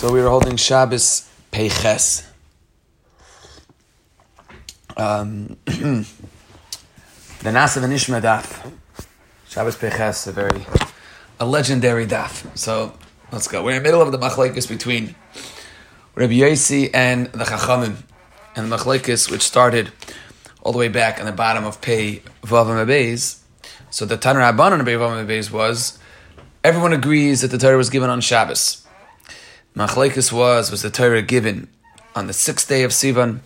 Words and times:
So 0.00 0.10
we 0.10 0.22
were 0.22 0.30
holding 0.30 0.56
Shabbos 0.56 1.28
Peiches. 1.52 2.26
Um, 4.96 5.58
the 5.66 6.06
Nasa 7.42 7.84
Nishma 7.84 8.22
daf. 8.22 8.72
Shabbos 9.46 9.76
Peiches, 9.76 10.26
a 10.26 10.32
very 10.32 10.64
a 11.38 11.44
legendary 11.44 12.06
daf. 12.06 12.46
So 12.56 12.94
let's 13.30 13.46
go. 13.46 13.62
We're 13.62 13.72
in 13.72 13.82
the 13.82 13.82
middle 13.82 14.00
of 14.00 14.10
the 14.10 14.16
machlekes 14.16 14.66
between 14.66 15.16
Rabbi 16.14 16.32
Yossi 16.32 16.88
and 16.94 17.26
the 17.26 17.44
Chachamim, 17.44 17.96
and 18.56 18.72
the 18.72 18.76
machlekes 18.78 19.30
which 19.30 19.42
started 19.42 19.92
all 20.62 20.72
the 20.72 20.78
way 20.78 20.88
back 20.88 21.20
on 21.20 21.26
the 21.26 21.32
bottom 21.32 21.66
of 21.66 21.82
Pei 21.82 22.22
Vavam 22.42 22.82
Abeis. 22.82 23.40
So 23.90 24.06
the 24.06 24.16
Tanur 24.16 24.50
Abban 24.50 24.72
on 24.72 24.82
Pei 24.82 24.94
Vavam 24.94 25.26
Abeis 25.26 25.50
was 25.50 25.98
everyone 26.64 26.94
agrees 26.94 27.42
that 27.42 27.48
the 27.48 27.58
Torah 27.58 27.76
was 27.76 27.90
given 27.90 28.08
on 28.08 28.22
Shabbos. 28.22 28.86
Machlekes 29.74 30.32
was 30.32 30.70
was 30.70 30.82
the 30.82 30.90
Torah 30.90 31.22
given 31.22 31.68
on 32.14 32.26
the 32.26 32.32
sixth 32.32 32.68
day 32.68 32.82
of 32.82 32.90
Sivan. 32.90 33.40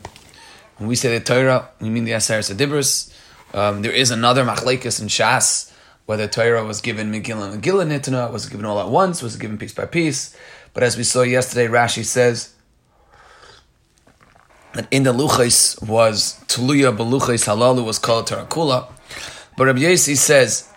When 0.79 0.89
we 0.89 0.97
say 0.97 1.17
the 1.17 1.25
Torah, 1.25 1.69
we 1.81 1.91
mean 1.91 2.05
the 2.05 2.13
Aseres 2.13 2.55
Adibris. 2.55 3.13
Um, 3.55 3.83
there 3.83 3.93
is 3.93 4.11
another 4.11 4.45
Machlekes 4.45 5.01
in 5.01 5.09
Shas 5.09 5.73
whether 6.07 6.29
Torah 6.29 6.65
was 6.65 6.81
given 6.81 7.11
Megillah 7.11 7.53
and 7.53 7.63
Megillah 7.63 7.87
Nitana, 7.87 8.31
was 8.31 8.47
given 8.47 8.67
all 8.67 8.79
at 8.79 8.89
once, 8.89 9.23
was 9.23 9.37
given 9.37 9.57
piece 9.57 9.73
by 9.73 9.87
piece. 9.87 10.37
But 10.75 10.83
as 10.83 10.97
we 10.97 11.03
saw 11.03 11.23
yesterday, 11.23 11.67
Rashi 11.67 12.05
says 12.05 12.55
that 14.75 14.87
in 14.91 15.05
the 15.05 15.13
Luchais 15.13 15.81
was 15.87 16.39
Tuluya 16.47 16.95
Beluchais 16.95 17.47
Halalu 17.47 17.85
was 17.85 17.99
called 17.99 18.29
Tarakula. 18.29 18.91
But 19.57 19.67
Rabbi 19.67 19.81
Yossi 19.81 20.17
says 20.17 20.69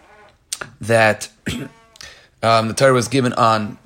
that 0.79 1.29
um, 2.43 2.67
the 2.67 2.73
Torah 2.73 2.93
was 2.93 3.07
given 3.07 3.33
on 3.33 3.77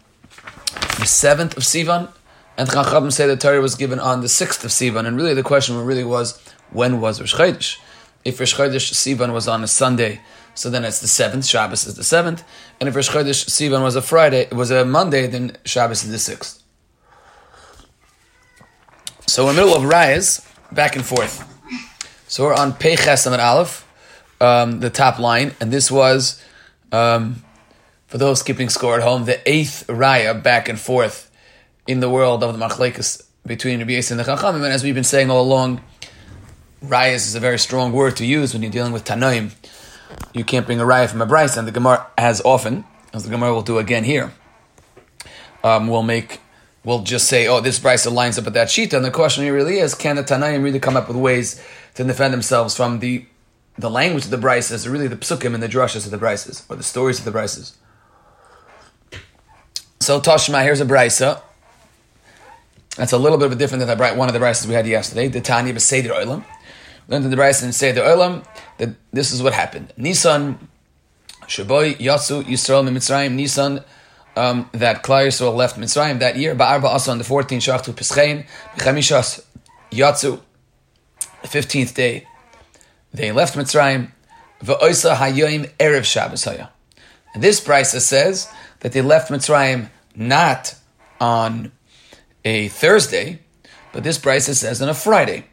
the 1.01 1.07
seventh 1.07 1.57
of 1.57 1.63
Sivan, 1.63 2.09
and 2.57 2.69
Chachamim 2.69 3.11
say 3.11 3.25
the 3.25 3.35
Torah 3.35 3.59
was 3.59 3.73
given 3.75 3.99
on 3.99 4.21
the 4.21 4.29
sixth 4.29 4.63
of 4.63 4.69
Sivan. 4.69 5.07
And 5.07 5.17
really, 5.17 5.33
the 5.33 5.43
question 5.43 5.75
really 5.83 6.03
was, 6.03 6.39
when 6.69 7.01
was 7.01 7.19
Rosh 7.19 7.33
Chodesh? 7.33 7.79
If 8.23 8.39
Rosh 8.39 8.53
Chodesh 8.55 8.93
Sivan 8.93 9.33
was 9.33 9.47
on 9.47 9.63
a 9.63 9.67
Sunday, 9.67 10.21
so 10.53 10.69
then 10.69 10.85
it's 10.85 10.99
the 10.99 11.07
seventh. 11.07 11.45
Shabbos 11.45 11.87
is 11.87 11.95
the 11.95 12.03
seventh, 12.03 12.43
and 12.79 12.87
if 12.87 12.95
Rosh 12.95 13.09
Chodesh 13.09 13.49
Sivan 13.49 13.81
was 13.81 13.95
a 13.95 14.01
Friday, 14.01 14.41
it 14.41 14.53
was 14.53 14.69
a 14.69 14.85
Monday, 14.85 15.25
then 15.25 15.57
Shabbos 15.65 16.03
is 16.03 16.11
the 16.11 16.19
sixth. 16.19 16.61
So 19.25 19.49
in 19.49 19.55
the 19.55 19.61
middle 19.63 19.75
of 19.75 19.83
Rayas, 19.83 20.45
back 20.71 20.95
and 20.95 21.03
forth. 21.03 21.47
So 22.27 22.43
we're 22.43 22.53
on 22.53 22.73
Pei 22.73 22.95
Chesam 22.95 23.37
Aleph, 23.39 23.87
um, 24.39 24.81
the 24.81 24.91
top 24.91 25.17
line, 25.17 25.55
and 25.59 25.71
this 25.71 25.89
was, 25.89 26.43
um, 26.91 27.43
for 28.11 28.17
those 28.17 28.43
keeping 28.43 28.67
score 28.67 28.97
at 28.97 29.03
home, 29.03 29.23
the 29.23 29.39
eighth 29.49 29.85
Raya 29.87 30.43
back 30.43 30.67
and 30.67 30.77
forth 30.77 31.31
in 31.87 32.01
the 32.01 32.09
world 32.09 32.43
of 32.43 32.51
the 32.51 32.59
Machlekes 32.59 33.23
between 33.45 33.79
Rabbi 33.79 33.91
Yisrael 33.91 34.11
and 34.11 34.19
the 34.19 34.23
Chachamim. 34.25 34.55
And 34.55 34.65
as 34.65 34.83
we've 34.83 34.93
been 34.93 35.05
saying 35.05 35.31
all 35.31 35.41
along, 35.41 35.81
Rayas 36.83 37.25
is 37.25 37.35
a 37.35 37.39
very 37.39 37.57
strong 37.57 37.93
word 37.93 38.17
to 38.17 38.25
use 38.25 38.51
when 38.51 38.63
you're 38.63 38.71
dealing 38.71 38.91
with 38.91 39.05
Tanoim. 39.05 39.51
You 40.33 40.43
can't 40.43 40.65
bring 40.65 40.81
a 40.81 40.83
Raya 40.83 41.09
from 41.09 41.21
a 41.21 41.25
Bryce, 41.25 41.55
and 41.55 41.65
the 41.65 41.71
Gemara, 41.71 42.05
as 42.17 42.41
often, 42.41 42.83
as 43.13 43.23
the 43.23 43.29
Gemara 43.29 43.53
will 43.53 43.61
do 43.61 43.77
again 43.77 44.03
here, 44.03 44.33
um, 45.63 45.87
will 45.87 46.03
make 46.03 46.41
we'll 46.83 47.03
just 47.03 47.29
say, 47.29 47.47
oh, 47.47 47.61
this 47.61 47.79
Brisa 47.79 48.11
lines 48.11 48.37
up 48.37 48.43
with 48.43 48.55
that 48.55 48.69
sheet. 48.69 48.91
And 48.91 49.05
the 49.05 49.11
question 49.11 49.49
really 49.49 49.77
is, 49.77 49.95
can 49.95 50.17
the 50.17 50.23
Tanaim 50.23 50.63
really 50.63 50.81
come 50.81 50.97
up 50.97 51.07
with 51.07 51.15
ways 51.15 51.63
to 51.93 52.03
defend 52.03 52.33
themselves 52.33 52.75
from 52.75 52.99
the 52.99 53.25
the 53.77 53.89
language 53.89 54.25
of 54.25 54.31
the 54.31 54.37
Brises, 54.37 54.91
really 54.91 55.07
the 55.07 55.15
psukim 55.15 55.53
and 55.53 55.63
the 55.63 55.69
drushes 55.69 56.03
of 56.03 56.11
the 56.11 56.17
Brises, 56.17 56.69
or 56.69 56.75
the 56.75 56.83
stories 56.83 57.17
of 57.17 57.23
the 57.23 57.31
Brises? 57.31 57.77
So 60.01 60.19
Tashma, 60.19 60.63
here's 60.63 60.81
a 60.81 60.85
Brisa. 60.85 61.43
That's 62.97 63.11
a 63.11 63.19
little 63.19 63.37
bit 63.37 63.45
of 63.45 63.51
a 63.51 63.55
different 63.55 63.85
than 63.85 63.95
the, 63.95 64.13
one 64.15 64.27
of 64.27 64.33
the 64.33 64.39
Brises 64.39 64.65
we 64.65 64.73
had 64.73 64.87
yesterday. 64.87 65.27
The 65.27 65.41
Tanya 65.41 65.75
Beseder 65.75 66.09
Olam. 66.09 66.43
Learned 67.07 67.25
in 67.25 67.29
the 67.29 67.37
Brisa 67.37 67.63
and 67.63 67.75
Seder 67.75 68.01
Olam 68.01 68.43
that 68.79 68.89
this 69.13 69.31
is 69.31 69.43
what 69.43 69.53
happened. 69.53 69.93
Nisan, 69.97 70.67
Shaboy, 71.43 71.97
Yatsu, 71.97 72.43
Yisrael, 72.43 72.89
Mitzrayim, 72.89 73.33
Nisan, 73.33 73.83
um, 74.35 74.67
that 74.71 75.03
Klal 75.03 75.27
Yisrael 75.27 75.55
left 75.55 75.79
Mitzrayim 75.79 76.17
that 76.17 76.35
year. 76.35 76.55
Ba'arba 76.55 76.85
also 76.85 77.11
on 77.11 77.19
the 77.19 77.23
14th 77.23 77.57
Shachtu 77.57 77.93
Peschein, 77.93 78.47
B'chamishas 78.77 79.45
Yatsu, 79.91 80.41
the 81.43 81.47
15th 81.47 81.93
day, 81.93 82.25
they 83.13 83.31
left 83.31 83.55
Mitzrayim. 83.55 84.09
V'oisa 84.63 85.15
hayoim 85.15 85.69
erev 85.77 86.05
Shabbos 86.05 86.45
haya. 86.45 86.69
This 87.35 87.61
Brisa 87.61 88.01
says 88.01 88.51
that 88.81 88.91
they 88.91 89.01
left 89.01 89.31
Mitzrayim 89.31 89.89
not 90.15 90.75
on 91.19 91.71
a 92.43 92.67
Thursday, 92.67 93.39
but 93.93 94.03
this 94.03 94.17
Brisa 94.17 94.53
says 94.53 94.81
on 94.81 94.89
a 94.89 94.93
Friday. 94.93 95.45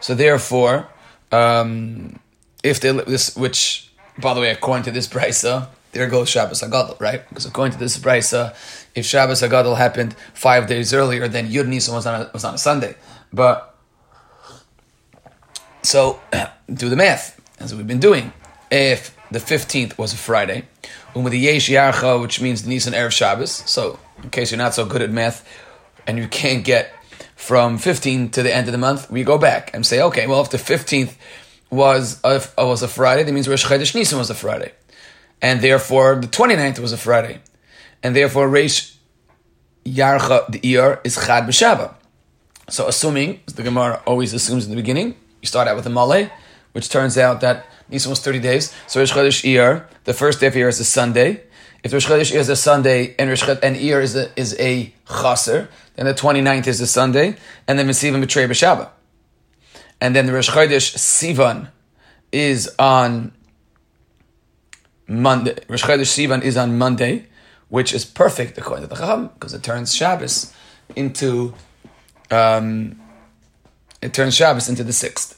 So 0.00 0.14
therefore, 0.14 0.88
um, 1.32 2.18
if 2.62 2.80
they 2.80 2.92
this, 2.92 3.36
which 3.36 3.90
by 4.18 4.34
the 4.34 4.40
way, 4.40 4.50
according 4.50 4.84
to 4.84 4.90
this 4.90 5.08
Brisa, 5.08 5.68
there 5.92 6.08
goes 6.08 6.28
Shabbos 6.28 6.62
Hagadol, 6.62 7.00
right? 7.00 7.26
Because 7.28 7.46
according 7.46 7.72
to 7.72 7.78
this 7.78 7.96
Brisa, 7.98 8.54
if 8.94 9.06
Shabbos 9.06 9.42
Hagadol 9.42 9.76
happened 9.76 10.14
five 10.34 10.66
days 10.66 10.92
earlier, 10.92 11.28
then 11.28 11.48
Yud 11.48 11.66
Nisan 11.66 11.94
was 11.94 12.06
on 12.06 12.22
a, 12.22 12.30
was 12.32 12.44
on 12.44 12.54
a 12.54 12.58
Sunday. 12.58 12.96
But 13.32 13.76
so 15.82 16.20
do 16.72 16.88
the 16.88 16.96
math 16.96 17.40
as 17.58 17.74
we've 17.74 17.86
been 17.86 18.00
doing. 18.00 18.32
If 18.70 19.16
the 19.34 19.40
fifteenth 19.40 19.98
was 19.98 20.12
a 20.12 20.16
Friday, 20.16 20.64
and 21.14 21.24
with 21.24 21.32
the 21.32 21.38
Yesh 21.38 21.68
Yarcha, 21.68 22.20
which 22.20 22.40
means 22.40 22.66
Nisan 22.66 22.94
Erev 22.94 23.12
Shabbos. 23.12 23.50
So 23.50 23.98
in 24.22 24.30
case 24.30 24.50
you're 24.50 24.58
not 24.58 24.74
so 24.74 24.86
good 24.86 25.02
at 25.02 25.10
math 25.10 25.46
and 26.06 26.18
you 26.18 26.28
can't 26.28 26.64
get 26.64 26.92
from 27.36 27.76
15 27.76 28.30
to 28.30 28.42
the 28.42 28.54
end 28.54 28.68
of 28.68 28.72
the 28.72 28.78
month, 28.78 29.10
we 29.10 29.24
go 29.24 29.36
back 29.36 29.70
and 29.74 29.84
say, 29.84 30.00
okay, 30.00 30.26
well, 30.26 30.40
if 30.40 30.50
the 30.50 30.56
15th 30.56 31.16
was 31.70 32.20
a, 32.24 32.40
was 32.56 32.82
a 32.82 32.88
Friday, 32.88 33.24
that 33.24 33.32
means 33.32 33.48
Rosh 33.48 33.66
Chodesh 33.66 33.94
Nisan 33.94 34.18
was 34.18 34.30
a 34.30 34.34
Friday 34.34 34.72
and 35.44 35.60
therefore 35.60 36.16
the 36.16 36.26
29th 36.26 36.78
was 36.78 36.92
a 36.92 36.96
Friday, 36.96 37.38
and 38.02 38.16
therefore 38.16 38.48
Reish 38.48 38.96
Yarcha 39.84 40.50
the 40.50 40.58
Iyar 40.60 41.00
is 41.04 41.16
Chad 41.16 41.44
B'Shaba. 41.44 41.94
So 42.70 42.88
assuming, 42.88 43.40
as 43.46 43.52
the 43.52 43.62
Gemara 43.62 44.02
always 44.06 44.32
assumes 44.32 44.64
in 44.64 44.70
the 44.70 44.76
beginning, 44.76 45.16
you 45.42 45.46
start 45.46 45.68
out 45.68 45.76
with 45.76 45.84
a 45.84 45.90
Malay, 45.90 46.30
which 46.72 46.88
turns 46.88 47.18
out 47.18 47.42
that 47.42 47.66
Nisan 47.88 48.10
was 48.10 48.20
30 48.20 48.40
days. 48.40 48.74
So 48.86 49.00
Rosh 49.00 49.12
Chodesh 49.12 49.44
Iyar, 49.44 49.86
the 50.04 50.14
first 50.14 50.40
day 50.40 50.46
of 50.46 50.54
Iyar 50.54 50.68
is 50.68 50.80
a 50.80 50.84
Sunday. 50.84 51.42
If 51.82 51.92
Rosh 51.92 52.06
Chodesh 52.06 52.32
Iyar 52.32 52.40
is 52.40 52.48
a 52.48 52.56
Sunday 52.56 53.14
and 53.18 53.28
Rosh 53.28 53.42
and 53.46 53.76
Iyar 53.76 54.02
is 54.02 54.16
a, 54.16 54.38
is 54.38 54.56
a 54.58 54.92
Chaser, 55.08 55.68
then 55.96 56.06
the 56.06 56.14
29th 56.14 56.66
is 56.66 56.80
a 56.80 56.86
Sunday, 56.86 57.36
and 57.68 57.78
then 57.78 57.86
Mesivim 57.86 58.22
B'Trei 58.24 58.48
B'Shaba. 58.48 58.90
And 60.00 60.14
then 60.16 60.26
the 60.26 60.32
Rosh 60.32 60.50
Chodesh 60.50 60.96
Sivan 60.96 61.68
is 62.32 62.74
on 62.78 63.32
Monday. 65.06 65.56
Rosh 65.68 65.84
Chodesh 65.84 66.26
Sivan 66.28 66.42
is 66.42 66.56
on 66.56 66.76
Monday, 66.78 67.26
which 67.68 67.92
is 67.92 68.04
perfect 68.04 68.58
according 68.58 68.82
to 68.82 68.88
the 68.88 68.96
Chacham 68.96 69.28
because 69.28 69.54
it 69.54 69.62
turns 69.62 69.94
Shabbos 69.94 70.52
into 70.96 71.54
um, 72.30 73.00
it 74.02 74.12
turns 74.12 74.34
Shabbos 74.34 74.68
into 74.68 74.84
the 74.84 74.92
sixth, 74.92 75.33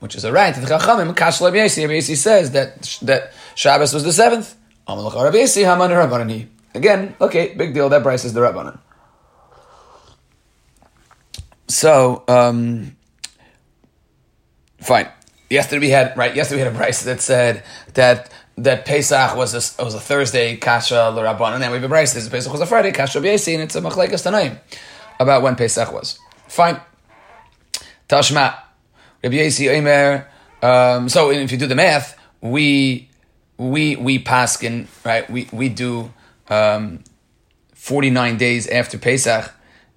which 0.00 0.14
is 0.14 0.24
a 0.24 0.32
right. 0.32 0.54
The 0.54 0.60
Chachamim 0.62 1.16
Kash 1.16 1.40
Rabbi 1.40 1.66
says 1.66 2.52
that 2.52 2.98
that 3.02 3.32
Shabbos 3.54 3.92
was 3.92 4.04
the 4.04 4.12
seventh. 4.12 4.54
Again, 6.74 7.14
okay, 7.20 7.54
big 7.54 7.74
deal. 7.74 7.88
That 7.88 8.02
Bryce 8.02 8.24
is 8.24 8.32
the 8.32 8.40
Rabbanan. 8.40 8.78
So, 11.68 12.24
um, 12.28 12.96
fine. 14.80 15.08
Yesterday 15.50 15.80
we 15.80 15.90
had 15.90 16.16
right. 16.16 16.34
Yesterday 16.34 16.62
we 16.62 16.64
had 16.64 16.74
a 16.74 16.76
Bryce 16.76 17.02
that 17.02 17.20
said 17.20 17.64
that 17.94 18.30
that 18.56 18.84
Pesach 18.84 19.36
was 19.36 19.54
a, 19.54 19.84
was 19.84 19.94
a 19.94 20.00
Thursday, 20.00 20.56
Kasha 20.56 21.10
l'Rabban, 21.10 21.54
and 21.54 21.62
then 21.62 21.70
we 21.70 21.76
have 21.76 21.84
a 21.84 21.88
Bryce. 21.88 22.14
This 22.14 22.28
Pesach 22.28 22.50
was 22.50 22.60
a 22.60 22.66
Friday, 22.66 22.92
Kasha 22.92 23.20
B'Yesi, 23.20 23.54
and 23.54 23.62
it's 23.62 23.76
a 23.76 23.80
Machlekes 23.80 24.26
Tanaim 24.26 24.58
about 25.20 25.42
when 25.42 25.56
Pesach 25.56 25.92
was. 25.92 26.18
Fine. 26.48 26.80
Tashma, 28.08 28.58
Rabbi 29.22 29.36
Yesi 29.36 29.68
Omer. 29.76 30.28
Um, 30.62 31.08
so 31.08 31.30
if 31.30 31.52
you 31.52 31.58
do 31.58 31.66
the 31.66 31.74
math, 31.74 32.18
we 32.40 33.08
we 33.56 33.96
we 33.96 34.22
paskin 34.22 34.86
right. 35.04 35.28
We 35.28 35.48
we 35.52 35.68
do 35.68 36.12
um, 36.48 37.02
forty 37.74 38.10
nine 38.10 38.36
days 38.36 38.68
after 38.68 38.98
Pesach 38.98 39.52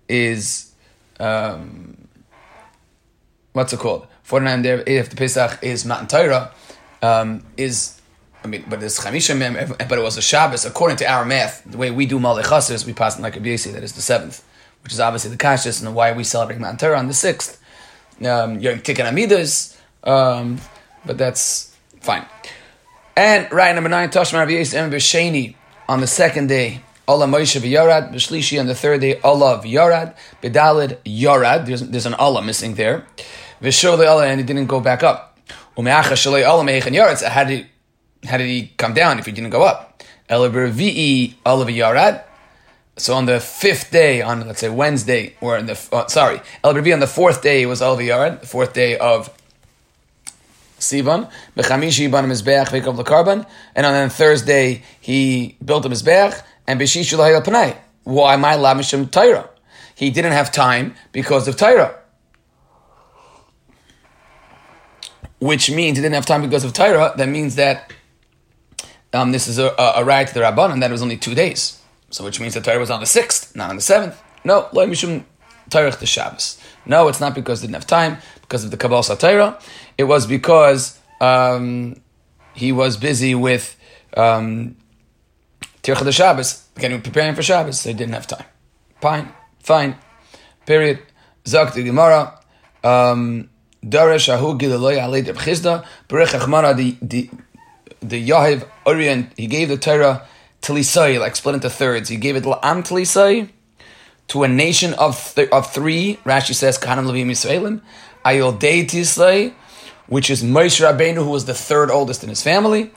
is 0.08 0.74
um, 1.20 2.08
what's 3.54 3.74
it 3.74 3.80
called? 3.80 4.08
Forty 4.24 4.46
nine 4.46 4.62
days 4.62 4.84
after 4.88 5.16
Pesach 5.16 5.60
is 5.62 5.86
Matan 5.86 6.08
Torah. 6.08 6.52
Um, 7.02 7.44
is 7.58 8.00
I 8.44 8.48
mean, 8.48 8.66
but 8.68 8.82
it's 8.82 9.04
Chamisha 9.04 9.38
Mem, 9.38 9.76
but 9.78 9.98
it 9.98 10.02
was 10.02 10.18
a 10.18 10.22
Shabbos. 10.22 10.66
According 10.66 10.98
to 10.98 11.06
our 11.12 11.26
math, 11.26 11.64
the 11.64 11.78
way 11.78 11.92
we 11.92 12.06
do 12.06 12.20
Malay 12.20 12.44
Chasers, 12.44 12.86
we 12.86 12.94
pass 12.94 13.16
in 13.16 13.22
like 13.22 13.36
a 13.36 13.40
Biesi, 13.40 13.72
that 13.74 13.84
is 13.84 13.94
the 13.94 14.02
seventh, 14.02 14.44
which 14.84 14.94
is 14.94 15.00
obviously 15.00 15.30
the 15.30 15.38
Kashas, 15.38 15.86
and 15.86 15.94
why 15.94 16.12
we 16.12 16.24
celebrate 16.24 16.60
Matan 16.60 16.78
Torah 16.78 16.98
on 16.98 17.08
the 17.08 17.14
sixth. 17.14 17.61
Um, 18.22 18.60
Tikkun 18.60 19.08
Amidas, 19.10 19.78
um, 20.04 20.60
but 21.06 21.18
that's 21.18 21.76
fine. 22.02 22.26
And 23.18 23.52
right 23.52 23.74
number 23.74 23.90
nine, 23.90 24.10
Tashma 24.10 24.48
Yisem 24.48 24.92
B'Sheni 24.92 25.56
on 25.90 26.02
the 26.02 26.08
second 26.08 26.48
day 26.48 26.82
Allah 27.08 27.28
Moshe 27.28 27.60
v'Yarad, 27.60 28.14
B'Shlishi 28.14 28.60
on 28.60 28.68
the 28.68 28.76
third 28.76 29.02
day, 29.02 29.20
Allah 29.22 29.60
v'Yarad, 29.62 30.16
B'Dalid 30.42 30.98
Yarad, 31.04 31.66
there's, 31.66 31.82
there's 31.82 32.06
an 32.06 32.14
Allah 32.14 32.42
missing 32.42 32.76
there, 32.76 33.06
V'Shole 33.62 34.08
Allah, 34.08 34.28
and 34.28 34.40
he 34.40 34.46
didn't 34.46 34.68
go 34.68 34.80
back 34.80 35.04
up. 35.04 35.38
U'me'acha 35.76 36.14
Shalei 36.14 36.48
Allah 36.48 36.64
Me'echan 36.64 36.96
Yarad, 36.96 37.18
so 37.18 37.28
how 37.28 37.44
did, 37.44 37.68
how 38.24 38.38
did 38.38 38.48
he 38.48 38.72
come 38.78 38.94
down 38.94 39.20
if 39.20 39.26
he 39.26 39.32
didn't 39.34 39.50
go 39.50 39.64
up? 39.64 40.04
El 40.30 40.50
V'i 40.50 41.34
Allah 41.46 41.66
v'Yarad, 41.66 42.24
so 43.02 43.16
on 43.16 43.26
the 43.26 43.40
fifth 43.40 43.90
day, 43.90 44.22
on 44.22 44.46
let's 44.46 44.60
say 44.60 44.70
Wednesday, 44.70 45.34
or 45.42 45.58
in 45.58 45.66
the 45.66 45.90
uh, 45.92 46.06
sorry, 46.08 46.40
El 46.64 46.78
on 46.78 47.00
the 47.00 47.08
fourth 47.08 47.42
day 47.42 47.66
was 47.66 47.82
El 47.82 47.98
V'Yarad, 47.98 48.42
the 48.42 48.46
fourth 48.46 48.74
day 48.74 48.96
of 48.96 49.36
Sivan, 50.80 51.32
Bechamishi 51.58 52.12
Ban 52.12 52.26
Mizbeach 52.26 52.68
Vekav 52.68 52.96
Lakarban, 52.96 53.48
and 53.76 53.86
on 53.88 54.10
Thursday 54.10 54.84
he 55.00 55.58
built 55.66 55.84
a 55.86 55.90
Mizbeach, 55.90 56.44
and 56.68 56.80
Beshishu 56.80 57.18
Lahayel 57.18 57.44
Panay. 57.44 57.76
Why 58.04 58.36
my 58.36 58.54
Lamishim 58.54 59.08
Tyra? 59.08 59.50
He 59.96 60.12
didn't 60.12 60.34
have 60.34 60.52
time 60.52 60.94
because 61.12 61.48
of 61.48 61.56
Tyra. 61.56 61.96
Which 65.40 65.72
means 65.72 65.98
he 65.98 66.04
didn't 66.04 66.14
have 66.14 66.28
time 66.28 66.44
because 66.44 66.64
of 66.64 66.74
Tyra, 66.74 67.18
that 67.18 67.28
means 67.28 67.56
that 67.56 67.92
um, 69.12 69.32
this 69.32 69.48
is 69.48 69.58
a, 69.58 69.70
a, 69.80 69.94
a 69.98 70.06
right 70.06 70.28
to 70.28 70.34
the 70.36 70.42
Rabban, 70.42 70.72
and 70.72 70.84
that 70.84 70.92
was 70.92 71.02
only 71.02 71.18
two 71.18 71.34
days. 71.34 71.81
So 72.12 72.24
which 72.24 72.40
means 72.40 72.54
the 72.54 72.62
Tyra 72.62 72.80
was 72.80 72.92
on 72.92 73.00
the 73.00 73.06
sixth, 73.06 73.56
not 73.56 73.70
on 73.70 73.78
the 73.78 73.82
seventh. 73.82 74.22
No, 74.44 74.68
Lo 74.74 74.86
Mishum 74.86 75.24
Tyrach 75.70 76.00
the 76.00 76.06
Shabbos. 76.06 76.60
No, 76.86 77.08
it's 77.08 77.20
not 77.20 77.34
because 77.34 77.62
he 77.62 77.68
didn't 77.68 77.76
have 77.76 77.88
time, 77.88 78.18
because 78.42 78.64
of 78.64 78.72
the 78.72 78.78
Kabbalah 78.78 79.02
Satira. 79.02 79.62
It 79.98 80.04
was 80.04 80.28
because 80.28 81.00
um, 81.20 81.96
he 82.54 82.72
was 82.72 82.98
busy 82.98 83.34
with 83.34 83.78
um, 84.18 84.76
Tircha 85.84 86.04
the 86.04 86.12
Shabbos, 86.12 86.68
getting 86.78 87.02
preparing 87.02 87.34
for 87.34 87.44
Shabbos. 87.44 87.80
So 87.80 87.94
didn't 87.94 88.14
have 88.14 88.28
time. 88.28 88.46
Fine, 89.00 89.32
fine. 89.60 89.96
Period. 90.66 91.00
Zak 91.48 91.74
the 91.74 91.84
Gemara. 91.84 92.40
Um, 92.84 93.50
Darash 93.84 94.32
Ahu 94.32 94.58
Gilaloi 94.58 94.98
Alei 95.00 95.26
Deb 95.26 95.38
Chizda. 95.38 95.86
Berech 96.08 96.38
Achmara, 96.38 96.76
the 96.76 98.30
Yahiv 98.30 98.68
Orient, 98.86 99.32
he 99.38 99.48
gave 99.48 99.70
the 99.70 99.78
Torah 99.78 100.28
Tlisai, 100.62 101.20
like 101.20 101.36
split 101.36 101.56
into 101.56 101.70
thirds. 101.70 102.10
He 102.10 102.18
gave 102.18 102.36
it 102.36 102.44
La'am 102.44 102.84
Tlisai 102.84 103.50
to 104.28 104.44
a 104.44 104.48
nation 104.48 104.94
of 104.94 105.34
th- 105.36 105.50
of 105.50 105.72
three. 105.72 106.20
Rashi 106.24 106.54
says 106.54 106.78
Kahanam 106.78 107.08
Levim 107.08 107.28
Yisraelim. 107.28 107.82
Ayol 108.24 108.58
Dei 108.60 108.86
Tislai, 108.86 109.54
which 110.08 110.30
is 110.30 110.44
Moshe 110.44 110.80
Rabbeinu, 110.80 111.16
who 111.16 111.32
was 111.32 111.46
the 111.46 111.56
third 111.56 111.90
oldest 111.90 112.24
in 112.24 112.30
his 112.30 112.44
family, 112.44 112.92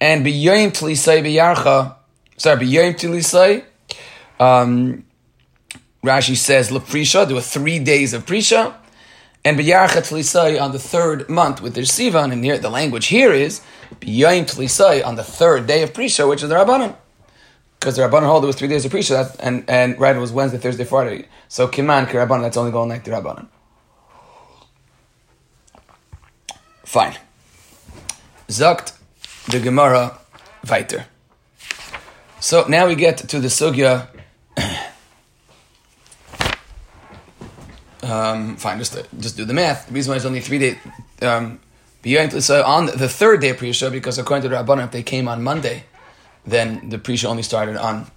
and 0.00 0.24
B'Yoyim 0.24 0.70
Tlisai 0.70 1.22
B'Yarcha. 1.22 1.96
Sorry, 2.38 2.64
B'Yoyim 2.64 2.94
Tlisai. 2.94 3.64
Um, 4.40 5.04
Rashi 6.02 6.34
says 6.34 6.70
Leprisha. 6.70 7.26
There 7.26 7.36
were 7.36 7.42
three 7.42 7.78
days 7.78 8.14
of 8.14 8.24
Prisha. 8.24 8.74
And 9.44 9.58
B'Yarcha 9.58 10.00
Tlisai 10.08 10.60
on 10.60 10.72
the 10.72 10.78
third 10.78 11.28
month 11.28 11.60
with 11.60 11.74
their 11.74 11.84
Sivan, 11.84 12.32
and 12.32 12.42
here 12.42 12.56
the 12.58 12.70
language 12.70 13.08
here 13.08 13.32
is 13.32 13.60
B'Yoyim 14.00 14.50
Tlisai 14.50 15.04
on 15.04 15.16
the 15.16 15.24
third 15.24 15.66
day 15.66 15.82
of 15.82 15.92
Prisha, 15.92 16.26
which 16.26 16.42
is 16.42 16.48
the 16.48 16.54
Rabbanim 16.54 16.96
because 17.82 17.96
the 17.96 18.02
Rabbanon 18.02 18.26
hold 18.26 18.44
it 18.44 18.46
was 18.46 18.54
three 18.54 18.68
days 18.68 18.84
of 18.84 18.92
Prisha, 18.92 19.34
and, 19.40 19.64
and 19.68 19.98
right, 19.98 20.14
it 20.14 20.20
was 20.20 20.30
Wednesday, 20.30 20.56
Thursday, 20.56 20.84
Friday. 20.84 21.26
So 21.48 21.66
Kiman, 21.66 22.06
Kirabbanon, 22.06 22.42
that's 22.42 22.56
only 22.56 22.70
going 22.70 22.88
like 22.88 23.02
the 23.02 23.10
Rabbanon. 23.10 23.48
Fine. 26.84 27.16
Zakt 28.46 28.96
the 29.48 29.58
Gemara 29.58 30.16
weiter. 30.70 31.06
So 32.38 32.64
now 32.68 32.86
we 32.86 32.94
get 32.94 33.18
to 33.18 33.40
the 33.40 33.48
Sugya. 33.48 34.06
um, 38.04 38.56
fine, 38.58 38.78
just, 38.78 38.96
just 39.18 39.36
do 39.36 39.44
the 39.44 39.54
math. 39.54 39.88
The 39.88 39.94
reason 39.94 40.12
why 40.12 40.18
it's 40.18 40.24
only 40.24 40.40
three 40.40 40.60
days. 40.60 40.76
Um, 41.20 41.58
so 42.38 42.62
on 42.62 42.86
the 42.86 43.08
third 43.08 43.40
day 43.40 43.48
of 43.48 43.56
Prisha, 43.56 43.90
because 43.90 44.18
according 44.18 44.42
to 44.42 44.48
the 44.50 44.54
Rabbanon, 44.54 44.84
if 44.84 44.92
they 44.92 45.02
came 45.02 45.26
on 45.26 45.42
Monday, 45.42 45.86
then 46.46 46.88
the 46.88 46.98
Prisha 46.98 47.26
only 47.26 47.42
started 47.42 47.76
on 47.76 48.10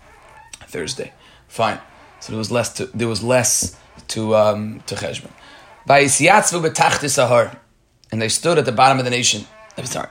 Thursday. 0.68 1.14
Fine. 1.48 1.80
So 2.20 2.32
there 2.32 2.38
was 2.38 2.52
less 2.52 2.74
to 2.74 2.86
there 2.88 3.08
was 3.08 3.24
less 3.24 3.78
to 4.10 4.36
um, 4.36 4.82
to 4.88 4.96
Cheshbon. 4.96 5.32
And 8.12 8.22
they 8.22 8.30
stood 8.30 8.58
at 8.58 8.66
the 8.66 8.72
bottom 8.72 8.98
of 9.00 9.06
the 9.06 9.12
nation. 9.12 9.46
I'm 9.78 9.86
sorry. 9.86 10.10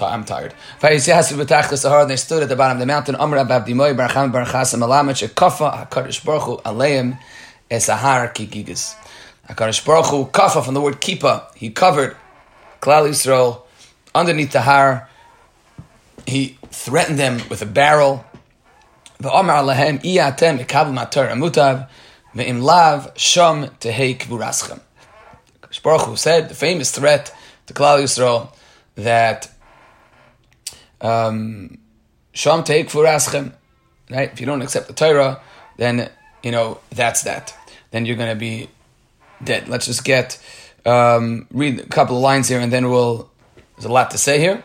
I'm 0.00 0.24
tired. 0.24 0.54
And 0.82 0.92
they 0.92 0.98
stood 0.98 2.42
at 2.42 2.48
the 2.48 2.56
bottom 2.56 2.76
of 2.76 2.80
the 2.80 2.86
mountain. 2.86 3.14
Amr 3.14 3.38
Abdimoy 3.38 3.96
Baracham 3.96 4.32
Barachasam 4.32 4.80
Alamet 4.82 5.28
Shekafa 5.28 5.88
HaKadosh 5.88 6.24
Baruch 6.24 6.62
Aleim 6.64 7.18
Esahar 7.70 8.32
Kigigas. 8.34 8.94
HaKadosh 9.48 9.84
Baruch 9.84 10.06
Hu 10.06 10.26
Kafa 10.26 10.64
from 10.64 10.74
the 10.74 10.80
word 10.80 11.00
Kipa. 11.00 11.48
He 11.54 11.70
covered 11.70 12.16
Klal 12.80 13.08
Yisrael 13.08 13.62
underneath 14.14 14.52
the 14.52 14.60
Har. 14.60 15.08
He 16.26 16.57
threatened 16.70 17.18
them 17.18 17.40
with 17.48 17.62
a 17.62 17.66
barrel. 17.66 18.24
The 19.18 19.32
Omar 19.32 19.62
Lahem 19.62 20.00
Iatem 20.02 20.64
Ikav 20.64 20.92
Matar 20.92 21.30
Amutav 21.30 21.88
Ve'im 22.34 22.62
Lav 22.62 23.12
Sham 23.16 23.66
Tehei 23.80 24.16
Kvuraschem. 24.18 24.80
Baruch 25.82 26.16
said 26.16 26.48
the 26.48 26.54
famous 26.54 26.90
threat 26.90 27.34
to 27.66 27.74
Klal 27.74 28.02
Yisrael 28.02 28.54
that 28.94 29.50
um, 31.00 31.78
Sham 32.32 32.62
Tehei 32.62 32.84
Kvuraschem. 32.84 33.52
Right? 34.10 34.32
If 34.32 34.40
you 34.40 34.46
don't 34.46 34.62
accept 34.62 34.88
the 34.88 34.94
Torah, 34.94 35.40
then 35.76 36.10
you 36.42 36.50
know 36.50 36.80
that's 36.90 37.22
that. 37.22 37.54
Then 37.90 38.06
you're 38.06 38.16
going 38.16 38.30
to 38.30 38.36
be 38.38 38.68
dead. 39.42 39.68
Let's 39.68 39.86
just 39.86 40.04
get 40.04 40.40
um, 40.86 41.46
read 41.50 41.80
a 41.80 41.86
couple 41.86 42.16
of 42.16 42.22
lines 42.22 42.48
here, 42.48 42.60
and 42.60 42.72
then 42.72 42.90
we'll. 42.90 43.30
There's 43.76 43.84
a 43.84 43.92
lot 43.92 44.10
to 44.10 44.18
say 44.18 44.40
here. 44.40 44.64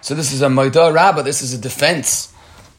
So 0.00 0.14
this 0.14 0.32
is 0.32 0.42
a 0.42 0.48
Moida 0.48 0.92
Rabba, 0.92 1.22
this 1.22 1.40
is 1.40 1.54
a 1.54 1.58
defense. 1.58 2.32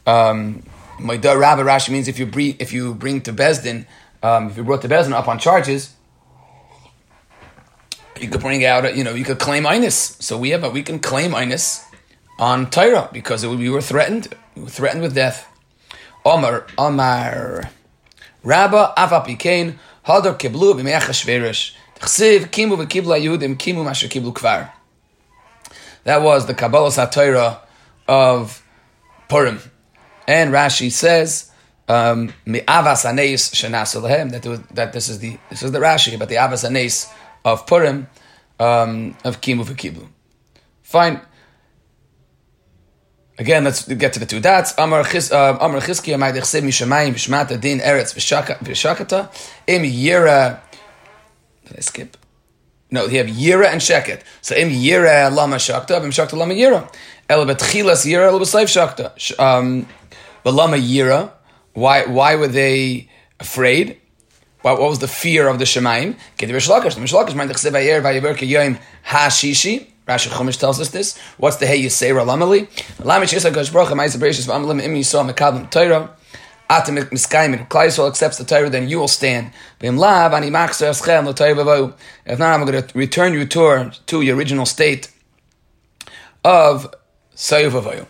Um, 0.06 0.62
Moida 1.00 1.40
Rabba 1.40 1.64
Rashi 1.64 1.90
means 1.90 2.08
if 2.08 2.20
you 2.20 2.28
bring, 2.28 2.56
if 2.60 2.72
you 2.72 2.94
bring 2.94 3.22
to 3.22 3.34
Bezdin, 3.34 3.88
um, 4.22 4.50
if 4.50 4.58
you 4.58 4.64
brought 4.64 4.84
to 4.84 4.88
Bezdin 4.88 5.14
up 5.14 5.28
on 5.28 5.40
charges, 5.40 5.94
you 8.22 8.30
could 8.30 8.42
bring 8.42 8.64
out, 8.64 8.96
you 8.96 9.04
know, 9.04 9.14
you 9.14 9.26
could 9.26 9.40
claim 9.40 9.64
Inus. 9.64 10.22
So 10.22 10.38
we 10.38 10.52
have, 10.52 10.64
a, 10.64 10.70
we 10.70 10.84
can 10.84 11.00
claim 11.00 11.32
Inus 11.32 11.84
on 12.40 12.70
Torah 12.70 13.10
because 13.12 13.44
it, 13.44 13.50
we 13.50 13.70
were 13.70 13.82
threatened, 13.82 14.34
we 14.56 14.64
were 14.64 14.70
threatened 14.70 15.02
with 15.02 15.16
death. 15.16 15.48
Omar, 16.24 16.68
Omar, 16.78 17.70
Rabba 18.44 18.94
Avapikain, 18.98 19.78
Hadar 20.06 20.38
Kiblu 20.38 20.76
b'meach 22.06 22.50
Hashverish. 23.84 24.72
That 26.04 26.22
was 26.22 26.46
the 26.46 26.54
Kabbalah 26.54 26.90
Satira 26.90 27.60
of 28.08 28.64
Purim. 29.28 29.60
And 30.28 30.54
Rashi 30.54 30.92
says, 30.92 31.52
um, 31.88 32.34
that, 34.32 34.68
that 34.72 34.94
this 34.94 35.10
is 35.10 35.20
the 35.20 35.38
this 35.50 35.64
is 35.64 35.72
the 35.72 35.80
Rashi 35.80 36.16
about 36.16 36.30
the 36.30 36.36
avas 36.36 36.64
anes 36.64 37.08
of 37.44 37.68
Purim 37.68 38.08
um, 38.60 39.16
of 39.24 39.42
kimu 39.42 39.66
v'kiblu. 39.66 40.08
Fine. 40.82 41.22
Again, 43.38 43.66
let's 43.66 43.86
get 43.86 44.14
to 44.14 44.20
the 44.20 44.26
two 44.26 44.40
dots. 44.40 44.74
Amar 44.78 45.04
Chizki 45.04 46.16
Mishamayim 46.16 47.60
Din 47.60 47.80
Eretz 47.80 48.16
V'Shakata 48.16 49.30
Im 49.68 49.84
Yira 49.84 50.62
did 51.66 51.78
I 51.78 51.82
skip? 51.82 52.18
No, 52.92 53.08
they 53.08 53.18
have 53.18 53.28
Yira 53.28 53.68
and 53.68 53.82
Sheket. 53.82 54.22
So 54.42 54.56
im 54.56 54.70
Yira 54.70 55.34
lama 55.34 55.58
shakta, 55.58 56.02
im 56.04 56.12
shakta 56.12 56.34
lama 56.34 56.54
Yira. 56.54 56.92
El 57.28 57.46
betchilas 57.46 58.06
Yira, 58.06 58.28
el 58.28 58.40
b'sayv 58.40 58.68
shakta. 58.68 59.40
Um, 59.40 59.88
but 60.44 60.54
lama 60.54 60.78
Yira, 60.78 61.32
why, 61.74 62.06
why 62.06 62.36
were 62.36 62.48
they 62.48 63.10
afraid? 63.40 64.00
What, 64.62 64.80
what 64.80 64.90
was 64.90 65.00
the 65.00 65.08
fear 65.08 65.48
of 65.48 65.60
the 65.60 65.66
Shemaim? 65.66 66.16
Kedi 66.38 66.50
Rishlakish. 66.50 66.96
The 66.96 67.02
Rishlakish 67.02 67.36
meant 67.36 67.52
chsev 67.52 67.76
ayer 67.76 68.02
vayiver 68.02 68.36
kiyayim 68.36 68.80
ha-shishi. 69.04 69.88
Rashi 70.08 70.30
Chumash 70.30 70.60
tells 70.60 70.80
us 70.80 70.90
this. 70.90 71.18
What's 71.38 71.58
the 71.58 71.68
hey 71.68 71.82
Yisera 71.82 72.26
lamali? 72.26 72.68
Lamish 72.98 73.34
Yisra 73.34 73.54
Gosh 73.54 73.70
Baruch 73.70 73.90
HaMayis 73.90 74.18
HaBereshis 74.18 74.48
V'amalim 74.48 74.82
Im 74.84 74.94
Yisrael 74.94 75.32
Mekabim 75.32 75.70
Torah. 75.70 76.16
Atem 76.70 76.98
miskayim 76.98 77.68
Klal 77.68 77.88
Yisrael 77.88 78.08
accepts 78.08 78.38
the 78.38 78.44
Torah, 78.44 78.70
then 78.70 78.90
you 78.90 79.00
will 79.00 79.08
stand. 79.08 79.52
If 79.80 79.94
not, 79.94 80.26
I'm 80.26 80.32
going 82.66 82.84
to 82.84 82.98
return 82.98 83.34
you 83.34 83.46
to, 83.46 83.92
to 84.08 84.22
your 84.22 84.36
original 84.36 84.66
state 84.66 85.12
of 86.44 86.94
Sayuvavayu. 87.36 88.08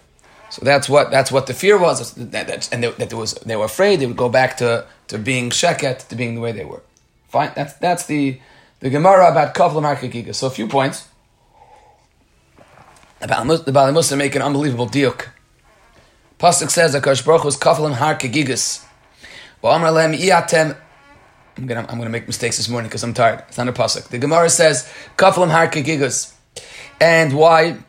So 0.50 0.64
that's 0.64 0.88
what 0.88 1.12
that's 1.12 1.34
what 1.34 1.48
the 1.48 1.54
fear 1.54 1.78
was, 1.78 2.14
that, 2.14 2.48
that, 2.48 2.70
and 2.72 2.82
they, 2.82 2.92
that 2.92 3.14
was 3.14 3.34
they 3.46 3.58
were 3.58 3.66
afraid 3.66 4.00
they 4.00 4.06
would 4.06 4.16
go 4.16 4.30
back 4.30 4.56
to, 4.58 4.86
to 5.08 5.18
being 5.18 5.50
sheket, 5.50 6.08
to 6.08 6.16
being 6.16 6.36
the 6.36 6.42
way 6.42 6.54
they 6.54 6.64
were. 6.64 6.82
Fine, 7.28 7.52
that's 7.56 7.74
that's 7.74 8.06
the 8.06 8.40
the 8.80 8.90
Gemara 8.90 9.32
about 9.32 9.54
Kafla 9.54 9.82
Markagiga. 9.82 10.34
So 10.34 10.48
a 10.48 10.50
few 10.50 10.68
points. 10.68 11.10
about 13.20 13.66
The 13.66 13.74
Bali 13.74 13.92
Muslim 13.92 14.20
make 14.20 14.36
an 14.36 14.42
unbelievable 14.42 14.88
diuk 14.88 15.28
Pasuk 16.46 16.70
says 16.70 16.94
that 16.94 17.02
Kadosh 17.02 17.25
Baruch 17.25 17.44
was 17.44 17.58
kafalim 17.58 17.94
har 17.94 18.14
kegigas. 18.14 18.86
V'amar. 19.64 20.78
I'm 21.58 21.66
gonna 21.66 21.88
I'm 21.90 21.98
gonna 21.98 22.12
make 22.12 22.28
mistakes 22.28 22.58
this 22.58 22.70
morning 22.70 22.88
because 22.88 23.02
I'm 23.02 23.16
tired. 23.16 23.44
It's 23.48 23.58
not 23.58 23.68
a 23.68 23.74
pasuk. 23.74 24.10
The 24.10 24.20
Gemara 24.20 24.48
says 24.52 24.88
kafalim 25.18 25.50
har 25.50 25.68
kegigas, 25.70 26.36
and 27.02 27.34
why? 27.34 27.80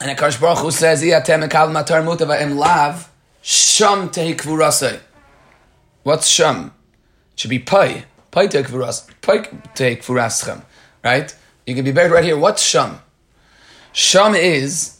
And 0.00 0.16
Akash 0.16 0.40
Baruch 0.40 0.58
Hu 0.58 0.70
says 0.70 1.02
iatem 1.02 1.48
ekal 1.48 1.72
matar 1.72 2.04
mutava 2.04 2.40
em 2.40 2.56
lav 2.56 3.10
sham 3.42 4.10
tehi 4.10 4.36
kvurasei. 4.36 5.00
What's 6.04 6.28
sham? 6.28 6.72
It 7.32 7.40
should 7.40 7.50
be 7.50 7.58
pai. 7.58 8.04
Pai 8.30 8.46
tehi 8.46 8.62
kvuras. 8.62 9.10
Pai 9.22 9.38
tehi 9.74 9.96
kvuraschem. 9.96 10.62
Right? 11.02 11.34
You 11.66 11.74
can 11.74 11.84
be 11.84 11.90
buried 11.90 12.12
right 12.12 12.22
here. 12.22 12.38
What's 12.38 12.62
sham? 12.62 13.00
Sham 13.92 14.36
is 14.36 14.97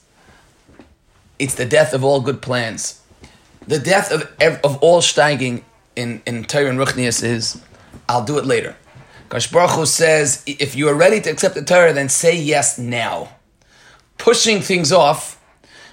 it's 1.39 1.55
the 1.55 1.65
death 1.65 1.95
of 1.95 2.05
all 2.05 2.21
good 2.21 2.43
plans. 2.43 3.03
The 3.67 3.79
death 3.79 4.11
of 4.13 4.31
of 4.65 4.79
all 4.79 5.01
steiging 5.01 5.63
in 5.97 6.23
in 6.27 6.45
Torah 6.45 6.71
and 6.71 6.79
Ruchnias 6.79 7.23
is 7.23 7.61
I'll 8.09 8.25
do 8.25 8.39
it 8.39 8.47
later. 8.47 8.77
Kash 9.31 9.51
says 9.85 10.43
if 10.47 10.75
you 10.75 10.89
are 10.89 10.95
ready 10.95 11.21
to 11.21 11.31
accept 11.31 11.55
the 11.55 11.65
Torah, 11.65 11.93
then 11.93 12.09
say 12.09 12.37
yes 12.37 12.79
now. 12.79 13.29
Pushing 14.17 14.61
things 14.61 14.91
off, 14.91 15.41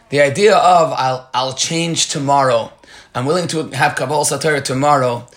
the 0.09 0.21
idea 0.21 0.55
of 0.55 0.93
I'll 0.93 1.29
I'll 1.33 1.53
change 1.53 2.07
tomorrow. 2.09 2.71
I'm 3.13 3.25
willing 3.25 3.47
to 3.49 3.69
have 3.69 3.95
Kabbalah 3.95 4.25
Satorah 4.25 4.63
tomorrow 4.63 5.27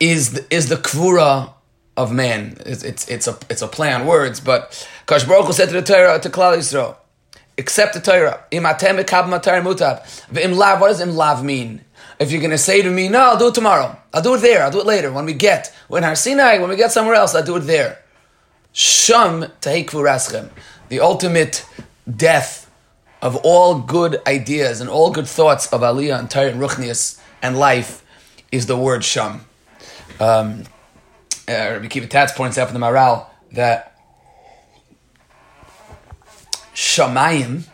is 0.00 0.32
the, 0.32 0.54
is 0.54 0.68
the 0.68 0.76
kvura 0.76 1.52
of 1.96 2.12
man. 2.12 2.56
It's, 2.66 2.82
it's, 2.82 3.08
it's, 3.08 3.28
a, 3.28 3.38
it's 3.48 3.62
a 3.62 3.68
play 3.68 3.92
on 3.92 4.06
words, 4.06 4.40
but 4.40 4.88
Kash 5.06 5.22
said 5.24 5.68
to 5.68 5.74
the 5.74 5.82
Torah, 5.82 6.18
to 6.18 6.28
Klal 6.28 6.56
Yisrael, 6.56 6.96
accept 7.58 7.94
the 7.94 8.00
Torah. 8.00 8.44
Im 8.50 8.64
atem 8.64 8.96
mutab. 9.04 10.02
V'im 10.32 10.56
lav, 10.56 10.80
what 10.80 10.88
does 10.88 11.00
im 11.00 11.14
lav 11.14 11.44
mean? 11.44 11.80
If 12.18 12.30
you're 12.30 12.40
going 12.40 12.50
to 12.50 12.58
say 12.58 12.82
to 12.82 12.90
me, 12.90 13.08
no, 13.08 13.20
I'll 13.20 13.38
do 13.38 13.48
it 13.48 13.54
tomorrow. 13.54 13.96
I'll 14.12 14.22
do 14.22 14.34
it 14.34 14.38
there. 14.38 14.62
I'll 14.62 14.70
do 14.70 14.80
it 14.80 14.86
later. 14.86 15.10
When 15.12 15.24
we 15.24 15.32
get, 15.32 15.74
when 15.88 16.04
Har 16.04 16.14
Sinai, 16.14 16.58
when 16.58 16.70
we 16.70 16.76
get 16.76 16.92
somewhere 16.92 17.14
else, 17.14 17.34
I'll 17.34 17.42
do 17.42 17.56
it 17.56 17.60
there. 17.60 17.98
Sham 18.72 19.42
raschem. 19.62 20.50
The 20.88 21.00
ultimate 21.00 21.66
death 22.08 22.70
of 23.20 23.36
all 23.36 23.80
good 23.80 24.20
ideas 24.26 24.80
and 24.80 24.90
all 24.90 25.10
good 25.10 25.26
thoughts 25.26 25.66
of 25.72 25.80
Aliyah 25.80 26.18
and 26.18 26.30
Torah 26.30 26.50
and 26.50 26.60
Ruchnias 26.60 27.20
and 27.42 27.58
life 27.58 28.04
is 28.52 28.66
the 28.66 28.76
word 28.76 29.02
Sham. 29.02 29.46
Um, 30.20 30.64
uh, 31.48 31.52
Rabbi 31.52 31.88
Kiva 31.88 32.06
Tatz 32.06 32.32
points 32.32 32.58
out 32.58 32.70
from 32.70 32.78
the 32.78 32.86
Maral 32.86 33.26
that 33.52 33.93
Shamayim 36.74 37.68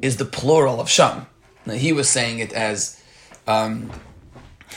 is 0.00 0.16
the 0.16 0.24
plural 0.24 0.80
of 0.80 0.88
Sham. 0.88 1.26
Now, 1.66 1.74
he 1.74 1.92
was 1.92 2.08
saying 2.08 2.38
it 2.38 2.52
as 2.52 3.02
um, 3.46 3.90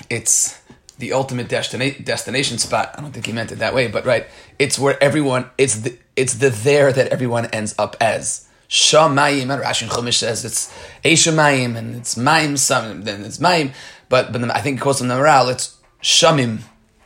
it's 0.10 0.60
the 0.98 1.14
ultimate 1.14 1.48
destina- 1.48 2.04
destination 2.04 2.58
spot. 2.58 2.94
I 2.98 3.02
don't 3.02 3.12
think 3.12 3.26
he 3.26 3.32
meant 3.32 3.52
it 3.52 3.60
that 3.60 3.74
way, 3.74 3.88
but 3.88 4.06
right, 4.06 4.28
it's 4.60 4.78
where 4.78 5.02
everyone. 5.02 5.50
It's 5.58 5.76
the 5.76 5.98
it's 6.16 6.36
the 6.36 6.50
there 6.50 6.92
that 6.92 7.08
everyone 7.08 7.46
ends 7.48 7.76
up 7.78 7.96
as. 8.00 8.48
Shamayim, 8.70 9.52
and 9.52 9.62
Rashi 9.62 9.90
Chumash 9.90 10.14
says 10.14 10.46
it's 10.46 10.74
Eshamayim, 11.04 11.76
and 11.76 11.94
it's 11.98 12.16
Maim, 12.16 12.56
some, 12.56 13.02
then 13.02 13.26
it's 13.26 13.38
Maim, 13.38 13.74
but 14.08 14.32
but 14.32 14.50
I 14.50 14.62
think 14.62 14.80
it 14.80 14.82
calls 14.82 15.00
them 15.00 15.10
the 15.10 15.16
Maral, 15.16 15.52
it's 15.52 15.78
Shamim. 16.02 16.62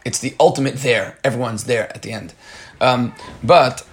It's 0.06 0.20
the 0.20 0.36
ultimate 0.40 0.76
there. 0.76 1.18
Everyone's 1.24 1.64
there 1.64 1.90
at 1.96 2.04
the 2.04 2.12
end. 2.12 2.36
Um, 2.80 3.16
but 3.44 3.86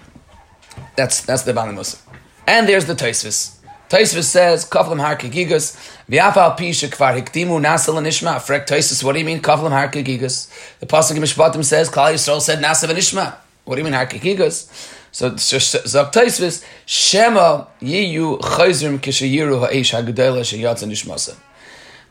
that's 0.97 1.21
that's 1.23 1.43
the 1.43 1.53
Balamus. 1.53 2.01
And 2.47 2.69
there's 2.69 2.87
the 2.87 2.95
Taisvis. 2.95 3.59
Taisvis 3.89 4.25
says, 4.25 4.65
Kaflam 4.65 5.01
har 5.01 5.17
kegigas, 5.17 5.77
v'afal 6.09 6.57
pi 6.57 6.71
shekvar 6.71 7.23
hiktimu 7.23 7.61
nasal 7.61 7.95
nishma. 7.97 8.37
Frek 8.37 8.67
Taisvis, 8.67 9.05
what 9.05 9.13
do 9.13 9.19
you 9.19 9.25
mean 9.25 9.41
Kaflam 9.41 9.71
har 9.71 9.89
kegigas? 9.89 10.51
The 10.81 10.87
Pasuk 10.87 11.17
in 11.17 11.23
Mishpatim 11.23 11.63
says, 11.63 11.91
Klal 11.91 12.15
Yisrael 12.15 12.41
said 12.41 12.59
nasa 12.59 12.89
v'nishma. 12.89 13.35
What 13.65 13.77
do 13.77 13.81
you 13.81 13.85
mean 13.85 13.93
har 13.93 14.07
kegigas? 14.07 14.99
So 15.13 15.31
Zok 15.33 16.13
Taisvis, 16.13 16.65
Shema 16.87 17.67
yiyu 17.83 18.41
chayzrim 18.41 18.99
kishayiru 18.99 19.61
ha'esh 19.61 19.93
ha'gedela 19.93 20.41
sheyatza 20.41 20.89
nishmasa. 20.89 21.37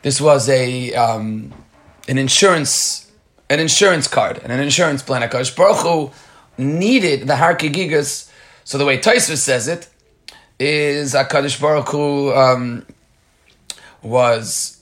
This 0.04 0.22
was 0.22 0.50
a 0.50 0.94
um, 0.94 1.52
an 2.08 2.20
insurance 2.20 3.12
an 3.50 3.60
insurance 3.60 4.08
card 4.08 4.40
and 4.44 4.52
an 4.52 4.60
insurance 4.60 5.04
plan. 5.04 5.28
Akash 5.28 5.56
Baruch 5.56 5.78
Hu 5.78 6.12
needed 6.58 7.28
the 7.28 7.36
har 7.36 7.56
kegigas. 7.56 8.31
So 8.64 8.78
the 8.78 8.86
way 8.86 8.98
Taisvis 8.98 9.38
says 9.38 9.68
it 9.68 9.90
is 10.60 11.14
Hakadosh 11.14 11.60
Baruch 11.60 11.90
Hu 11.90 12.34
um, 12.34 12.86
was 14.02 14.78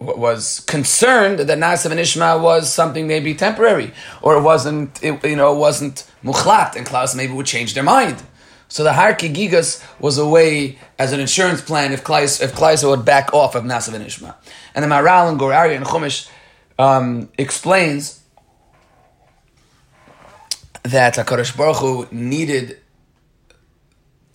was 0.00 0.60
concerned 0.60 1.40
that 1.40 1.58
Nasav 1.58 1.90
and 1.90 2.00
Ishma 2.00 2.40
was 2.40 2.72
something 2.72 3.06
maybe 3.06 3.34
temporary, 3.34 3.92
or 4.22 4.36
it 4.36 4.40
wasn't, 4.40 5.02
it, 5.02 5.22
you 5.24 5.36
know, 5.36 5.54
it 5.54 5.58
wasn't 5.58 6.10
muchlat, 6.24 6.74
and 6.74 6.86
Klaus 6.86 7.14
maybe 7.14 7.34
would 7.34 7.44
change 7.44 7.74
their 7.74 7.82
mind. 7.82 8.22
So 8.68 8.82
the 8.82 8.94
Har 8.94 9.12
Gigas 9.12 9.84
was 10.00 10.16
a 10.16 10.26
way 10.26 10.78
as 10.98 11.12
an 11.12 11.20
insurance 11.20 11.60
plan 11.60 11.92
if 11.92 12.02
Klaus 12.04 12.40
if 12.40 12.54
Klaus 12.54 12.84
would 12.84 13.04
back 13.04 13.34
off 13.34 13.54
of 13.54 13.64
Nasav 13.64 13.94
and 13.94 14.06
Ishma. 14.06 14.34
And 14.74 14.84
the 14.84 14.88
Maral 14.88 15.28
and 15.28 15.38
Gur 15.38 15.50
Aryeh 15.50 15.76
and 15.76 15.84
Chumash 15.84 16.30
um, 16.78 17.28
explains 17.36 18.22
that 20.84 21.14
Hakadosh 21.16 21.56
Baruch 21.56 21.76
Hu 21.76 22.08
needed 22.10 22.78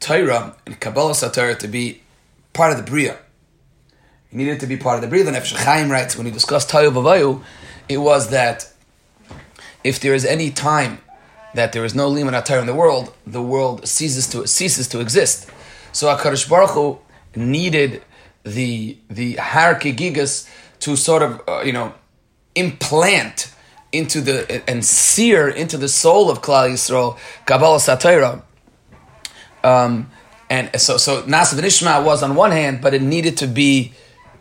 Torah 0.06 0.56
and 0.68 0.80
Kabbalah 0.80 1.14
Satorah 1.14 1.58
to 1.58 1.68
be 1.68 2.04
part 2.54 2.72
of 2.72 2.78
the 2.78 2.84
Bria. 2.84 3.18
He 4.30 4.38
needed 4.38 4.60
to 4.60 4.68
be 4.68 4.78
part 4.78 4.98
of 4.98 5.02
the 5.02 5.08
Bria. 5.08 5.24
The 5.24 5.32
Nefesh 5.32 5.56
Chaim 5.56 5.90
writes 5.90 6.16
when 6.16 6.28
he 6.28 6.32
discussed 6.32 6.70
Tayu 6.70 6.92
Bavayu, 6.92 7.42
it 7.90 7.98
was 7.98 8.30
that 8.30 8.72
if 9.84 10.00
there 10.00 10.14
is 10.14 10.24
any 10.24 10.52
time 10.52 11.00
that 11.56 11.74
there 11.74 11.84
is 11.84 11.96
no 11.96 12.08
Liman 12.08 12.40
Torah 12.44 12.62
in 12.62 12.68
the 12.68 12.76
world, 12.76 13.16
the 13.26 13.42
world 13.42 13.88
ceases 13.88 14.28
to 14.28 14.46
ceases 14.46 14.88
to 14.90 15.00
exist. 15.00 15.50
So 15.92 16.06
Hakadosh 16.16 16.48
Baruch 16.48 16.72
Hu 16.72 17.00
needed 17.36 18.04
the 18.44 18.98
the 19.10 19.38
Har 19.38 19.74
Gigas 19.74 20.48
to 20.82 20.96
sort 20.96 21.24
of 21.24 21.42
uh, 21.48 21.62
you 21.66 21.74
know 21.74 21.96
implant 22.54 23.52
into 23.92 24.22
the 24.22 24.70
and 24.70 24.86
sear 24.86 25.50
into 25.50 25.78
the 25.78 25.90
soul 25.90 26.30
of 26.30 26.44
Klal 26.44 26.70
Yisrael 26.70 27.18
Kabbalah 27.48 27.80
Satira. 27.80 28.44
Um, 29.66 30.12
and 30.50 30.80
so, 30.80 30.98
so 30.98 31.24
Nasav 31.24 31.54
and 31.54 31.66
Ishma 31.66 32.06
was 32.06 32.22
on 32.22 32.36
one 32.36 32.52
hand, 32.52 32.82
but 32.82 32.94
it 32.94 33.02
needed 33.02 33.38
to 33.38 33.48
be 33.48 33.94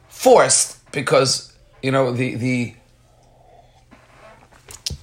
forced 0.09 0.78
because 0.93 1.52
you 1.83 1.90
know 1.90 2.12
the 2.12 2.35
the 2.35 2.75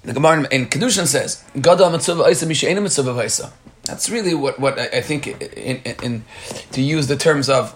the 0.04 0.14
Gemara 0.14 0.48
in 0.52 0.68
Kedushin 0.68 1.08
says 1.08 1.44
Gadol 1.60 1.90
mitzvah 1.92 2.28
isa 2.30 2.46
misheinu 2.46 2.82
mitzvah 2.82 3.24
isa. 3.24 3.52
That's 3.84 4.10
really 4.10 4.36
what 4.36 4.60
what 4.60 4.78
I, 4.78 5.02
think 5.02 5.28
in, 5.28 6.24
to 6.72 6.82
use 6.82 7.08
the 7.08 7.18
terms 7.18 7.50
of 7.50 7.76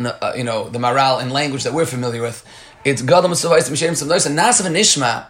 uh, 0.00 0.32
you 0.36 0.44
know 0.44 0.68
the 0.68 0.78
moral 0.78 1.18
and 1.18 1.32
language 1.32 1.64
that 1.64 1.72
we're 1.72 1.86
familiar 1.86 2.22
with. 2.22 2.46
It's 2.84 3.02
Gadol 3.02 3.30
mitzvah 3.30 3.56
isa 3.56 3.72
misheinu 3.72 3.90
mitzvah 3.90 4.14
isa. 4.14 4.30
Nasav 4.30 4.66
and 4.66 4.76
Ishma. 4.76 5.26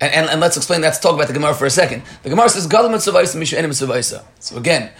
And, 0.00 0.28
and, 0.28 0.40
let's 0.40 0.56
explain. 0.56 0.80
Let's 0.80 0.98
talk 0.98 1.14
about 1.14 1.28
the 1.28 1.32
Gemara 1.32 1.54
for 1.54 1.64
a 1.64 1.70
second. 1.70 2.02
The 2.24 2.30
Gemara 2.30 2.48
says 2.48 2.66
Gadol 2.66 2.90
mitzvah 2.90 3.20
isa 3.20 3.38
misheinu 3.38 3.68
mitzvah 3.68 3.94
isa. 3.94 4.24
So 4.40 4.56
again, 4.56 4.90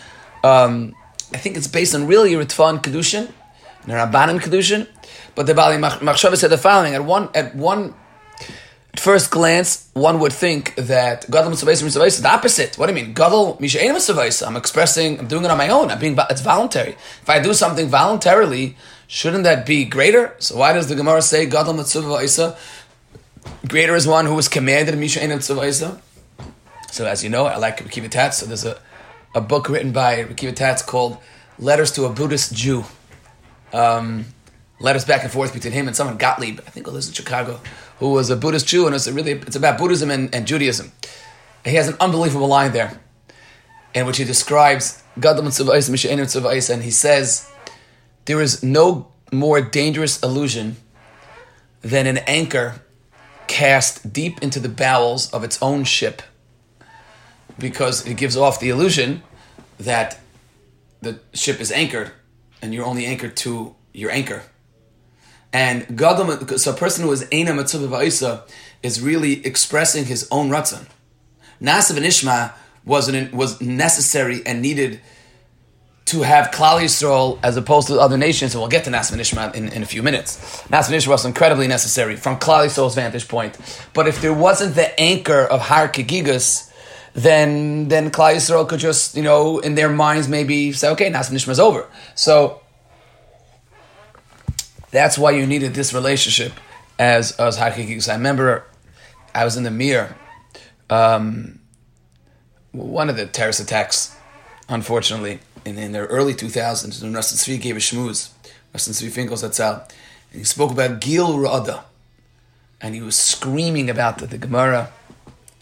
um, 0.43 0.95
I 1.33 1.39
think 1.39 1.57
it's 1.57 1.67
based 1.67 1.95
on 1.95 2.07
really 2.07 2.33
Ritvan 2.33 2.83
Kedushin, 2.83 3.31
and 3.85 3.93
Rabbanim 3.93 4.41
Kedushin. 4.41 4.89
But 5.35 5.47
the 5.47 5.55
Bali 5.55 5.77
Machshava 5.77 6.37
said 6.37 6.51
the 6.51 6.59
following: 6.59 6.95
at 6.95 7.05
one, 7.05 7.31
at 7.35 7.55
one, 7.55 7.95
at 8.93 9.01
first 9.01 9.31
glance, 9.31 9.89
one 9.95 10.21
would 10.21 10.33
think 10.33 10.75
that 10.75 11.31
Gadol 11.31 11.51
Mitzvah 11.51 11.71
is 11.71 12.23
the 12.23 12.29
opposite. 12.29 12.77
What 12.77 12.87
do 12.87 12.95
you 12.95 13.03
mean? 13.03 13.15
Gadol 13.15 13.57
Mishayin 13.57 13.95
Mitzvah. 13.95 14.47
I'm 14.47 14.57
expressing. 14.57 15.19
I'm 15.19 15.29
doing 15.29 15.45
it 15.45 15.51
on 15.51 15.59
my 15.59 15.69
own. 15.69 15.91
I'm 15.91 15.99
being. 15.99 16.17
It's 16.29 16.43
voluntary. 16.43 16.93
If 17.23 17.31
I 17.31 17.41
do 17.41 17.55
something 17.55 17.89
voluntarily, 17.89 18.77
shouldn't 19.07 19.45
that 19.45 19.65
be 19.65 19.85
greater? 19.85 20.35
So 20.39 20.59
why 20.59 20.75
does 20.75 20.89
the 20.89 20.95
Gemara 20.95 21.23
say 21.23 21.47
Gadol 21.47 21.75
Mitzvah 21.75 22.57
Greater 23.67 23.95
is 23.95 24.07
one 24.07 24.27
who 24.27 24.35
was 24.35 24.49
commanded 24.49 24.95
Mishayin 24.95 25.29
Mitzvah. 25.29 26.01
So 26.91 27.07
as 27.07 27.25
you 27.25 27.31
know, 27.31 27.47
I 27.47 27.57
like 27.57 27.79
tats. 28.11 28.39
So 28.39 28.47
there's 28.47 28.67
a 28.67 28.79
a 29.35 29.41
book 29.41 29.69
written 29.69 29.93
by 29.93 30.25
Rikiva 30.25 30.55
Tatz 30.55 30.83
called 30.83 31.19
Letters 31.59 31.93
to 31.93 32.05
a 32.05 32.11
Buddhist 32.11 32.55
Jew. 32.55 32.85
Um, 33.73 34.27
letters 34.81 35.05
back 35.05 35.23
and 35.23 35.33
forth 35.33 35.55
between 35.55 35.73
him 35.73 35.87
and 35.87 35.97
someone, 35.97 36.19
Gottlieb, 36.19 36.61
I 36.67 36.71
think 36.71 36.87
it 36.87 36.93
was 36.93 37.09
in 37.09 37.15
Chicago, 37.15 37.61
who 37.99 38.11
was 38.11 38.29
a 38.31 38.37
Buddhist 38.37 38.67
Jew, 38.67 38.87
and 38.87 38.95
it's 38.95 39.09
really 39.09 39.33
it's 39.33 39.57
about 39.57 39.79
Buddhism 39.79 40.11
and, 40.11 40.35
and 40.35 40.47
Judaism. 40.47 40.93
He 41.65 41.77
has 41.77 41.89
an 41.89 41.97
unbelievable 42.01 42.49
line 42.49 42.73
there, 42.73 43.01
in 43.95 44.07
which 44.07 44.19
he 44.19 44.25
describes 44.25 45.03
Gadol 45.19 45.45
and 45.45 45.49
Mishimutsuvais, 45.49 46.71
and 46.71 46.83
he 46.83 46.91
says, 46.91 47.51
There 48.25 48.41
is 48.41 48.63
no 48.63 49.13
more 49.33 49.61
dangerous 49.61 50.23
illusion 50.23 50.77
than 51.81 52.07
an 52.07 52.19
anchor 52.19 52.83
cast 53.47 54.13
deep 54.13 54.43
into 54.43 54.61
the 54.61 54.69
bowels 54.69 55.31
of 55.33 55.45
its 55.45 55.61
own 55.63 55.85
ship 55.85 56.23
because 57.59 58.07
it 58.07 58.17
gives 58.17 58.37
off 58.37 58.61
the 58.61 58.71
illusion 58.71 59.23
that 59.79 60.19
the 61.01 61.21
ship 61.35 61.61
is 61.61 61.73
anchored 61.73 62.13
and 62.61 62.73
you're 62.73 62.85
only 62.85 63.07
anchored 63.07 63.37
to 63.37 63.75
your 63.93 64.11
anchor. 64.11 64.43
And 65.53 65.99
Gadol, 65.99 66.59
so 66.59 66.73
a 66.73 66.77
person 66.77 67.05
who 67.05 67.13
is 67.13 67.25
Eina 67.25 67.49
Matzuva 67.49 67.89
Va'isa 67.89 68.49
is 68.83 69.01
really 69.01 69.45
expressing 69.45 70.07
his 70.07 70.27
own 70.31 70.49
Ratzon. 70.49 70.87
Nasiv 71.61 71.97
and 71.97 72.07
Ishma 72.07 72.53
was, 72.85 73.09
an, 73.09 73.31
was 73.37 73.61
necessary 73.61 74.41
and 74.47 74.63
needed 74.63 75.01
to 76.07 76.23
have 76.23 76.51
Klal 76.51 76.81
Yisrael 76.81 77.39
as 77.43 77.57
opposed 77.57 77.89
to 77.89 77.99
other 77.99 78.17
nations, 78.17 78.55
and 78.55 78.61
we'll 78.61 78.71
get 78.71 78.85
to 78.85 78.91
Nas 78.91 79.11
Ishma 79.11 79.55
in, 79.55 79.69
in 79.69 79.83
a 79.83 79.87
few 79.87 80.03
minutes. 80.03 80.69
Nas 80.69 80.89
Ishma 80.89 81.09
was 81.09 81.25
incredibly 81.25 81.69
necessary 81.69 82.17
from 82.17 82.39
Klal 82.39 82.67
Yisrael's 82.67 82.95
vantage 82.95 83.29
point. 83.29 83.57
But 83.95 84.09
if 84.09 84.21
there 84.21 84.33
wasn't 84.33 84.75
the 84.75 84.99
anchor 84.99 85.43
of 85.43 85.61
Har 85.61 85.89
Kegigas, 85.89 86.72
then 87.15 87.89
then 87.89 88.11
Klal 88.11 88.35
Yisrael 88.35 88.69
could 88.69 88.81
just, 88.81 89.17
you 89.17 89.23
know, 89.23 89.59
in 89.59 89.75
their 89.75 89.89
minds 89.89 90.29
maybe 90.29 90.73
say, 90.73 90.91
okay, 90.91 91.11
Nas 91.11 91.31
Ishma 91.31 91.51
is 91.51 91.61
over. 91.61 91.87
So 92.15 92.61
that's 94.91 95.19
why 95.19 95.33
you 95.33 95.47
needed 95.47 95.75
this 95.75 95.93
relationship 95.93 96.53
as, 96.99 97.33
as 97.33 97.57
Har 97.59 97.71
Kegigas. 97.71 98.09
I 98.09 98.15
remember 98.15 98.65
I 99.35 99.45
was 99.45 99.57
in 99.57 99.65
the 99.65 99.71
Mir, 99.71 100.17
um, 100.91 101.61
one 102.73 103.11
of 103.11 103.17
the 103.17 103.27
terrorist 103.27 103.61
attacks, 103.61 104.17
unfortunately 104.69 105.41
in, 105.65 105.79
in 105.79 105.93
the 105.93 106.01
early 106.07 106.35
2000s 106.35 107.03
when 107.03 107.13
Rustin 107.13 107.39
Tzvi 107.39 107.61
gave 107.61 107.77
a 107.77 107.81
shmooze, 107.81 108.31
Rustin 108.73 108.95
Tzvi 108.95 109.11
Finkel's 109.11 109.43
Hatzal, 109.43 109.89
and 110.31 110.39
he 110.39 110.45
spoke 110.45 110.71
about 110.71 111.01
Gil 111.01 111.39
Rada, 111.39 111.85
and 112.81 112.95
he 112.95 113.01
was 113.01 113.17
screaming 113.17 113.89
about 113.89 114.19
the, 114.19 114.27
the 114.27 114.39
Gemara 114.39 114.93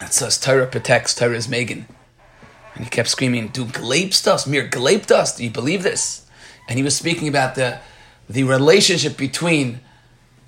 that 0.00 0.14
says 0.14 0.38
Torah 0.38 0.66
protects, 0.66 1.14
Torah 1.14 1.40
Megan. 1.48 1.86
And 2.74 2.84
he 2.84 2.90
kept 2.90 3.08
screaming, 3.08 3.48
"Do 3.48 3.64
gleipst 3.64 4.26
us, 4.26 4.46
mir 4.46 4.68
gleipt 4.68 5.10
us? 5.10 5.36
Do 5.36 5.44
you 5.44 5.50
believe 5.50 5.82
this?" 5.82 6.22
And 6.68 6.78
he 6.78 6.82
was 6.82 6.96
speaking 6.96 7.28
about 7.28 7.54
the 7.54 7.80
the 8.28 8.44
relationship 8.44 9.16
between 9.16 9.80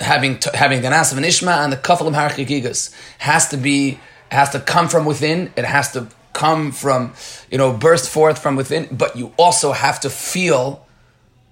having 0.00 0.38
having 0.54 0.80
Nasav 0.82 1.16
and 1.16 1.26
Ishma 1.26 1.64
and 1.64 1.73
the 1.73 1.76
Kafalim 1.76 2.14
Harchigigas 2.14 2.94
has 3.18 3.49
to 3.49 3.56
be 3.56 3.99
has 4.30 4.50
to 4.50 4.61
come 4.61 4.88
from 4.88 5.04
within. 5.04 5.52
It 5.56 5.64
has 5.64 5.92
to 5.92 6.09
come 6.32 6.73
from, 6.73 7.12
you 7.50 7.59
know, 7.59 7.73
burst 7.73 8.09
forth 8.09 8.38
from 8.38 8.56
within, 8.56 8.88
but 8.90 9.16
you 9.16 9.35
also 9.37 9.73
have 9.73 10.00
to 10.00 10.11
feel 10.11 10.87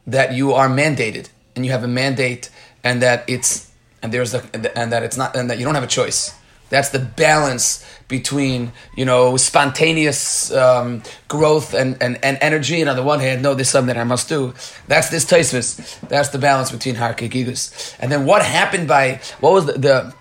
that 0.07 0.33
you 0.33 0.53
are 0.55 0.69
mandated 0.69 1.29
and 1.55 1.67
you 1.67 1.73
have 1.73 1.85
a 1.85 1.89
mandate 1.89 2.49
and 2.83 3.03
that 3.03 3.25
it's 3.29 3.71
and 4.03 4.13
there's 4.13 4.33
a 4.35 4.43
and 4.75 4.93
that 4.93 5.03
it's 5.03 5.17
not 5.17 5.37
and 5.37 5.51
that 5.51 5.59
you 5.59 5.65
don't 5.65 5.75
have 5.75 5.85
a 5.85 5.89
choice. 5.89 6.35
That's 6.71 6.91
the 6.91 6.99
balance 6.99 7.85
between 8.09 8.73
you 8.97 9.05
know 9.05 9.37
spontaneous 9.37 10.53
um, 10.53 11.03
growth 11.29 11.75
and, 11.75 12.03
and, 12.03 12.19
and 12.25 12.39
energy, 12.41 12.81
and 12.81 12.89
on 12.89 12.97
the 12.97 13.03
one 13.03 13.21
hand, 13.21 13.43
no, 13.43 13.55
this 13.55 13.69
is 13.69 13.73
something 13.73 13.95
that 13.95 14.01
I 14.01 14.05
must 14.05 14.29
do. 14.29 14.55
That's 14.89 15.11
this 15.11 15.25
taisvis. 15.25 16.01
That's 16.09 16.31
the 16.31 16.39
balance 16.39 16.71
between 16.71 16.95
harkikigus. 16.95 17.97
And 18.01 18.11
then 18.11 18.25
what 18.25 18.43
happened 18.43 18.89
by 18.89 19.21
what 19.41 19.53
was 19.53 19.67
the 19.67 19.73
the, 19.73 20.15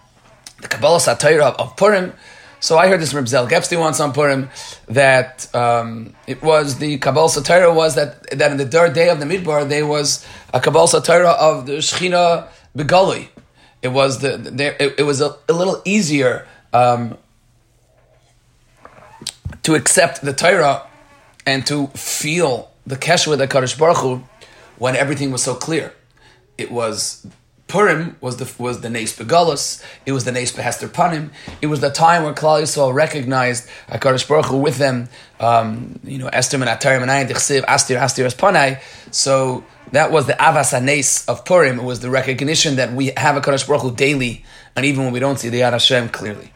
the 0.62 0.68
Kabbalah 0.68 1.00
Satira 1.00 1.42
of, 1.42 1.56
of 1.56 1.78
Purim? 1.78 2.14
So 2.62 2.78
I 2.78 2.90
heard 2.90 3.00
this 3.00 3.14
from 3.14 3.26
Zelig 3.26 3.54
Epstein 3.54 3.80
once 3.80 4.02
on 4.02 4.12
Purim 4.12 4.50
that 4.88 5.54
um, 5.56 6.14
it 6.28 6.42
was 6.42 6.78
the 6.78 6.98
Kabbalah 6.98 7.30
Satira 7.30 7.74
was 7.74 7.96
that 7.96 8.38
that 8.38 8.52
in 8.52 8.58
the 8.58 8.66
third 8.66 8.94
day 8.94 9.10
of 9.10 9.20
the 9.20 9.26
Midbar 9.26 9.68
there 9.68 9.88
was 9.88 10.26
a 10.54 10.60
Kabbalah 10.60 10.88
Satira 10.88 11.38
of 11.38 11.66
the 11.66 11.78
Shechina 11.78 12.48
Begali. 12.76 13.30
It 13.82 13.90
was 13.90 14.20
the, 14.20 14.34
it, 14.80 14.96
it, 15.00 15.04
was 15.04 15.22
a, 15.22 15.38
a 15.48 15.54
little 15.54 15.82
easier 15.86 16.46
um, 16.74 17.18
to 19.64 19.76
accept 19.76 20.22
the 20.22 20.34
Torah 20.34 20.86
and 21.46 21.66
to 21.68 21.88
feel 21.88 22.72
the 22.86 22.98
kesher 22.98 23.28
with 23.28 23.40
the 23.40 23.48
Kaddish 23.48 23.78
Baruch 23.78 23.98
Hu 23.98 24.24
when 24.78 24.96
everything 24.96 25.32
was 25.32 25.44
so 25.44 25.56
clear. 25.56 25.94
It 26.58 26.72
was 26.72 27.26
Purim 27.70 28.18
was 28.20 28.38
the 28.38 28.52
was 28.62 28.82
the 28.82 28.90
Nes 28.90 29.16
Begalus. 29.16 29.82
It 30.06 30.12
was 30.12 30.26
the 30.26 30.32
Nes 30.32 30.52
Behester 30.52 30.90
Panim. 30.90 31.30
It 31.62 31.68
was 31.68 31.80
the 31.80 31.92
time 31.92 32.24
where 32.24 32.34
Klal 32.34 32.62
Yisrael 32.62 32.94
recognized 32.94 33.70
Hakadosh 33.88 34.28
Baruch 34.28 34.48
Hu 34.48 34.58
with 34.58 34.78
them. 34.78 35.08
Um, 35.40 36.00
you 36.04 36.18
know, 36.18 36.28
Esther 36.28 36.58
and 36.58 36.66
Atarim 36.66 37.04
and 37.04 37.12
Ayin 37.12 37.30
Astir 37.32 37.62
Astir 37.96 38.26
Panai. 38.36 38.82
So 39.12 39.64
that 39.92 40.12
was 40.12 40.28
the 40.28 40.34
Avas 40.34 40.78
Hanes 40.78 41.26
of 41.28 41.46
Purim. 41.46 41.80
It 41.80 41.84
was 41.84 42.00
the 42.00 42.10
recognition 42.10 42.76
that 42.76 42.94
we 42.94 43.12
have 43.18 43.38
a 43.38 43.42
Kadosh 43.42 43.68
Baruch 43.68 43.82
Hu 43.82 43.96
daily, 43.96 44.44
and 44.76 44.86
even 44.86 45.04
when 45.04 45.14
we 45.14 45.20
don't 45.20 45.40
see 45.40 45.50
the 45.50 45.62
Yad 45.62 45.72
Hashem 45.72 46.10
clearly. 46.10 46.52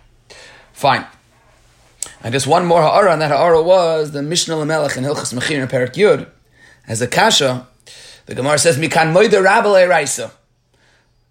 Fine. 0.74 1.06
And 2.22 2.34
just 2.34 2.48
one 2.48 2.66
more 2.66 2.82
ha'ara, 2.82 3.14
and 3.14 3.22
that 3.22 3.32
ha'ara 3.32 3.62
was 3.62 4.12
the 4.12 4.22
Mishnah 4.22 4.56
Lamelech 4.56 4.98
in 4.98 5.04
Hilchas 5.04 5.34
Mechir 5.34 5.62
and 5.62 5.70
Perak 5.70 5.94
Yud. 5.94 6.28
As 6.88 7.02
a 7.02 7.08
kasha, 7.08 7.68
the 8.26 8.36
Gemara 8.36 8.58
says, 8.58 8.78
Mikan 8.78 9.14
moida 9.14 9.44
rabale 9.44 9.88
raisa. 9.90 10.32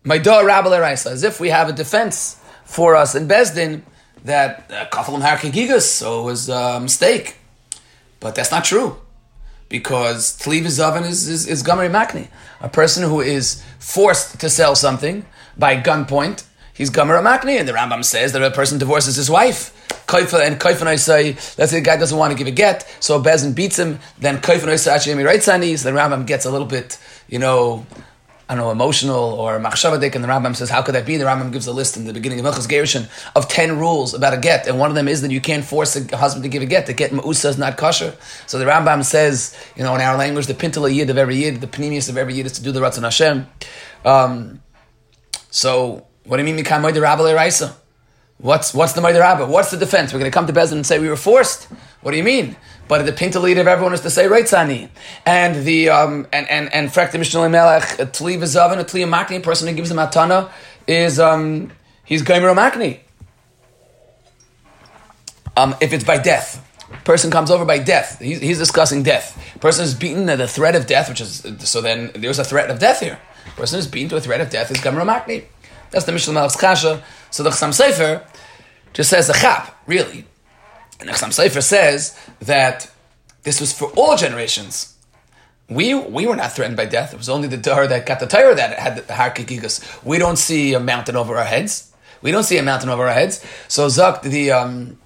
Maida 0.04 0.30
rabale 0.30 0.80
raisa. 0.80 1.10
As 1.10 1.22
if 1.22 1.40
we 1.40 1.50
have 1.50 1.68
a 1.68 1.72
defense 1.72 2.40
for 2.64 2.96
us 2.96 3.14
in 3.14 3.28
Bezdin 3.28 3.82
that 4.24 4.68
Kafalim 4.90 5.22
uh, 5.22 5.80
so 5.80 6.20
it 6.20 6.24
was 6.24 6.48
a 6.48 6.80
mistake. 6.80 7.36
But 8.20 8.34
that's 8.34 8.50
not 8.50 8.64
true 8.64 9.01
because 9.72 10.38
Tliv 10.38 10.66
Zavin 10.66 11.08
is, 11.08 11.26
is, 11.28 11.48
is 11.48 11.62
Makni. 11.90 12.28
A 12.60 12.68
person 12.68 13.02
who 13.08 13.22
is 13.22 13.64
forced 13.78 14.38
to 14.38 14.50
sell 14.50 14.76
something 14.76 15.24
by 15.56 15.80
gunpoint, 15.80 16.44
he's 16.74 16.90
Gamari 16.90 17.22
Makni. 17.24 17.58
And 17.58 17.66
the 17.66 17.72
Rambam 17.72 18.04
says 18.04 18.34
that 18.34 18.42
a 18.42 18.50
person 18.50 18.78
divorces 18.78 19.16
his 19.16 19.30
wife. 19.30 19.72
Kaifa 20.06 20.46
and 20.46 20.60
Kaifa 20.60 20.82
I 20.86 20.96
say, 20.96 21.32
let's 21.56 21.70
say 21.70 21.78
the 21.78 21.80
guy 21.80 21.96
doesn't 21.96 22.18
want 22.18 22.32
to 22.32 22.38
give 22.38 22.46
a 22.46 22.50
get, 22.50 22.86
so 23.00 23.22
Bezin 23.22 23.54
beats 23.54 23.78
him, 23.78 23.98
then 24.18 24.42
Kaifa 24.42 24.64
and 24.64 24.72
I 24.72 24.76
say, 24.76 24.92
actually, 24.92 25.24
right 25.24 25.42
so 25.78 25.88
the 25.90 25.96
Rambam 25.98 26.26
gets 26.26 26.44
a 26.44 26.50
little 26.50 26.66
bit, 26.66 26.98
you 27.28 27.38
know, 27.38 27.86
I 28.52 28.54
don't 28.54 28.64
know, 28.64 28.70
emotional 28.70 29.16
or 29.16 29.58
machshavadik, 29.58 30.14
and 30.14 30.22
the 30.22 30.28
Rambam 30.28 30.54
says, 30.54 30.68
how 30.68 30.82
could 30.82 30.94
that 30.94 31.06
be? 31.06 31.16
The 31.16 31.24
Rambam 31.24 31.54
gives 31.54 31.66
a 31.66 31.72
list 31.72 31.96
in 31.96 32.04
the 32.04 32.12
beginning 32.12 32.38
of 32.38 32.44
Milchus 32.44 32.68
Gerushin 32.68 33.08
of 33.34 33.48
10 33.48 33.78
rules 33.78 34.12
about 34.12 34.34
a 34.34 34.36
get, 34.36 34.66
and 34.66 34.78
one 34.78 34.90
of 34.90 34.94
them 34.94 35.08
is 35.08 35.22
that 35.22 35.30
you 35.30 35.40
can't 35.40 35.64
force 35.64 35.96
a 35.96 36.14
husband 36.14 36.42
to 36.42 36.50
give 36.50 36.60
a 36.62 36.66
get. 36.66 36.84
The 36.84 36.92
get 36.92 37.12
ma'usa 37.12 37.46
is 37.46 37.56
not 37.56 37.78
kosher. 37.78 38.14
So 38.46 38.58
the 38.58 38.66
Rambam 38.66 39.06
says, 39.06 39.56
you 39.74 39.82
know, 39.82 39.94
in 39.94 40.02
our 40.02 40.18
language, 40.18 40.48
the 40.48 40.52
pintala 40.52 40.94
yid 40.94 41.08
of 41.08 41.16
every 41.16 41.36
yid, 41.36 41.62
the 41.62 41.66
panemius 41.66 42.10
of 42.10 42.18
every 42.18 42.34
yid 42.34 42.44
is 42.44 42.52
to 42.52 42.62
do 42.62 42.72
the 42.72 42.80
Ratzon 42.80 43.04
Hashem. 43.04 43.46
Um, 44.04 44.60
so, 45.48 46.06
what 46.24 46.36
do 46.36 46.44
you 46.44 46.54
mean, 46.54 46.62
Mikam 46.62 46.82
Moide 46.82 47.00
Rabba 47.00 47.34
Raisa? 47.34 47.74
What's, 48.36 48.74
what's 48.74 48.92
the 48.92 49.00
Moide 49.00 49.18
Rabba? 49.18 49.46
What's 49.46 49.70
the 49.70 49.78
defense? 49.78 50.12
We're 50.12 50.18
going 50.18 50.30
to 50.30 50.34
come 50.34 50.46
to 50.46 50.52
Bezin 50.52 50.72
and 50.72 50.86
say 50.86 50.98
we 50.98 51.08
were 51.08 51.16
forced. 51.16 51.68
What 52.02 52.10
do 52.10 52.16
you 52.16 52.24
mean? 52.24 52.56
But 52.88 53.06
the 53.06 53.12
pinta 53.12 53.40
lead 53.40 53.58
of 53.58 53.66
everyone 53.66 53.94
is 53.94 54.00
to 54.00 54.10
say 54.10 54.26
Reitzani. 54.26 54.90
And 55.24 55.64
the 55.64 55.88
um 55.88 56.26
and 56.32 56.48
and 56.48 56.72
and 56.74 56.88
Frek 56.90 57.12
the 57.12 57.18
Mishnah 57.18 57.48
Melech, 57.48 57.98
a 57.98 58.06
Tli 58.06 58.38
Vizavin, 58.38 58.78
a 58.78 58.84
Tli 58.84 59.08
Makni, 59.08 59.38
a 59.38 59.40
person 59.40 59.68
who 59.68 59.74
gives 59.74 59.90
him 59.90 59.96
Atana 59.96 60.50
is 60.86 61.18
um 61.18 61.70
he's 62.04 62.22
Gomer 62.22 62.54
Makni. 62.54 63.00
Um, 65.56 65.76
if 65.80 65.92
it's 65.92 66.04
by 66.04 66.18
death, 66.18 66.66
person 67.04 67.30
comes 67.30 67.50
over 67.50 67.64
by 67.64 67.78
death. 67.78 68.18
He's, 68.18 68.40
he's 68.40 68.58
discussing 68.58 69.02
death. 69.02 69.38
Person 69.60 69.84
is 69.84 69.94
beaten 69.94 70.28
at 70.30 70.38
the 70.38 70.48
threat 70.48 70.74
of 70.74 70.86
death, 70.86 71.08
which 71.08 71.20
is 71.20 71.46
so. 71.58 71.80
Then 71.80 72.10
there's 72.14 72.38
a 72.38 72.44
threat 72.44 72.70
of 72.70 72.78
death 72.78 73.00
here. 73.00 73.18
Person 73.56 73.78
is 73.78 73.86
beaten 73.86 74.08
to 74.10 74.16
a 74.16 74.20
threat 74.20 74.40
of 74.40 74.50
death 74.50 74.70
is 74.70 74.80
Gomer 74.80 75.04
Makni. 75.04 75.44
That's 75.90 76.06
the 76.06 76.12
Mishnah 76.12 76.32
Melech's 76.32 76.56
Kasha. 76.56 77.02
So 77.30 77.42
the 77.42 77.50
Chassam 77.50 77.68
Sofer 77.68 78.24
just 78.92 79.10
says 79.10 79.28
a 79.28 79.34
chap, 79.34 79.82
really. 79.86 80.24
And 81.02 81.10
Chassam 81.10 81.30
Sofer 81.30 81.62
says 81.62 82.16
that 82.40 82.90
this 83.42 83.60
was 83.60 83.72
for 83.72 83.88
all 83.96 84.16
generations. 84.16 84.96
We 85.68 85.94
we 85.94 86.26
were 86.26 86.36
not 86.36 86.52
threatened 86.52 86.76
by 86.76 86.86
death. 86.86 87.12
It 87.12 87.16
was 87.16 87.28
only 87.28 87.48
the 87.48 87.58
Dahar 87.58 87.88
that 87.88 88.06
got 88.06 88.20
the 88.20 88.26
Torah 88.26 88.54
that 88.54 88.78
had 88.78 88.96
the 88.96 89.02
Harkikigas. 89.12 90.04
We 90.04 90.18
don't 90.18 90.36
see 90.36 90.74
a 90.74 90.80
mountain 90.80 91.16
over 91.16 91.36
our 91.36 91.44
heads. 91.44 91.92
We 92.20 92.30
don't 92.30 92.44
see 92.44 92.58
a 92.58 92.62
mountain 92.62 92.88
over 92.88 93.06
our 93.06 93.14
heads. 93.14 93.44
So 93.68 93.88
Zak 93.88 94.22
the 94.22 94.52
um, 94.52 94.98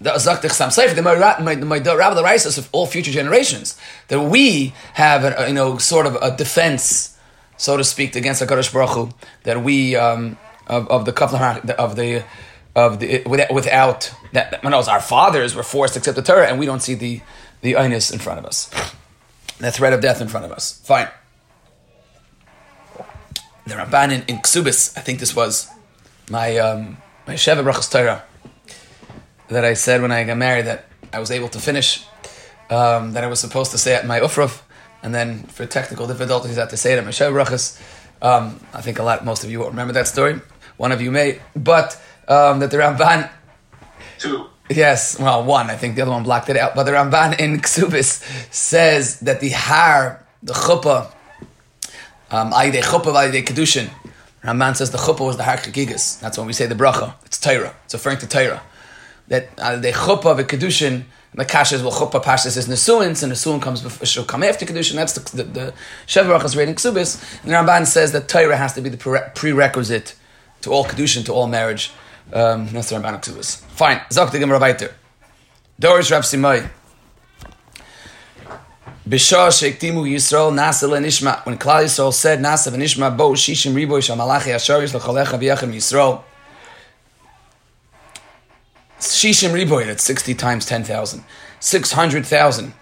the 0.00 0.16
Zak 0.18 0.42
the 0.42 0.48
Chassam 0.48 0.68
Sofer 0.68 0.94
the 0.94 1.02
Rabbi 1.02 2.14
the 2.14 2.22
Rice 2.22 2.58
of 2.58 2.68
all 2.72 2.86
future 2.86 3.10
generations 3.10 3.78
that 4.08 4.20
we 4.20 4.74
have 4.94 5.24
a, 5.24 5.48
you 5.48 5.54
know 5.54 5.78
sort 5.78 6.06
of 6.06 6.16
a 6.22 6.36
defense, 6.36 7.18
so 7.56 7.76
to 7.76 7.84
speak, 7.84 8.14
against 8.14 8.42
Hakadosh 8.42 8.72
Baruch 8.72 8.90
Hu, 8.90 9.10
that 9.42 9.62
we 9.62 9.96
um, 9.96 10.36
of, 10.66 10.88
of 10.88 11.04
the 11.04 11.74
of 11.78 11.96
the 11.96 12.24
of 12.74 13.00
the 13.00 13.22
without 13.26 14.12
that 14.32 14.62
knows 14.62 14.88
our 14.88 15.00
fathers 15.00 15.54
were 15.54 15.62
forced 15.62 15.94
to 15.94 15.98
accept 16.00 16.16
the 16.16 16.22
Torah 16.22 16.48
and 16.48 16.58
we 16.58 16.66
don't 16.66 16.80
see 16.80 16.94
the 16.94 17.20
the 17.62 17.74
einus 17.74 18.12
in 18.12 18.18
front 18.18 18.38
of 18.38 18.46
us, 18.46 18.70
the 19.58 19.70
threat 19.70 19.92
of 19.92 20.00
death 20.00 20.20
in 20.20 20.28
front 20.28 20.46
of 20.46 20.52
us. 20.52 20.80
Fine. 20.84 21.08
The 23.66 23.74
Ramban 23.74 24.12
in, 24.12 24.22
in 24.26 24.38
Ksubis, 24.38 24.96
I 24.96 25.00
think 25.00 25.20
this 25.20 25.36
was 25.36 25.68
my 26.30 26.56
um, 26.58 26.96
my 27.26 27.34
Sheva 27.34 27.62
Brachas 27.62 27.90
Torah 27.90 28.24
that 29.48 29.64
I 29.64 29.74
said 29.74 30.00
when 30.00 30.12
I 30.12 30.24
got 30.24 30.36
married 30.36 30.66
that 30.66 30.86
I 31.12 31.18
was 31.18 31.30
able 31.30 31.48
to 31.48 31.58
finish 31.58 32.04
um, 32.70 33.12
that 33.12 33.24
I 33.24 33.26
was 33.26 33.40
supposed 33.40 33.72
to 33.72 33.78
say 33.78 33.94
at 33.94 34.06
my 34.06 34.20
Ufruf, 34.20 34.62
and 35.02 35.14
then 35.14 35.42
for 35.44 35.66
technical 35.66 36.06
difficulties 36.06 36.56
I 36.56 36.62
had 36.62 36.70
to 36.70 36.76
say 36.76 36.92
it 36.92 36.98
at 36.98 37.04
my 37.04 37.10
Sheva 37.10 37.32
Brachas. 37.32 37.80
Um, 38.22 38.60
I 38.72 38.80
think 38.80 38.98
a 38.98 39.02
lot, 39.02 39.24
most 39.24 39.44
of 39.44 39.50
you 39.50 39.58
won't 39.58 39.72
remember 39.72 39.94
that 39.94 40.06
story. 40.06 40.40
One 40.76 40.92
of 40.92 41.00
you 41.00 41.10
may, 41.10 41.40
but 41.56 42.00
um, 42.30 42.60
that 42.60 42.70
the 42.70 42.78
Ramban. 42.78 43.30
Two. 44.18 44.46
Yes, 44.70 45.18
well, 45.18 45.44
one. 45.44 45.68
I 45.68 45.76
think 45.76 45.96
the 45.96 46.02
other 46.02 46.12
one 46.12 46.22
blocked 46.22 46.48
it 46.48 46.56
out. 46.56 46.74
But 46.76 46.84
the 46.84 46.92
Ramban 46.92 47.40
in 47.40 47.60
Ksubis 47.60 48.22
says 48.52 49.20
that 49.20 49.40
the 49.40 49.50
har, 49.50 50.24
the 50.42 50.52
chuppah, 50.54 51.12
Um, 52.30 52.52
Ayde 52.52 52.80
chuppah, 52.82 53.12
ayde 53.22 53.44
kedushin. 53.44 53.90
Ramban 54.44 54.76
says 54.76 54.92
the 54.92 54.98
chuppah 54.98 55.26
was 55.26 55.36
the 55.36 55.42
har 55.42 55.56
chagigas. 55.56 56.20
That's 56.20 56.38
when 56.38 56.46
we 56.46 56.52
say 56.52 56.66
the 56.66 56.76
bracha. 56.76 57.14
It's 57.26 57.40
Torah. 57.40 57.74
It's 57.84 57.94
referring 57.94 58.18
to 58.18 58.28
Torah. 58.28 58.62
That 59.26 59.56
the 59.56 59.92
chuppah 59.92 60.38
of 60.38 60.46
kedushin, 60.46 61.04
the 61.34 61.44
kasha 61.44 61.74
is 61.74 61.82
well 61.82 61.90
chuppah 61.92 62.22
pashas 62.22 62.56
is 62.56 62.68
nesuins, 62.68 63.24
and 63.24 63.32
nesuin 63.32 63.60
comes 63.60 63.82
before, 63.82 64.06
she'll 64.06 64.24
come 64.24 64.44
after 64.44 64.64
kedushin. 64.64 64.94
That's 64.94 65.14
the 65.14 65.22
the, 65.38 65.44
the 65.58 65.74
Shevarach 66.06 66.56
reading 66.56 66.76
ksubis. 66.76 67.10
And 67.42 67.50
the 67.50 67.56
Ramban 67.56 67.84
says 67.86 68.12
that 68.12 68.28
Torah 68.28 68.56
has 68.56 68.74
to 68.74 68.80
be 68.80 68.88
the 68.88 68.96
prerequisite 69.34 70.14
to 70.62 70.70
all 70.70 70.84
kedushin, 70.84 71.24
to 71.24 71.32
all 71.32 71.48
marriage. 71.48 71.90
Um, 72.32 72.66
the 72.66 72.78
Ramban 72.78 73.20
ksubis. 73.20 73.60
Fine. 73.60 73.98
Zok 74.10 74.30
the 74.30 74.38
Gemara 74.38 74.60
weiter. 74.60 74.94
Dorish 75.80 76.12
Rav 76.12 76.22
Simai. 76.22 76.68
Bishah 79.08 79.48
Shektimu 79.48 80.08
Yisrael. 80.08 80.50
When 81.44 81.58
Klal 81.58 81.84
Yisrael 81.84 82.12
said 82.12 82.38
Nasa 82.38 82.72
Nishma 82.72 83.16
Bo 83.16 83.32
Shishim 83.32 83.72
Riboy 83.72 83.98
Shamalachi 83.98 84.54
Asharish 84.54 84.96
Lechalecha 84.96 85.38
V'yachem 85.38 85.74
Yisrael. 85.74 86.22
Shishim 89.00 89.50
Riboy, 89.50 89.86
that's 89.86 90.04
60 90.04 90.34
times 90.34 90.66
10,000. 90.66 91.24
600,000. 91.58 92.74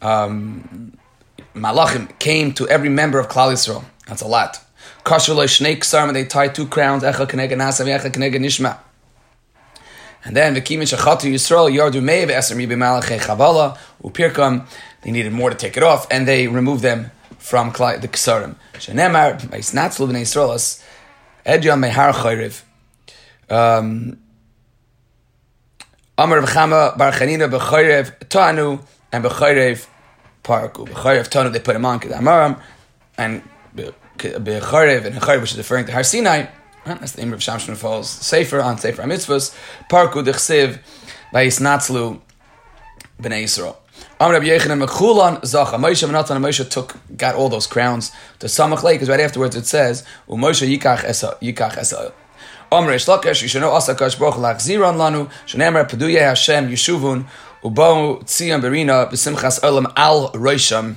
Um, 0.00 0.96
Malachim 1.54 2.18
came 2.18 2.54
to 2.54 2.66
every 2.68 2.88
member 2.88 3.18
of 3.18 3.28
Klal 3.28 3.52
Yisrael. 3.52 3.84
That's 4.06 4.22
a 4.22 4.26
lot. 4.26 4.64
Kasher 5.04 5.34
Lo 5.34 5.44
Shnei 5.44 6.12
they 6.12 6.24
tied 6.24 6.54
two 6.54 6.66
crowns. 6.66 7.02
Echa 7.02 7.26
Kenega 7.26 7.52
Nasa 7.52 7.84
V'echa 7.84 8.10
Kenega 8.10 8.36
Nishma. 8.36 8.78
And 10.24 10.36
then 10.36 10.54
shachatu 10.54 11.32
Yisrael 11.32 11.74
yardu 11.74 12.00
chavala 13.18 13.76
upirkam. 14.02 14.66
They 15.02 15.10
needed 15.10 15.32
more 15.32 15.50
to 15.50 15.56
take 15.56 15.76
it 15.76 15.82
off, 15.82 16.06
and 16.12 16.28
they 16.28 16.46
removed 16.46 16.82
them 16.82 17.10
from 17.38 17.70
the 17.70 17.74
ksarim. 17.74 18.54
Shenemar 18.74 19.40
b'isnatzlu 19.40 20.08
b'nei 20.08 20.22
Yisraelas 20.22 20.80
edyam 21.44 21.84
mehar 21.84 22.12
chayriv. 22.12 22.62
Um, 23.50 24.18
Amar 26.16 26.42
v'chama 26.42 26.96
bar 26.96 27.10
chanina 27.10 27.50
tanu 28.28 28.80
and 29.10 29.24
b'chayriv 29.24 29.88
parku. 30.44 30.86
B'chayriv 30.88 31.28
tanu 31.28 31.52
they 31.52 31.58
put 31.58 31.74
him 31.74 31.84
on 31.84 31.98
kedamaram 31.98 32.60
and 33.18 33.42
b'chayriv 34.22 35.04
and 35.04 35.16
chayriv 35.16 35.40
which 35.40 35.52
is 35.52 35.58
referring 35.58 35.86
to 35.86 35.92
Har 35.92 36.02
Sinai. 36.02 36.46
That's 36.84 37.12
the 37.12 37.22
name 37.22 37.32
of 37.32 37.40
Shamshon 37.40 37.76
Falls 37.76 38.08
Sefer 38.08 38.60
on 38.60 38.78
Sefer 38.78 39.02
HaMitzvahs. 39.02 39.54
Parku 39.88 40.24
dechsev 40.24 40.78
vayisnatzlu 41.32 42.20
b'nei 43.20 43.44
Yisrael. 43.44 43.76
Amr 44.18 44.34
Rabbi 44.34 44.46
Mechulan 44.46 45.40
Zacha. 45.40 45.74
Moshe 45.74 46.08
Menatan 46.08 46.36
and 46.36 46.44
Moshe 46.44 46.68
took, 46.70 46.94
got 47.16 47.34
all 47.34 47.48
those 47.48 47.66
crowns 47.66 48.12
to 48.38 48.46
Samach 48.46 48.82
Lake, 48.82 48.96
because 48.96 49.08
right 49.08 49.20
afterwards 49.20 49.56
it 49.56 49.66
says, 49.66 50.04
Moshe 50.28 50.66
Yikach 50.66 51.04
Esa, 51.04 51.36
Yikach 51.42 51.76
Esa. 51.76 52.12
Amr 52.70 52.92
Eshlakesh, 52.92 53.42
Yishano 53.42 53.72
Asakash 53.76 54.18
Baruch 54.18 54.36
Lachziran 54.36 54.96
Lanu, 54.96 55.28
Shanemer 55.46 55.88
Peduye 55.88 56.20
Hashem 56.20 56.68
Yeshuvun, 56.68 57.26
Ubo 57.64 58.22
Tzion 58.22 58.60
Berina, 58.62 59.10
B'simchas 59.10 59.60
Olam 59.60 59.92
Al 59.96 60.30
Roisham. 60.32 60.96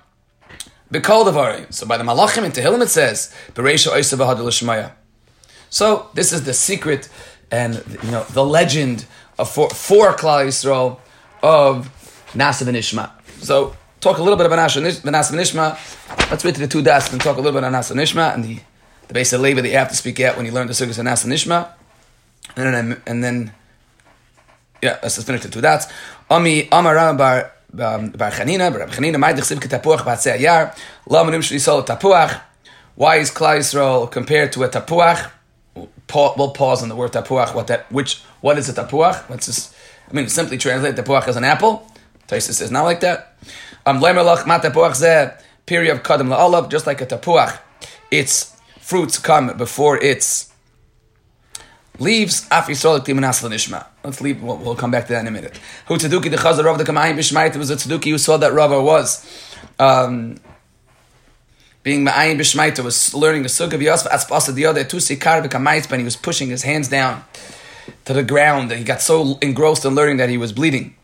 B'Kol 0.91 1.25
Devarai. 1.25 1.73
So 1.73 1.85
by 1.85 1.97
the 1.97 2.03
Malachim 2.03 2.43
in 2.43 2.51
Tehillim 2.51 2.81
it 2.81 2.89
says 2.89 3.33
So 5.69 6.09
this 6.13 6.33
is 6.33 6.43
the 6.43 6.53
secret 6.53 7.09
and 7.49 7.83
you 8.03 8.11
know 8.11 8.23
the 8.31 8.43
legend 8.43 9.05
of 9.39 9.49
for, 9.49 9.69
for 9.69 10.13
Klal 10.13 10.45
Yisrael 10.45 10.99
of 11.41 11.87
Nasa 12.33 12.67
and 12.67 12.77
Ishma. 12.77 13.11
So 13.39 13.75
talk 14.01 14.17
a 14.17 14.23
little 14.23 14.37
bit 14.37 14.45
about 14.45 14.59
Nasa 14.59 14.77
and 14.77 15.39
Ishma. 15.39 16.29
Let's 16.29 16.43
wait 16.43 16.55
to 16.55 16.61
the 16.61 16.67
two 16.67 16.81
das 16.81 17.11
and 17.11 17.21
talk 17.21 17.37
a 17.37 17.41
little 17.41 17.59
bit 17.59 17.67
about 17.67 17.81
Nasa 17.81 17.91
and 17.91 17.99
Ishma 17.99 18.33
and 18.33 18.43
the, 18.43 18.59
the 19.07 19.13
base 19.13 19.31
of 19.33 19.41
labor 19.41 19.61
that 19.61 19.69
you 19.69 19.77
have 19.77 19.89
to 19.89 19.95
speak 19.95 20.19
out 20.19 20.35
when 20.35 20.45
you 20.45 20.51
learn 20.51 20.67
the 20.67 20.73
Sukkot 20.73 20.99
of 20.99 21.05
Nasa 21.05 21.23
and 21.23 21.33
Ishma. 21.33 21.71
And 22.57 22.73
then, 22.73 23.01
and 23.05 23.23
then 23.23 23.53
yeah, 24.81 24.99
let's 25.01 25.21
finish 25.23 25.41
the 25.43 25.49
two 25.49 25.61
dots. 25.61 25.87
Ami 26.29 26.67
Amar 26.71 27.13
bar 27.15 27.51
Why 27.73 27.97
is 33.15 33.31
Klal 33.31 33.57
Yisrael 33.57 34.11
compared 34.11 34.53
to 34.53 34.63
a 34.63 34.69
Tapuach? 34.69 35.31
we'll 36.13 36.51
pause 36.51 36.83
on 36.83 36.89
the 36.89 36.95
word 36.95 37.11
tapuach. 37.11 37.55
What 37.55 37.67
that? 37.67 37.91
Which? 37.91 38.21
What 38.41 38.57
is 38.57 38.69
a 38.69 38.73
tapuach? 38.73 39.29
Let's 39.29 39.45
just. 39.45 39.75
I 40.09 40.13
mean, 40.13 40.27
simply 40.27 40.57
translate 40.57 40.95
tapuach 40.95 41.27
as 41.27 41.37
an 41.37 41.43
apple. 41.43 41.87
Taisa 42.27 42.51
says 42.51 42.71
not 42.71 42.83
like 42.83 42.99
that. 43.01 43.35
Um, 43.85 43.99
lemelach 43.99 44.45
mat 44.45 44.61
tapuach 44.61 44.91
zeh 44.91 45.41
period 45.65 45.93
of 45.93 46.03
kadam 46.03 46.27
la'olav, 46.27 46.69
just 46.69 46.87
like 46.87 47.01
a 47.01 47.05
tapuach. 47.05 47.59
Its 48.09 48.55
fruits 48.79 49.17
come 49.17 49.55
before 49.57 50.01
its 50.03 50.50
leaves. 51.99 52.47
Af 52.51 52.67
yisrael 52.67 52.99
nishma. 53.01 53.85
Let's 54.03 54.21
leave. 54.21 54.41
We'll, 54.41 54.57
we'll, 54.57 54.75
come 54.75 54.91
back 54.91 55.07
to 55.07 55.13
that 55.13 55.21
in 55.21 55.27
a 55.27 55.31
minute. 55.31 55.59
Who 55.87 55.95
tzeduki 55.95 56.29
the 56.29 56.37
chazar 56.37 56.71
of 56.71 56.77
the 56.77 56.83
kamayim 56.83 57.17
b'shmait 57.17 57.55
was 57.55 57.69
a 57.69 57.75
tzeduki 57.75 58.11
who 58.11 58.17
saw 58.17 58.37
that 58.37 58.53
Rava 58.53 58.81
was. 58.81 59.25
Um, 59.79 60.37
being 61.83 62.05
Ma'ayin 62.05 62.37
B'Shmaita, 62.37 62.83
was 62.83 63.13
learning 63.13 63.41
the 63.41 63.49
Sukkah 63.49 63.73
of 63.73 63.81
Yosef 63.81 64.11
Aspasa 64.11 64.53
the 64.53 64.67
other, 64.67 64.83
Tusi 64.83 65.19
Kar 65.19 65.41
but 65.41 65.97
he 65.97 66.03
was 66.03 66.15
pushing 66.15 66.49
his 66.49 66.61
hands 66.61 66.87
down 66.87 67.23
to 68.05 68.13
the 68.13 68.23
ground, 68.23 68.71
he 68.71 68.83
got 68.83 69.01
so 69.01 69.39
engrossed 69.41 69.83
in 69.85 69.95
learning 69.95 70.17
that 70.17 70.29
he 70.29 70.37
was 70.37 70.51
bleeding. 70.51 70.95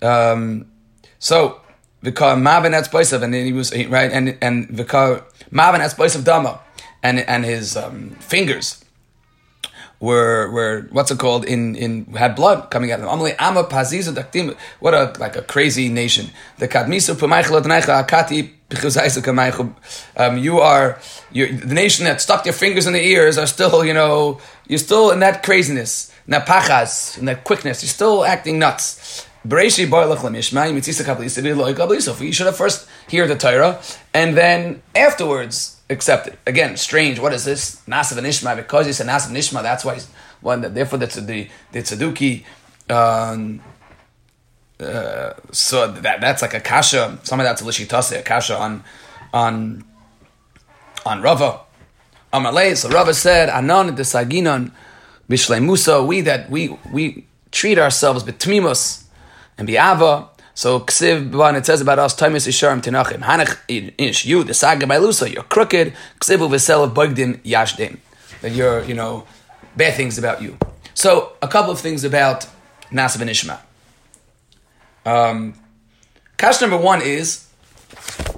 Um, 0.00 0.70
so, 1.18 1.60
Vikar 2.04 2.40
Mavin 2.40 2.72
Etzboisav, 2.72 3.22
and 3.22 3.34
then 3.34 3.44
he 3.46 3.52
was, 3.52 3.72
right, 3.88 4.12
and, 4.12 4.38
and 4.40 4.68
Vikar 4.68 5.24
Mavin 5.50 5.80
Etzboisav 5.80 6.24
Dama, 6.24 6.60
and, 7.02 7.20
and 7.20 7.44
his 7.44 7.76
um, 7.76 8.10
fingers 8.20 8.84
were 10.00 10.50
were 10.50 10.86
what's 10.90 11.10
it 11.10 11.18
called 11.18 11.44
in 11.44 11.74
in 11.74 12.04
had 12.14 12.34
blood 12.34 12.70
coming 12.70 12.92
out 12.92 13.00
of 13.00 13.06
them. 14.32 14.56
What 14.80 14.94
a 14.94 15.14
like 15.18 15.36
a 15.36 15.42
crazy 15.42 15.88
nation. 15.88 16.30
The 16.58 16.68
kadmisu 16.68 17.14
akati 17.14 18.52
um, 20.16 20.38
you 20.38 20.58
are 20.58 20.98
the 21.32 21.74
nation 21.74 22.04
that 22.04 22.20
stuck 22.20 22.44
your 22.44 22.52
fingers 22.52 22.86
in 22.86 22.92
the 22.92 23.02
ears 23.02 23.38
are 23.38 23.46
still 23.46 23.84
you 23.84 23.94
know 23.94 24.40
you're 24.66 24.78
still 24.78 25.12
in 25.12 25.20
that 25.20 25.42
craziness, 25.42 26.12
in 26.26 26.32
that 26.32 26.46
pachas, 26.46 27.16
in 27.18 27.26
that 27.26 27.44
quickness. 27.44 27.82
You're 27.82 27.88
still 27.88 28.24
acting 28.24 28.58
nuts. 28.58 29.24
You 29.48 29.60
should 29.60 29.86
have 32.46 32.56
first 32.56 32.88
hear 33.08 33.28
the 33.28 33.36
Torah 33.36 33.80
and 34.12 34.36
then 34.36 34.82
afterwards 34.96 35.75
accepted. 35.88 36.38
Again, 36.46 36.76
strange. 36.76 37.18
What 37.18 37.32
is 37.32 37.44
this? 37.44 37.82
Nasav 37.86 38.18
and 38.18 38.26
Ishma. 38.26 38.56
Because 38.56 38.86
he 38.86 38.90
a 38.90 39.06
Nasav 39.06 39.28
and 39.28 39.36
Ishma, 39.36 39.62
that's 39.62 39.84
why 39.84 39.94
he's 39.94 40.08
one. 40.40 40.60
That, 40.62 40.74
therefore, 40.74 40.98
that's 40.98 41.16
the 41.16 41.48
the 41.72 41.78
Tzeduki. 41.80 42.44
Um, 42.88 43.60
uh, 44.78 45.32
so 45.52 45.90
that 45.90 46.20
that's 46.20 46.42
like 46.42 46.54
a 46.54 46.60
kasha. 46.60 47.18
Some 47.22 47.40
of 47.40 47.44
that's 47.44 47.62
lishitase, 47.62 48.18
a 48.18 48.22
kasha 48.22 48.58
on 48.58 48.84
on 49.32 49.84
on 51.04 51.22
Rava. 51.22 51.60
Amalei. 52.32 52.76
So 52.76 52.88
Rava 52.90 53.14
said, 53.14 53.48
"Anon 53.48 53.94
the 53.94 54.02
saginon 54.02 54.72
bishlei 55.28 55.62
Musa. 55.62 56.02
We 56.02 56.20
that 56.22 56.50
we 56.50 56.76
we 56.92 57.26
treat 57.50 57.78
ourselves 57.78 58.22
betmimus 58.22 59.04
and 59.56 59.66
be 59.66 59.74
biava 59.74 60.28
so 60.56 60.80
ksiv 60.80 61.32
when 61.32 61.54
it 61.54 61.66
says 61.66 61.82
about 61.82 61.98
us, 61.98 62.16
Taimis 62.16 62.48
Isharim 62.48 62.80
Tinachim. 62.80 63.20
Hanach 63.20 63.58
ish 63.98 64.24
you 64.24 64.42
the 64.42 64.54
saga 64.54 64.86
by 64.86 64.96
Lusa, 64.96 65.30
you're 65.30 65.42
crooked. 65.42 65.92
Ksivu 66.18 66.48
v'sel 66.48 66.82
of 66.82 66.94
Bogdim 66.94 67.38
Yashdim. 67.42 67.98
That 68.40 68.52
you're 68.52 68.82
you 68.84 68.94
know 68.94 69.26
bad 69.76 69.94
things 69.94 70.16
about 70.16 70.40
you. 70.40 70.56
So 70.94 71.32
a 71.42 71.46
couple 71.46 71.70
of 71.72 71.78
things 71.78 72.04
about 72.04 72.46
Nasav 72.90 73.20
and 73.20 73.28
Ishma. 73.28 73.58
Um, 75.04 75.54
Kash 76.38 76.62
number 76.62 76.78
one 76.78 77.02
is 77.02 77.46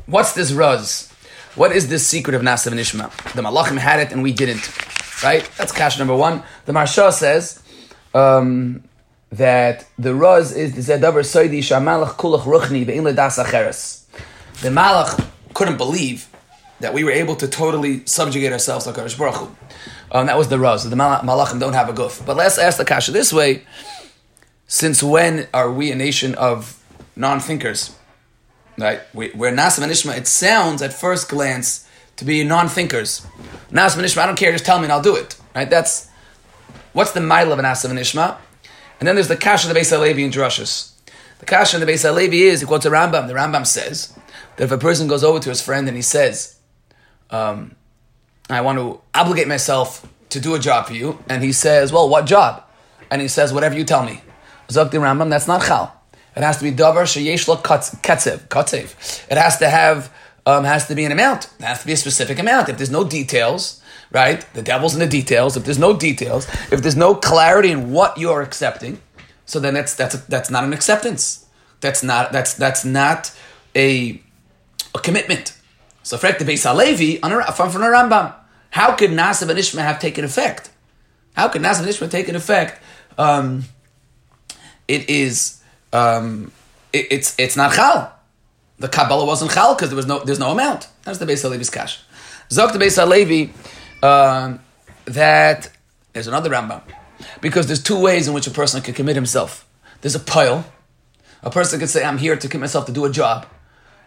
what's 0.07 0.33
this 0.33 0.51
Ruz? 0.51 1.13
What 1.55 1.71
is 1.71 1.89
this 1.89 2.05
secret 2.05 2.35
of 2.35 2.43
Nasav 2.43 2.73
and 2.73 2.81
Ishma? 2.81 3.33
The 3.35 3.43
Malachim 3.43 3.79
had 3.79 4.01
it 4.01 4.11
and 4.11 4.25
we 4.25 4.33
didn't. 4.33 4.69
Right? 5.23 5.49
That's 5.57 5.71
cash 5.71 6.01
number 6.01 6.17
one. 6.17 6.43
The 6.67 6.73
Marsha 6.73 7.13
says. 7.13 7.63
Um, 8.13 8.83
that 9.31 9.87
the 9.99 10.15
Raz 10.15 10.57
is 10.57 10.75
the 10.75 10.93
Zedavar 10.93 11.23
Soidi 11.23 11.59
Shamalach 11.59 12.17
Kulach 12.17 12.43
Ruchni 12.43 12.87
Acheres. 12.87 14.05
The 14.61 14.69
Malach 14.71 15.27
couldn't 15.55 15.77
believe 15.77 16.29
that 16.81 16.95
we 16.95 17.05
were 17.05 17.11
able 17.11 17.37
to 17.37 17.49
totally 17.49 18.05
subjugate 18.07 18.53
ourselves 18.53 18.85
to 18.87 18.93
Baruch. 18.93 19.51
Um, 20.11 20.27
that 20.27 20.39
was 20.39 20.49
the 20.49 20.59
Raz. 20.59 20.89
The 20.89 20.97
Malachim 20.97 21.61
don't 21.61 21.75
have 21.75 21.89
a 21.89 21.93
guf. 21.93 22.25
But 22.25 22.37
let's 22.37 22.59
ask 22.59 22.79
the 22.79 22.85
kasha 22.85 23.13
this 23.13 23.33
way: 23.33 23.65
Since 24.67 25.03
when 25.03 25.49
are 25.53 25.71
we 25.71 25.91
a 25.93 25.97
nation 25.97 26.35
of 26.37 26.83
non-thinkers? 27.17 27.95
Right? 28.79 29.01
We, 29.13 29.31
we're 29.35 29.53
Nasim 29.53 29.83
and 29.83 29.93
Ishma. 29.93 30.17
It 30.17 30.27
sounds 30.27 30.83
at 30.83 30.93
first 30.93 31.29
glance 31.29 31.87
to 32.17 32.25
be 32.25 32.45
non-thinkers. 32.45 33.27
Nasim 33.71 33.99
and 33.99 34.07
Ishma. 34.07 34.19
I 34.19 34.27
don't 34.27 34.39
care. 34.39 34.53
Just 34.53 34.65
tell 34.65 34.79
me 34.79 34.85
and 34.85 34.93
I'll 34.93 35.03
do 35.03 35.17
it. 35.17 35.37
Right? 35.55 35.69
That's 35.69 36.09
what's 36.93 37.13
the 37.13 37.21
mile 37.21 37.53
of 37.53 37.59
an 37.59 37.65
Nasim 37.65 37.91
and 37.91 37.99
Ishma. 37.99 38.39
And 38.99 39.07
then 39.07 39.15
there's 39.15 39.29
the 39.29 39.37
kasha 39.37 39.69
of 39.69 39.75
the 39.75 39.81
Beis 39.81 39.91
Halevi 39.91 40.25
and 40.25 40.33
Drushas. 40.33 40.93
The 41.39 41.47
kasha 41.47 41.77
in 41.77 41.87
the 41.87 41.91
Beis 41.91 42.03
Halevi 42.03 42.43
is 42.43 42.61
he 42.61 42.67
quotes 42.67 42.85
a 42.85 42.91
Rambam. 42.91 43.29
The 43.29 43.35
Rambam 43.35 43.67
says 43.67 44.17
that 44.57 44.65
if 44.65 44.73
a 44.73 44.79
person 44.79 45.07
goes 45.07 45.23
over 45.23 45.39
to 45.39 45.49
his 45.49 45.63
friend 45.63 45.87
and 45.87 45.97
he 45.97 46.03
says, 46.03 46.59
um, 47.31 47.77
I 48.51 48.61
want 48.63 48.79
to 48.79 49.01
obligate 49.15 49.47
myself 49.47 50.07
to 50.31 50.41
do 50.41 50.55
a 50.55 50.59
job 50.59 50.87
for 50.87 50.95
you. 50.95 51.23
And 51.29 51.43
he 51.43 51.53
says, 51.53 51.93
Well, 51.93 52.09
what 52.09 52.27
job? 52.27 52.65
And 53.11 53.21
he 53.23 53.29
says, 53.29 53.53
Whatever 53.53 53.77
you 53.77 53.85
tell 53.85 54.05
me. 54.05 54.23
Zakti 54.69 54.93
Rambam, 54.93 55.31
that's 55.31 55.47
not 55.47 55.63
chal. 55.63 55.95
It 56.37 56.43
has 56.43 56.59
to 56.59 56.65
be 56.65 56.73
davar 56.73 57.05
sheyeshla 57.05 57.63
katzev, 57.63 58.49
katzev. 58.49 59.27
It 59.31 59.39
has 59.39 59.59
to 59.59 59.69
have, 59.69 60.13
um, 60.47 60.65
has 60.65 60.87
to 60.87 60.95
be 60.95 61.05
an 61.05 61.13
amount. 61.13 61.51
It 61.59 61.65
has 61.65 61.81
to 61.81 61.87
be 61.87 61.93
a 61.93 61.97
specific 61.97 62.39
amount. 62.39 62.69
If 62.69 62.77
there's 62.77 62.91
no 62.91 63.05
details, 63.05 63.83
right? 64.11 64.45
The 64.55 64.63
devil's 64.63 64.95
in 64.95 65.01
the 65.01 65.07
details. 65.07 65.57
If 65.57 65.65
there's 65.65 65.79
no 65.79 65.97
details, 65.97 66.49
if 66.73 66.83
there's 66.83 66.97
no 66.97 67.15
clarity 67.15 67.71
in 67.71 67.93
what 67.93 68.19
you're 68.19 68.43
accepting, 68.43 69.01
so 69.47 69.61
then 69.61 69.75
that's 69.75 69.95
that's 69.95 70.17
that's 70.27 70.51
not 70.51 70.65
an 70.65 70.73
acceptance. 70.73 71.47
That's 71.81 72.03
not 72.03 72.33
that's 72.33 72.55
that's 72.55 72.85
not 72.85 73.33
a 73.75 74.21
a 74.95 74.99
commitment. 74.99 75.55
So, 76.03 76.17
for 76.17 76.33
the 76.33 76.45
Beis 76.45 76.67
Halevi 76.67 77.17
from 77.17 77.71
from 77.71 77.81
the 77.83 77.87
Rambam, 77.89 78.35
how 78.71 78.95
could 78.95 79.11
Nasav 79.11 79.49
and 79.51 79.59
Ishma 79.59 79.81
have 79.81 79.99
taken 79.99 80.25
effect? 80.25 80.71
How 81.35 81.49
could 81.49 81.63
Nasav 81.63 81.81
and 81.81 81.89
Ishma 81.89 82.11
taken 82.11 82.35
effect? 82.35 82.83
Um, 83.17 83.65
it 84.87 85.09
is 85.11 85.63
um, 85.93 86.51
it, 86.93 87.07
it's 87.11 87.35
it's 87.39 87.57
not 87.57 87.75
chal. 87.75 88.13
The 88.79 88.89
Kabbalah 88.89 89.27
wasn't 89.27 89.51
chal 89.51 89.75
because 89.75 89.91
there 89.91 89.97
was 89.97 90.07
no 90.07 90.21
there's 90.21 90.39
no 90.39 90.51
amount. 90.51 90.89
That's 91.05 91.19
the 91.19 91.27
Beis 91.27 91.43
Halevi's 91.43 91.71
kash. 91.71 92.01
Zok 92.51 92.73
the 92.73 92.79
Beis 92.79 92.97
Halevi 92.97 93.53
um, 94.03 94.61
that 95.05 95.71
there's 96.13 96.27
another 96.27 96.51
Rambam 96.51 96.83
because 97.41 97.67
there's 97.67 97.83
two 97.83 98.01
ways 98.01 98.29
in 98.29 98.35
which 98.35 98.47
a 98.47 98.51
person 98.51 98.83
can 98.83 98.95
commit 98.95 99.17
himself. 99.17 99.69
There's 100.01 100.15
a 100.15 100.21
pile. 100.21 100.65
A 101.43 101.51
person 101.51 101.79
could 101.79 101.89
say, 101.89 102.05
"I'm 102.05 102.19
here 102.19 102.37
to 102.37 102.49
commit 102.49 102.63
myself 102.63 102.87
to 102.87 102.93
do 102.93 103.05
a 103.05 103.11
job," 103.11 103.47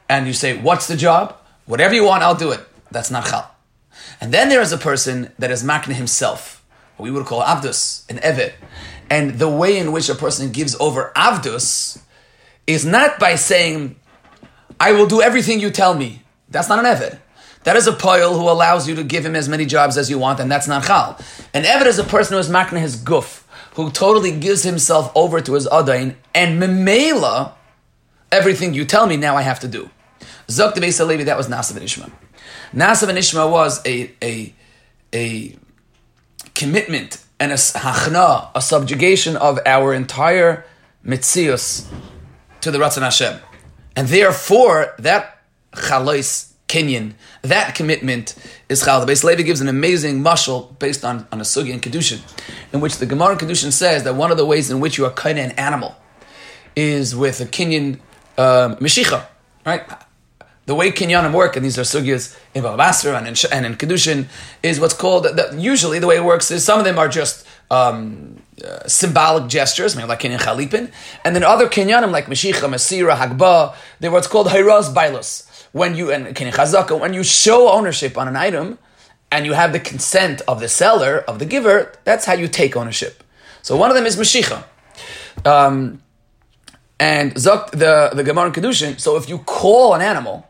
and 0.09 0.27
you 0.27 0.33
say, 0.33 0.57
"What's 0.57 0.87
the 0.87 0.97
job?" 0.97 1.37
Whatever 1.65 1.93
you 1.93 2.03
want, 2.03 2.23
I'll 2.23 2.35
do 2.35 2.51
it. 2.51 2.59
That's 2.91 3.11
not 3.11 3.25
chal. 3.25 3.49
And 4.19 4.33
then 4.33 4.49
there 4.49 4.61
is 4.61 4.71
a 4.71 4.77
person 4.77 5.31
that 5.39 5.51
is 5.51 5.63
makna 5.63 5.93
himself, 5.93 6.63
what 6.97 7.05
we 7.05 7.11
would 7.11 7.25
call 7.25 7.41
avdus, 7.41 8.09
an 8.09 8.17
evet. 8.17 8.53
And 9.09 9.39
the 9.39 9.49
way 9.49 9.77
in 9.77 9.91
which 9.91 10.09
a 10.09 10.15
person 10.15 10.51
gives 10.51 10.75
over 10.79 11.11
avdus 11.15 12.01
is 12.67 12.85
not 12.85 13.19
by 13.19 13.35
saying, 13.35 13.95
I 14.79 14.93
will 14.93 15.07
do 15.07 15.21
everything 15.21 15.59
you 15.59 15.69
tell 15.69 15.93
me. 15.93 16.23
That's 16.49 16.69
not 16.69 16.79
an 16.79 16.85
evet. 16.85 17.19
That 17.63 17.75
is 17.75 17.85
a 17.87 17.93
poil 17.93 18.37
who 18.37 18.49
allows 18.49 18.87
you 18.87 18.95
to 18.95 19.03
give 19.03 19.25
him 19.25 19.35
as 19.35 19.47
many 19.47 19.65
jobs 19.65 19.97
as 19.97 20.09
you 20.09 20.17
want, 20.17 20.39
and 20.39 20.51
that's 20.51 20.67
not 20.67 20.83
chal. 20.85 21.17
An 21.53 21.63
evet 21.63 21.85
is 21.85 21.99
a 21.99 22.03
person 22.03 22.33
who 22.33 22.39
is 22.39 22.49
makna 22.49 22.79
his 22.79 22.97
guf, 22.97 23.43
who 23.75 23.91
totally 23.91 24.31
gives 24.31 24.63
himself 24.63 25.11
over 25.15 25.41
to 25.41 25.53
his 25.53 25.67
adain, 25.67 26.15
and 26.33 26.61
memela, 26.61 27.53
everything 28.31 28.73
you 28.73 28.83
tell 28.83 29.05
me 29.05 29.15
now 29.15 29.35
I 29.35 29.43
have 29.43 29.59
to 29.59 29.67
do. 29.67 29.89
Zok 30.47 30.73
Beis 30.73 30.97
Halevi, 30.97 31.25
that 31.25 31.37
was 31.37 31.47
Nasav 31.47 31.77
and 31.77 31.85
Ishma. 31.85 32.11
Nasav 32.73 33.09
and 33.09 33.17
Ishma 33.17 33.49
was 33.49 33.85
a, 33.85 34.11
a, 34.21 34.53
a 35.13 35.55
commitment 36.55 37.23
and 37.39 37.51
a 37.51 37.55
hachna, 37.55 38.49
a 38.55 38.61
subjugation 38.61 39.35
of 39.37 39.59
our 39.65 39.93
entire 39.93 40.65
mitzius 41.05 41.87
to 42.61 42.71
the 42.71 42.77
Ratzon 42.77 43.01
Hashem. 43.01 43.39
And 43.95 44.07
therefore, 44.07 44.93
that 44.99 45.41
chalais 45.73 46.50
kinyan, 46.71 47.13
that 47.41 47.75
commitment 47.75 48.35
is 48.69 48.83
chal. 48.83 49.03
The 49.05 49.11
Beis 49.11 49.23
Levi 49.23 49.43
gives 49.43 49.61
an 49.61 49.67
amazing 49.67 50.21
mushal 50.21 50.77
based 50.79 51.03
on, 51.03 51.27
on 51.31 51.39
a 51.39 51.43
sugi 51.43 51.73
and 51.73 51.81
kedushin, 51.81 52.21
in 52.73 52.79
which 52.79 52.97
the 52.97 53.05
Gemara 53.05 53.33
in 53.33 53.37
kedushin 53.37 53.71
says 53.71 54.03
that 54.05 54.15
one 54.15 54.31
of 54.31 54.37
the 54.37 54.45
ways 54.45 54.71
in 54.71 54.79
which 54.79 54.97
you 54.97 55.05
are 55.05 55.11
kind 55.11 55.37
an 55.37 55.51
animal 55.51 55.95
is 56.75 57.15
with 57.15 57.41
a 57.41 57.45
kinyan 57.45 57.99
um, 58.37 58.75
mishicha, 58.77 59.25
right? 59.65 59.83
the 60.71 60.75
way 60.75 60.91
kinyanim 60.91 61.33
work, 61.33 61.55
and 61.55 61.65
these 61.65 61.77
are 61.77 61.81
sugyas 61.81 62.37
in 62.53 62.63
Bava 62.63 62.77
Basra 62.77 63.17
and 63.17 63.27
in, 63.27 63.35
and 63.51 63.65
in 63.65 63.75
Kedushin, 63.75 64.27
is 64.63 64.79
what's 64.79 64.93
called, 64.93 65.25
that 65.25 65.59
usually 65.59 65.99
the 65.99 66.07
way 66.07 66.15
it 66.15 66.23
works 66.23 66.51
is 66.51 66.63
some 66.63 66.79
of 66.79 66.85
them 66.85 66.99
are 66.99 67.09
just 67.09 67.45
um, 67.71 68.37
uh, 68.63 68.87
symbolic 68.87 69.49
gestures, 69.49 69.95
maybe 69.95 70.07
like 70.07 70.21
kinyan 70.21 70.39
chalipin, 70.39 70.91
and 71.25 71.35
then 71.35 71.43
other 71.43 71.67
kinyanim 71.67 72.11
like 72.11 72.27
Meshicha, 72.27 72.69
Masira, 72.69 73.17
Hagba, 73.17 73.75
they're 73.99 74.11
what's 74.11 74.27
called 74.27 74.47
hayraz 74.47 74.93
bailos. 74.93 75.50
When 75.71 75.95
you, 75.95 76.11
and 76.11 76.35
chazaka, 76.35 76.99
when 76.99 77.13
you 77.13 77.23
show 77.23 77.69
ownership 77.69 78.17
on 78.17 78.27
an 78.27 78.35
item, 78.35 78.77
and 79.31 79.45
you 79.45 79.53
have 79.53 79.71
the 79.71 79.79
consent 79.79 80.41
of 80.47 80.59
the 80.59 80.67
seller, 80.67 81.19
of 81.27 81.39
the 81.39 81.45
giver, 81.45 81.93
that's 82.03 82.25
how 82.25 82.33
you 82.33 82.47
take 82.47 82.75
ownership. 82.75 83.23
So 83.61 83.77
one 83.77 83.89
of 83.89 83.95
them 83.95 84.05
is 84.05 84.17
Meshicha. 84.17 84.65
Um, 85.45 86.01
and 86.99 87.33
Zok, 87.35 87.71
the, 87.71 88.11
the 88.13 88.23
Gemara 88.23 88.47
in 88.47 88.53
Kedushin, 88.53 88.99
so 88.99 89.15
if 89.15 89.29
you 89.29 89.39
call 89.39 89.93
an 89.93 90.01
animal, 90.01 90.47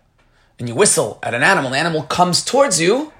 and 0.57 0.67
you 0.67 0.75
whistle 0.75 1.19
at 1.23 1.33
an 1.33 1.43
animal, 1.43 1.71
the 1.71 1.77
animal 1.77 2.03
comes 2.03 2.43
towards 2.43 2.81
you, 2.81 3.13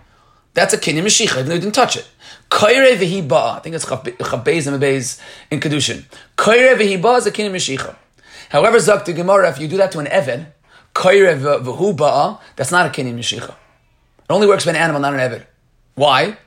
that's 0.54 0.74
a 0.74 0.78
kinyan 0.78 1.04
mashicha, 1.04 1.34
even 1.34 1.48
though 1.48 1.56
you 1.56 1.62
didn't 1.62 1.76
touch 1.76 1.96
it. 1.96 2.08
Koire 2.50 2.98
v'hi 2.98 3.32
I 3.32 3.60
think 3.60 3.76
it's 3.76 3.86
chabez 3.86 4.68
and 4.68 4.82
mebez 4.82 5.22
in 5.50 5.60
Kedushin. 5.60 6.04
Koire 6.38 6.76
v'hi 6.76 7.18
is 7.18 7.26
a 7.26 7.32
kinyan 7.32 7.52
mashicha. 7.52 7.96
However, 8.50 8.80
Zak 8.80 9.06
to 9.06 9.14
Gemara, 9.14 9.50
if 9.50 9.60
you 9.60 9.68
do 9.68 9.78
that 9.78 9.92
to 9.94 10.00
an 10.00 10.08
Eved, 10.08 10.48
that's 10.93 12.71
not 12.71 12.86
a 12.86 12.89
kinyan 12.89 13.17
mashicha. 13.17 13.49
It 13.49 14.30
only 14.30 14.47
works 14.47 14.65
with 14.65 14.75
an 14.75 14.82
animal, 14.82 15.01
not 15.01 15.13
an 15.13 15.19
Eved. 15.19 15.45
Why? 15.95 16.38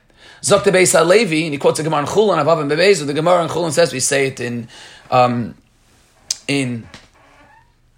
Zak 0.43 0.63
to 0.63 0.71
Beis 0.71 0.93
Levi, 1.07 1.45
and 1.45 1.53
he 1.53 1.57
quotes 1.57 1.77
the 1.77 1.83
Gemara 1.83 2.01
in 2.01 2.05
Chulon, 2.05 2.43
Avav 2.43 2.61
and 2.61 2.71
Bebez, 2.71 3.05
the 3.05 3.13
Gemara 3.13 3.43
in 3.43 3.49
Chulon 3.49 3.71
says, 3.71 3.93
we 3.93 3.99
say 3.99 4.27
it 4.27 4.39
in, 4.39 4.67
um, 5.09 5.55
in 6.47 6.87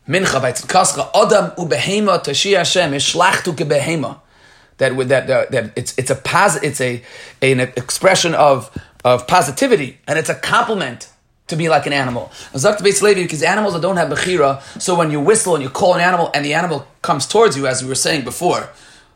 mincha 0.07 0.41
by 0.41 0.51
tzkascha 0.51 1.09
adam 1.13 1.51
ubehema 1.57 2.23
tashi 2.23 2.53
Hashem 2.53 2.91
ishlachtu 2.91 3.53
kebehema. 3.55 4.19
That 4.77 4.95
that, 5.09 5.27
that 5.27 5.51
that 5.51 5.73
it's 5.75 5.97
it's 5.97 6.11
a 6.11 6.15
posit 6.15 6.63
it's 6.63 6.79
a, 6.81 7.03
an 7.41 7.59
expression 7.59 8.35
of 8.35 8.69
of 9.03 9.27
positivity 9.27 9.99
and 10.07 10.19
it's 10.19 10.29
a 10.29 10.35
compliment 10.35 11.09
to 11.47 11.55
be 11.55 11.69
like 11.69 11.85
an 11.87 11.93
animal. 11.93 12.31
Because 12.51 13.43
animals 13.43 13.73
that 13.73 13.81
don't 13.81 13.97
have 13.97 14.09
bechira. 14.09 14.61
So 14.81 14.95
when 14.95 15.11
you 15.11 15.19
whistle 15.19 15.55
and 15.55 15.63
you 15.63 15.69
call 15.69 15.93
an 15.95 16.01
animal 16.01 16.29
and 16.33 16.45
the 16.45 16.53
animal 16.53 16.87
comes 17.01 17.25
towards 17.25 17.57
you, 17.57 17.67
as 17.67 17.81
we 17.81 17.89
were 17.89 17.95
saying 17.95 18.23
before, 18.23 18.69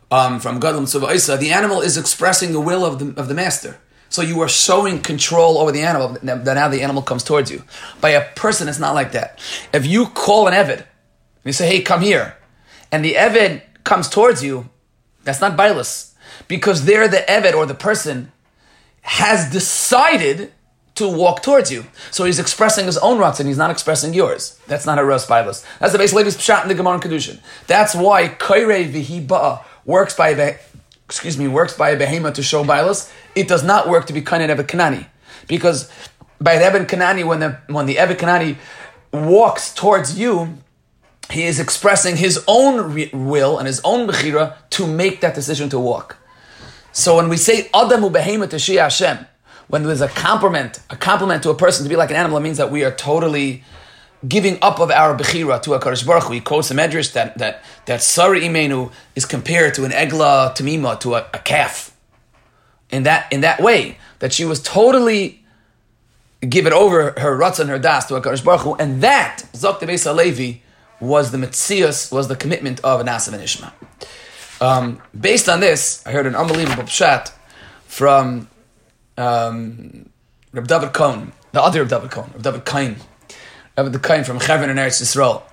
um, 0.10 0.40
from 0.40 0.60
Gadlam 0.60 0.84
Tzava 0.84 1.40
the 1.40 1.52
animal 1.52 1.82
is 1.82 1.98
expressing 1.98 2.52
the 2.52 2.60
will 2.60 2.86
of 2.86 3.00
the 3.00 3.20
of 3.20 3.28
the 3.28 3.34
master. 3.34 3.80
So 4.10 4.22
you 4.22 4.42
are 4.42 4.50
showing 4.50 5.02
control 5.02 5.58
over 5.58 5.72
the 5.72 5.84
animal, 5.84 6.18
that 6.22 6.44
now 6.44 6.68
the 6.68 6.82
animal 6.82 7.02
comes 7.02 7.24
towards 7.24 7.50
you. 7.50 7.64
By 8.02 8.10
a 8.10 8.30
person, 8.36 8.68
it's 8.68 8.78
not 8.78 8.94
like 8.94 9.14
that. 9.14 9.40
If 9.74 9.86
you 9.86 10.08
call 10.08 10.48
an 10.48 10.54
Evid, 10.54 10.80
and 10.80 11.46
you 11.46 11.54
say, 11.54 11.68
hey, 11.68 11.82
come 11.82 12.02
here, 12.02 12.36
and 12.92 13.06
the 13.06 13.14
Evid 13.14 13.62
comes 13.86 14.10
towards 14.10 14.44
you, 14.44 14.70
that's 15.24 15.40
not 15.40 15.58
bailus. 15.58 16.14
Because 16.50 16.84
there 16.84 17.08
the 17.08 17.24
Evid 17.30 17.54
or 17.54 17.66
the 17.66 17.74
person 17.74 18.34
has 19.04 19.50
decided 19.50 20.52
to 21.02 21.18
walk 21.18 21.44
towards 21.44 21.72
you. 21.72 21.86
So 22.12 22.26
he's 22.26 22.40
expressing 22.40 22.86
his 22.86 22.98
own 22.98 23.22
and 23.22 23.48
he's 23.48 23.58
not 23.58 23.70
expressing 23.70 24.14
yours. 24.14 24.60
That's 24.68 24.86
not 24.86 24.98
a 24.98 25.04
Ros 25.04 25.26
Bailus. 25.28 25.66
That's 25.80 25.94
the 25.94 26.00
Beis 26.00 26.14
Levi's 26.14 26.38
Pshat 26.38 26.64
in 26.64 26.70
the 26.70 26.76
Gemara 26.76 26.96
and 26.96 27.04
Kedushin. 27.04 27.40
That's 27.68 27.94
why 27.94 28.30
Kaire 28.30 28.92
Vihi 28.92 29.60
works 29.86 30.16
by 30.16 30.34
the 30.34 30.60
excuse 31.12 31.38
me, 31.38 31.46
works 31.46 31.76
by 31.76 31.90
a 31.90 32.00
behema 32.00 32.34
to 32.34 32.42
show 32.42 32.64
bailus, 32.64 33.12
it 33.36 33.46
does 33.50 33.66
not 33.66 33.90
work 33.90 34.06
to 34.06 34.14
be 34.14 34.22
kain 34.22 34.40
Eben 34.40 34.66
Kanani. 34.66 35.06
Because 35.46 35.92
by 36.40 36.58
the 36.58 36.64
Eben 36.64 36.86
Kanani, 36.86 37.26
when 37.28 37.42
the 37.42 37.60
when 37.68 37.86
the 37.86 37.98
Eben 37.98 38.16
Kanani 38.16 38.56
walks 39.12 39.74
towards 39.74 40.18
you, 40.18 40.58
he 41.30 41.44
is 41.44 41.60
expressing 41.60 42.16
his 42.16 42.42
own 42.48 42.94
re- 42.94 43.10
will 43.12 43.58
and 43.58 43.68
his 43.68 43.82
own 43.84 44.08
bechira 44.08 44.56
to 44.70 44.88
make 44.88 45.20
that 45.20 45.36
decision 45.36 45.70
to 45.70 45.80
walk. 45.80 46.16
So 46.94 47.18
when 47.18 47.28
we 47.28 47.36
say 47.36 47.70
Adamu 47.74 48.10
behema 48.10 48.50
to 48.50 48.80
Hashem, 48.80 49.26
when 49.72 49.84
there's 49.84 50.02
a 50.02 50.10
compliment, 50.10 50.82
a 50.90 50.98
compliment 50.98 51.44
to 51.44 51.50
a 51.50 51.56
person 51.56 51.86
to 51.86 51.90
be 51.90 51.96
like 51.96 52.10
an 52.10 52.18
animal, 52.18 52.38
it 52.38 52.42
means 52.42 52.58
that 52.58 52.72
we 52.72 52.84
are 52.84 52.92
totally 52.92 53.64
giving 54.28 54.60
up 54.62 54.82
of 54.82 54.92
our 54.92 55.18
bechira 55.18 55.62
to 55.62 55.74
a 55.74 55.80
Kadosh 55.80 56.06
Baruch 56.06 56.26
Hu. 56.26 56.34
He 56.34 56.42
quotes 56.42 56.70
a 56.72 56.76
medrash 56.76 57.14
that 57.14 57.38
that 57.38 57.64
that 57.86 58.02
Sari 58.02 58.42
Imenu 58.42 58.92
is 59.16 59.26
compared 59.26 59.74
to 59.76 59.86
an 59.86 59.92
egla 59.92 60.54
tamima 60.54 61.00
to 61.00 61.16
a, 61.16 61.26
a, 61.34 61.40
calf. 61.40 61.96
In 62.92 63.04
that 63.04 63.32
in 63.32 63.42
that 63.42 63.62
way, 63.62 63.98
that 64.20 64.34
she 64.34 64.44
was 64.44 64.62
totally 64.62 65.42
given 66.42 66.74
over 66.74 67.16
her 67.18 67.38
ruts 67.38 67.60
and 67.60 67.70
her 67.70 67.80
das 67.80 68.08
to 68.08 68.16
a 68.16 68.22
Kadosh 68.22 68.44
Baruch 68.44 68.62
Hu, 68.62 68.76
and 68.76 69.02
that 69.02 69.46
Zok 69.54 69.80
Beis 69.80 70.14
Levi 70.14 70.60
was 71.00 71.32
the 71.32 71.38
mitzias, 71.38 72.12
was 72.12 72.28
the 72.28 72.36
commitment 72.36 72.82
of 72.82 73.00
an 73.00 73.08
Asav 73.08 73.32
and 73.32 73.42
Ishma. 73.42 73.72
Um, 74.60 75.02
based 75.18 75.48
on 75.48 75.62
this, 75.62 76.06
I 76.06 76.12
heard 76.12 76.28
an 76.28 76.36
unbelievable 76.36 76.84
pshat 76.84 77.32
from 77.88 78.50
um, 79.22 80.10
David 80.54 80.94
Cohn, 80.94 81.32
the 81.52 81.62
other 81.62 81.82
Reb 81.82 81.90
David 81.90 82.12
Cohn, 82.12 82.32
Reb 82.34 82.44
David 82.44 82.66
Kain, 82.66 82.96
Reb 83.78 83.86
David 83.86 84.04
Kain 84.04 84.24
from 84.24 84.40
Chevron 84.40 84.70
and 84.70 84.80
Eretz 84.80 85.02
Yisrael. 85.02 85.44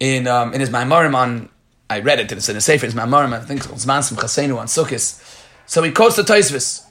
In, 0.00 0.26
um, 0.26 0.54
in 0.54 0.60
his 0.60 0.70
Maimarim 0.70 1.14
on, 1.14 1.48
I 1.90 2.00
read 2.00 2.20
it, 2.20 2.30
it's 2.30 2.48
in 2.48 2.56
a 2.56 2.60
Sefer, 2.60 2.86
his 2.86 2.94
Maimarim, 2.94 3.32
I 3.32 3.40
think 3.40 3.60
it's 3.60 3.84
Zman 3.84 4.06
from 4.06 4.16
Chasenu 4.18 4.58
on 4.58 4.66
Sukkis. 4.66 5.46
So 5.66 5.82
he 5.82 5.90
quotes 5.90 6.16
the 6.16 6.22
Taisvis, 6.22 6.84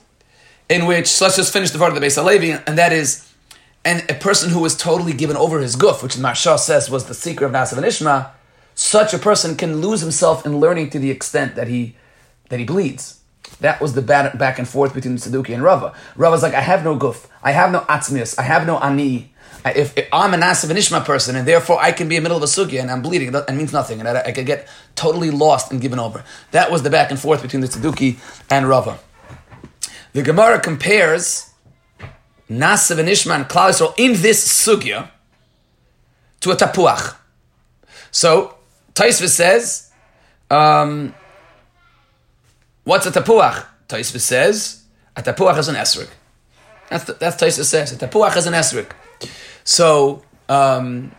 in 0.68 0.86
which, 0.86 1.20
let's 1.20 1.36
just 1.36 1.52
finish 1.52 1.70
the 1.70 1.78
part 1.78 1.92
of 1.92 2.00
the 2.00 2.06
Beis 2.06 2.16
Halevi, 2.16 2.52
and 2.52 2.76
that 2.78 2.92
is, 2.92 3.32
and 3.84 4.08
a 4.10 4.14
person 4.14 4.50
who 4.50 4.60
was 4.60 4.76
totally 4.76 5.12
given 5.12 5.36
over 5.36 5.60
his 5.60 5.76
guf, 5.76 6.02
which 6.02 6.16
Maharsha 6.16 6.58
says 6.58 6.90
was 6.90 7.06
the 7.06 7.14
secret 7.14 7.46
of 7.46 7.52
Nasav 7.52 7.78
and 7.78 7.86
Ishma, 7.86 8.30
such 8.74 9.14
a 9.14 9.18
person 9.18 9.56
can 9.56 9.80
lose 9.80 10.00
himself 10.00 10.44
in 10.44 10.60
learning 10.60 10.90
to 10.90 10.98
the 10.98 11.10
extent 11.10 11.54
that 11.56 11.68
he 11.68 11.96
that 12.50 12.58
he 12.58 12.64
bleeds. 12.64 13.17
That 13.60 13.80
was 13.80 13.94
the 13.94 14.02
back 14.02 14.58
and 14.58 14.68
forth 14.68 14.94
between 14.94 15.16
the 15.16 15.20
Saduki 15.20 15.54
and 15.54 15.62
Rava. 15.62 15.94
Rava's 16.16 16.42
like, 16.42 16.54
I 16.54 16.60
have 16.60 16.84
no 16.84 16.96
guf, 16.96 17.26
I 17.42 17.52
have 17.52 17.72
no 17.72 17.80
atzmius, 17.80 18.38
I 18.38 18.42
have 18.42 18.66
no 18.66 18.78
ani. 18.78 19.32
If, 19.64 19.98
if 19.98 20.08
I'm 20.12 20.32
a 20.32 20.36
Nasav 20.36 20.70
and 20.70 20.78
Ishma 20.78 21.04
person, 21.04 21.34
and 21.34 21.46
therefore 21.46 21.80
I 21.80 21.92
can 21.92 22.08
be 22.08 22.16
in 22.16 22.22
the 22.22 22.28
middle 22.28 22.36
of 22.36 22.42
a 22.42 22.46
sugya 22.46 22.80
and 22.80 22.90
I'm 22.90 23.02
bleeding, 23.02 23.32
that 23.32 23.52
means 23.54 23.72
nothing, 23.72 23.98
and 23.98 24.08
I, 24.08 24.20
I 24.26 24.32
could 24.32 24.46
get 24.46 24.68
totally 24.94 25.30
lost 25.30 25.72
and 25.72 25.80
given 25.80 25.98
over. 25.98 26.24
That 26.52 26.70
was 26.70 26.82
the 26.82 26.90
back 26.90 27.10
and 27.10 27.18
forth 27.18 27.42
between 27.42 27.60
the 27.60 27.66
Saduki 27.66 28.18
and 28.48 28.68
Rava. 28.68 28.98
The 30.12 30.22
Gemara 30.22 30.60
compares 30.60 31.50
Nasav 32.48 32.98
and 32.98 33.08
Ishma 33.08 33.34
and 33.34 33.44
Klal 33.46 33.94
in 33.98 34.22
this 34.22 34.66
sugya 34.66 35.10
to 36.40 36.50
a 36.50 36.56
tapuach. 36.56 37.16
So 38.10 38.56
Taisva 38.94 39.28
says, 39.28 39.90
um, 40.50 41.14
what's 42.88 43.06
a 43.06 43.10
tapuach? 43.10 43.66
Taisva 43.86 44.18
says, 44.18 44.82
a 45.14 45.22
tapuach 45.22 45.58
is 45.58 45.68
an 45.68 45.74
esrik. 45.74 46.08
That's, 46.88 47.04
that's 47.04 47.36
Taisva 47.36 47.64
says, 47.64 47.92
a 47.92 47.96
tapuach 47.96 48.34
is 48.36 48.46
an 48.46 48.54
esrik. 48.54 48.92
So, 49.62 50.22
um, 50.48 51.12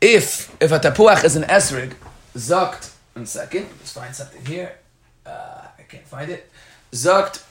if 0.00 0.56
if 0.60 0.70
a 0.70 0.78
tapuach 0.78 1.24
is 1.24 1.34
an 1.34 1.42
esrig, 1.42 1.94
zakt, 2.36 2.92
one 3.14 3.26
second, 3.26 3.66
let's 3.78 3.92
find 3.92 4.14
something 4.14 4.44
here. 4.46 4.78
Uh, 5.26 5.66
I 5.76 5.82
can't 5.82 6.06
find 6.06 6.30
it. 6.30 6.48
Zakt, 6.92 7.42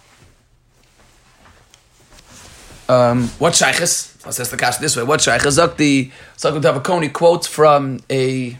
um, 2.88 3.27
what 3.39 3.53
shaykhis? 3.53 4.25
Let's 4.25 4.49
the 4.49 4.55
cash 4.55 4.77
this 4.77 4.95
way. 4.95 5.03
What 5.03 5.19
shaykhis? 5.19 5.60
Zakt 5.60 5.75
the 5.75 6.12
Zakt 6.38 6.62
Davakoni 6.62 7.12
quotes 7.12 7.47
from 7.47 7.99
a 8.10 8.57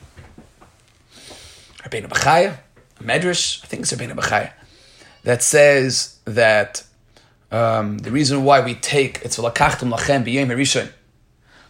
Rabbeinu 1.84 2.10
Bechaya, 2.10 2.58
a 2.58 2.67
medrash, 3.00 3.64
I 3.64 3.68
think 3.68 3.84
it's 3.84 3.94
Rabbeinu 3.94 4.16
Bechaya, 4.16 4.52
that 5.24 5.44
says 5.44 6.18
that 6.26 6.84
um, 7.52 7.98
the 8.00 8.12
reason 8.12 8.44
why 8.44 8.62
we 8.62 8.76
take 8.76 9.22
it's 9.24 9.38
lakachtum 9.38 9.94
lachem 9.94 10.26
b'yom 10.26 10.48
rishon, 10.48 10.90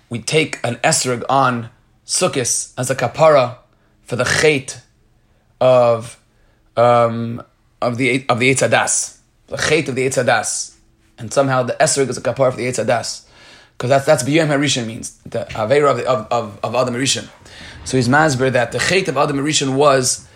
we 0.10 0.20
take 0.20 0.60
an 0.64 0.76
esrog 0.78 1.24
on 1.30 1.70
sukkis 2.06 2.74
as 2.78 2.90
a 2.90 2.96
kapara 2.96 3.58
for 4.04 4.16
the 4.16 4.24
chait 4.24 4.82
of 5.60 6.20
um, 6.76 7.44
of 7.82 7.98
the 7.98 8.26
of 8.30 8.40
the 8.40 8.54
etzadas, 8.54 9.18
the 9.48 9.58
chait 9.58 9.88
of 9.88 9.96
the 9.96 10.08
etzadas, 10.08 10.76
and 11.18 11.34
somehow 11.34 11.64
the 11.64 11.74
esrog 11.74 12.10
is 12.10 12.18
a 12.18 12.22
kapara 12.22 12.52
for 12.52 12.58
the 12.58 12.68
etzadas, 12.68 13.26
because 13.78 13.90
that's 13.90 14.06
that's 14.06 14.24
b'yom 14.24 14.48
harishon 14.48 14.86
means 14.86 15.18
the 15.26 15.46
avera 15.52 15.92
of, 15.92 16.00
of 16.00 16.28
of 16.32 16.60
of 16.64 16.76
Adam 16.76 16.96
Rishon. 16.96 17.30
So 17.86 17.98
he's 17.98 18.10
masber 18.10 18.52
that 18.52 18.72
the 18.72 18.80
chait 18.80 19.08
of 19.08 19.18
Adam 19.18 19.38
Rishon 19.38 19.76
was 19.76 20.27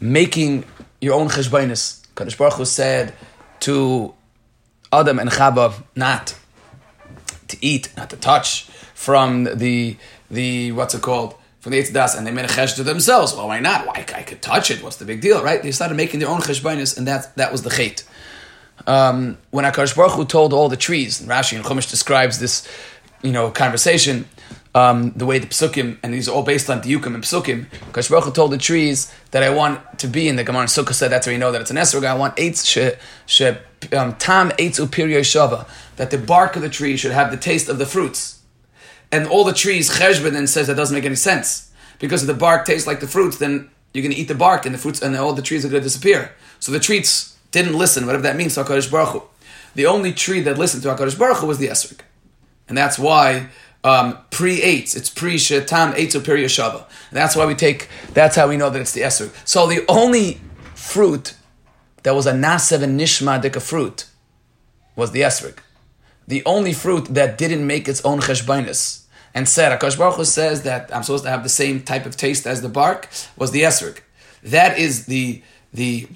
making 0.00 0.64
your 1.00 1.14
own 1.14 1.28
cheshbainis. 1.28 2.04
Kadosh 2.14 2.36
Baruch 2.36 2.54
Hu 2.54 2.64
said 2.64 3.14
to 3.60 4.14
Adam 4.92 5.18
and 5.18 5.30
Chava 5.30 5.82
not 5.94 6.34
to 7.48 7.56
eat, 7.60 7.92
not 7.96 8.10
to 8.10 8.16
touch 8.16 8.64
from 8.94 9.44
the 9.44 9.96
the 10.30 10.72
what's 10.72 10.94
it 10.94 11.02
called 11.02 11.34
from 11.60 11.72
the 11.72 11.82
das, 11.92 12.16
and 12.16 12.26
they 12.26 12.30
made 12.30 12.46
a 12.46 12.48
chesh 12.48 12.74
to 12.76 12.82
themselves. 12.82 13.34
Well, 13.34 13.48
why 13.48 13.60
not? 13.60 13.86
Why 13.86 14.04
I 14.14 14.22
could 14.22 14.40
touch 14.40 14.70
it? 14.70 14.82
What's 14.82 14.96
the 14.96 15.04
big 15.04 15.20
deal, 15.20 15.42
right? 15.42 15.62
They 15.62 15.72
started 15.72 15.96
making 15.96 16.20
their 16.20 16.28
own 16.28 16.40
cheshbainis, 16.40 16.96
and 16.96 17.06
that 17.06 17.36
that 17.36 17.52
was 17.52 17.62
the 17.62 17.70
chait. 17.70 18.04
Um, 18.86 19.36
when 19.50 19.64
Akash 19.66 19.94
Baruch 19.94 20.12
Hu 20.12 20.24
told 20.24 20.52
all 20.52 20.68
the 20.68 20.76
trees, 20.76 21.20
and 21.20 21.28
Rashi 21.28 21.56
and 21.56 21.64
Chumash 21.64 21.90
describes 21.90 22.38
this, 22.38 22.66
you 23.22 23.30
know, 23.30 23.50
conversation, 23.50 24.26
um, 24.74 25.12
the 25.12 25.26
way 25.26 25.38
the 25.38 25.46
psukim, 25.46 25.98
and 26.02 26.14
these 26.14 26.28
are 26.28 26.32
all 26.32 26.42
based 26.42 26.70
on 26.70 26.80
diukim 26.80 27.14
and 27.14 27.24
psukim. 27.24 27.66
Akash 27.90 28.10
Baruch 28.10 28.34
told 28.34 28.52
the 28.52 28.58
trees 28.58 29.12
that 29.32 29.42
I 29.42 29.50
want 29.50 29.98
to 29.98 30.06
be 30.06 30.28
in 30.28 30.36
the 30.36 30.44
Gemara 30.44 30.62
and 30.62 30.70
Sukkah 30.70 30.94
said 30.94 31.10
that's 31.10 31.26
where 31.26 31.32
you 31.32 31.38
know 31.38 31.52
that 31.52 31.60
it's 31.60 31.70
an 31.70 31.76
esrog. 31.76 32.04
I 32.04 32.14
want 32.14 32.34
eight 32.36 32.56
she, 32.58 32.90
she, 33.26 33.46
um, 33.46 34.14
tam 34.14 34.50
eitz 34.50 34.78
upiriyo 34.78 35.20
shava 35.20 35.68
that 35.96 36.10
the 36.10 36.18
bark 36.18 36.56
of 36.56 36.62
the 36.62 36.68
tree 36.68 36.96
should 36.96 37.12
have 37.12 37.30
the 37.30 37.36
taste 37.36 37.68
of 37.68 37.78
the 37.78 37.86
fruits, 37.86 38.40
and 39.10 39.26
all 39.26 39.44
the 39.44 39.52
trees 39.52 39.90
cheshbon 39.90 40.32
then 40.32 40.46
says 40.46 40.68
that 40.68 40.76
doesn't 40.76 40.94
make 40.94 41.04
any 41.04 41.16
sense 41.16 41.70
because 41.98 42.22
if 42.22 42.26
the 42.26 42.34
bark 42.34 42.66
tastes 42.66 42.86
like 42.86 43.00
the 43.00 43.06
fruits, 43.06 43.38
then 43.38 43.70
you're 43.92 44.02
going 44.02 44.14
to 44.14 44.18
eat 44.18 44.28
the 44.28 44.34
bark 44.34 44.66
and 44.66 44.74
the 44.74 44.78
fruits 44.78 45.02
and 45.02 45.16
all 45.16 45.32
the 45.32 45.42
trees 45.42 45.64
are 45.64 45.68
going 45.68 45.82
to 45.82 45.86
disappear. 45.86 46.32
So 46.58 46.72
the 46.72 46.80
trees 46.80 47.36
didn't 47.50 47.76
listen, 47.76 48.06
whatever 48.06 48.22
that 48.22 48.36
means 48.36 48.54
to 48.54 48.64
Hakadosh 48.64 48.90
Baruch 48.90 49.08
Hu. 49.10 49.22
The 49.74 49.86
only 49.86 50.12
tree 50.12 50.40
that 50.40 50.58
listened 50.58 50.82
to 50.84 50.88
Hakadosh 50.88 51.18
Baruch 51.18 51.38
Hu 51.38 51.46
was 51.46 51.58
the 51.58 51.68
esrog, 51.68 52.00
and 52.68 52.76
that's 52.76 52.98
why 52.98 53.48
um, 53.84 54.18
pre 54.30 54.62
eights. 54.62 54.94
It's 54.94 55.10
pre 55.10 55.36
shetam 55.36 55.94
eitz 55.94 56.24
peri 56.24 56.44
shava. 56.44 56.84
That's 57.12 57.36
why 57.36 57.46
we 57.46 57.54
take. 57.54 57.88
That's 58.14 58.36
how 58.36 58.48
we 58.48 58.56
know 58.56 58.70
that 58.70 58.80
it's 58.80 58.92
the 58.92 59.02
esrog. 59.02 59.32
So 59.46 59.66
the 59.66 59.84
only 59.88 60.40
fruit 60.74 61.34
that 62.02 62.14
was 62.14 62.26
a 62.26 62.32
nasev 62.32 62.82
and 62.82 62.98
nishma 62.98 63.40
dika 63.40 63.60
fruit 63.60 64.06
was 64.96 65.12
the 65.12 65.20
esrog. 65.20 65.58
The 66.26 66.44
only 66.44 66.72
fruit 66.72 67.06
that 67.06 67.38
didn't 67.38 67.66
make 67.66 67.88
its 67.88 68.04
own 68.04 68.20
cheshbainis 68.20 69.04
and 69.34 69.48
said, 69.48 69.78
Akash 69.78 69.98
Baruch 69.98 70.16
Hu 70.16 70.24
says 70.24 70.62
that 70.62 70.94
I'm 70.94 71.02
supposed 71.02 71.24
to 71.24 71.30
have 71.30 71.42
the 71.42 71.48
same 71.48 71.82
type 71.82 72.06
of 72.06 72.16
taste 72.16 72.46
as 72.46 72.62
the 72.62 72.68
bark 72.68 73.08
was 73.36 73.50
the 73.50 73.62
esrog. 73.62 73.98
That 74.42 74.78
is 74.78 75.06
the 75.06 75.42
the 75.72 76.08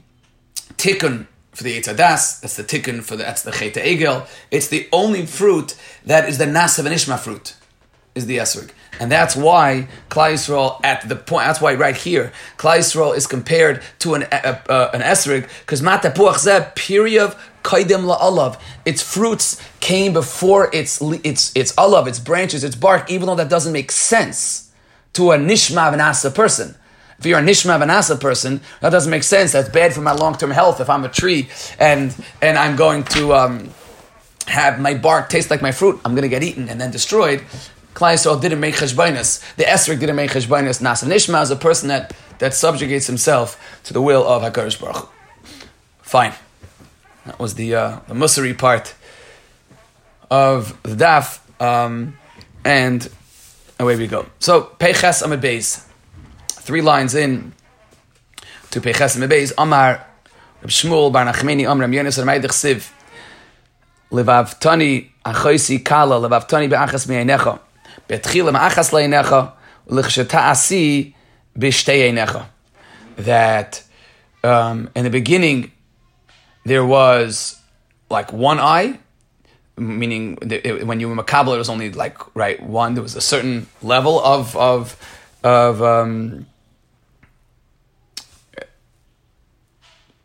tikkun 0.77 1.27
for 1.55 1.63
the 1.63 1.81
Eitzadas, 1.81 2.41
that's 2.41 2.57
the 2.57 2.65
tikkun 2.65 3.03
for 3.03 3.17
the, 3.17 3.23
that's 3.23 3.43
the 3.43 3.53
Cheta 3.53 3.81
Egel. 3.81 4.27
It's 4.51 4.69
the 4.69 4.89
only 4.93 5.25
fruit 5.25 5.77
that 6.05 6.29
is 6.29 6.39
the 6.39 6.47
Nasav 6.47 6.81
and 6.81 6.95
Ishma 6.95 7.19
fruit, 7.19 7.55
is 8.15 8.27
the 8.27 8.39
Esrog. 8.39 8.71
And 9.01 9.11
that's 9.11 9.35
why 9.35 9.89
Yisrael 10.11 10.81
at 10.85 11.09
the 11.09 11.17
point, 11.17 11.47
that's 11.47 11.61
why 11.61 11.75
right 11.75 11.97
here, 11.97 12.33
Yisrael 12.59 13.17
is 13.17 13.27
compared 13.27 13.83
to 14.01 14.15
an, 14.15 14.25
uh, 14.25 14.91
an 14.93 15.01
Esrog, 15.01 15.49
because 15.61 15.81
Matapuach 15.81 16.45
Zeh, 16.45 16.75
Piriyav 16.75 17.37
Kaidim 17.63 18.05
La'alav. 18.05 18.61
Its 18.85 19.03
fruits 19.03 19.61
came 19.81 20.13
before 20.13 20.71
its, 20.73 21.01
its, 21.01 21.55
its 21.57 21.73
alav, 21.75 22.07
its 22.07 22.21
branches, 22.21 22.63
its 22.63 22.77
bark, 22.77 23.11
even 23.11 23.27
though 23.27 23.35
that 23.35 23.49
doesn't 23.49 23.73
make 23.73 23.91
sense 23.91 24.73
to 25.15 25.33
a 25.33 25.39
Nishma 25.39 25.93
Vanasa 25.93 26.33
person. 26.33 26.77
If 27.19 27.27
you're 27.27 27.39
a 27.39 27.43
Nishma 27.43 27.79
Vanasa 27.81 28.21
person, 28.21 28.61
that 28.81 28.91
doesn't 28.91 29.11
make 29.11 29.23
sense. 29.23 29.53
That's 29.53 29.69
bad 29.69 29.95
for 29.95 30.01
my 30.01 30.13
long 30.13 30.37
term 30.37 30.51
health. 30.51 30.81
If 30.81 30.91
I'm 30.91 31.05
a 31.05 31.09
tree 31.09 31.49
and 31.79 32.15
and 32.43 32.59
I'm 32.59 32.77
going 32.77 33.05
to 33.05 33.35
um, 33.35 33.71
have 34.47 34.81
my 34.81 34.95
bark 34.95 35.29
taste 35.29 35.51
like 35.51 35.63
my 35.63 35.73
fruit, 35.73 36.01
I'm 36.05 36.13
going 36.13 36.23
to 36.23 36.29
get 36.29 36.43
eaten 36.43 36.69
and 36.69 36.81
then 36.81 36.91
destroyed. 36.91 37.43
Yisrael 37.95 38.41
didn't 38.41 38.61
make 38.61 38.75
cheshbainis. 38.75 39.57
The 39.57 39.65
Esrik 39.65 40.01
didn't 40.01 40.17
make 40.17 40.31
cheshbainis. 40.31 40.83
Nasa 40.83 41.07
Nishma 41.07 41.43
is 41.43 41.51
a 41.51 41.57
person 41.57 41.89
that, 41.89 42.13
that 42.39 42.55
subjugates 42.55 43.07
himself 43.07 43.81
to 43.85 43.93
the 43.93 44.03
will 44.03 44.27
of 44.27 44.43
Hakadosh 44.43 44.81
Baruch. 44.81 45.09
Fine. 46.03 46.35
That 47.27 47.39
was 47.39 47.55
the 47.55 47.75
uh, 47.75 48.01
the 48.07 48.15
Musari 48.15 48.57
part 48.57 48.95
of 50.31 50.81
the 50.83 50.95
daf, 50.95 51.41
um, 51.61 52.19
and 52.65 53.09
away 53.79 53.97
we 53.97 54.07
go. 54.07 54.27
So 54.41 54.63
Peches 54.63 55.23
Amid 55.23 55.41
Beis 55.41 55.84
three 56.65 56.81
lines 56.81 57.15
in 57.15 57.53
to 58.71 58.81
Peches 58.81 59.17
Mebeis, 59.17 59.53
Amar 59.59 60.07
Reb 60.63 60.71
Shmuel 60.71 61.13
Bar 61.13 61.27
Nachmeni 61.27 61.69
Amram 61.69 61.93
Yonis 61.93 62.19
Ramayich 62.19 62.45
Siv 62.47 62.91
Levav 64.11 64.59
Tani 64.59 65.13
Achoisi 65.25 65.85
Kala 65.85 66.27
Levav 66.27 66.49
Tani 66.49 66.69
Be'achas 66.69 67.07
Me'enecha 67.07 67.61
Betchila 68.09 68.53
Me'achas 68.53 68.93
Le'enecha 68.93 69.53
L'chsheta'asi 69.87 71.13
B'shtei 71.59 72.47
that 73.17 73.83
um, 74.43 74.91
in 74.97 75.05
the 75.05 75.11
beginning 75.11 75.71
there 76.65 76.85
was 76.85 77.61
like 78.09 78.33
one 78.33 78.59
eye 78.59 78.99
meaning 79.77 80.37
when 80.37 81.01
you 81.01 81.09
were 81.09 81.17
makabel, 81.17 81.55
it 81.55 81.59
was 81.59 81.69
only 81.69 81.91
like 81.91 82.17
right 82.37 82.63
one. 82.63 82.95
There 82.95 83.03
was 83.03 83.17
a 83.17 83.21
certain 83.21 83.67
level 83.83 84.21
of 84.21 84.57
of 84.57 84.97
of 85.43 85.83
um, 85.83 86.47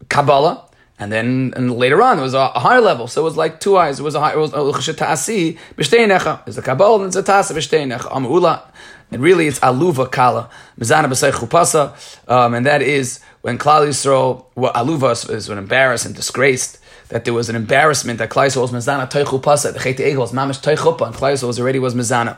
Kabbalah, 0.10 0.66
And 0.98 1.12
then 1.12 1.54
and 1.56 1.78
later 1.78 2.02
on, 2.02 2.20
it 2.20 2.22
was 2.22 2.34
a, 2.34 2.52
a, 2.54 2.60
higher 2.60 2.82
level. 2.82 3.08
So 3.08 3.22
it 3.22 3.24
was 3.24 3.38
like 3.38 3.60
two 3.60 3.78
eyes. 3.78 4.00
It 4.00 4.04
was 4.04 4.16
a 4.16 4.20
high, 4.20 4.34
it 4.34 4.38
was 4.38 4.52
Ta'asi 4.52 5.58
b'shteinecha. 5.78 6.48
It's 6.48 6.58
a 6.58 6.62
Kabbalah 6.62 6.98
and 6.98 7.08
it's 7.08 7.16
a 7.16 7.24
Tasa 7.24 7.54
b'shteinecha. 7.56 8.12
Amula. 8.12 8.64
And 9.12 9.22
really 9.22 9.48
it's 9.48 9.60
Aluva 9.60 10.12
Kala. 10.12 10.50
Mizana 10.78 11.06
b'sei 11.06 11.32
chupasa. 11.32 11.94
Um, 12.30 12.54
and 12.54 12.66
that 12.66 12.82
is 12.82 13.22
when 13.42 13.58
Klal 13.58 13.88
Yisrael, 13.88 14.46
well, 14.56 14.74
Aluva 14.74 15.30
is 15.30 15.48
when 15.48 15.58
embarrassed 15.58 16.06
and 16.06 16.14
disgraced, 16.14 16.80
that 17.08 17.24
there 17.24 17.34
was 17.34 17.50
an 17.50 17.56
embarrassment 17.56 18.20
that 18.20 18.30
Klal 18.30 18.48
Yisrael 18.48 18.70
was 18.70 18.72
Mizana 18.72 19.10
Teichu 19.10 19.42
Pasa. 19.42 19.72
The 19.72 19.80
Chet 19.80 19.98
Egel 19.98 20.18
was 20.18 20.34
Mamish 20.34 20.62
Teichupa. 20.62 21.08
And 21.08 21.16
Klal 21.16 21.34
Yisrael 21.34 21.48
was 21.48 21.60
already 21.60 21.80
was 21.80 21.96
Mizana. 21.96 22.38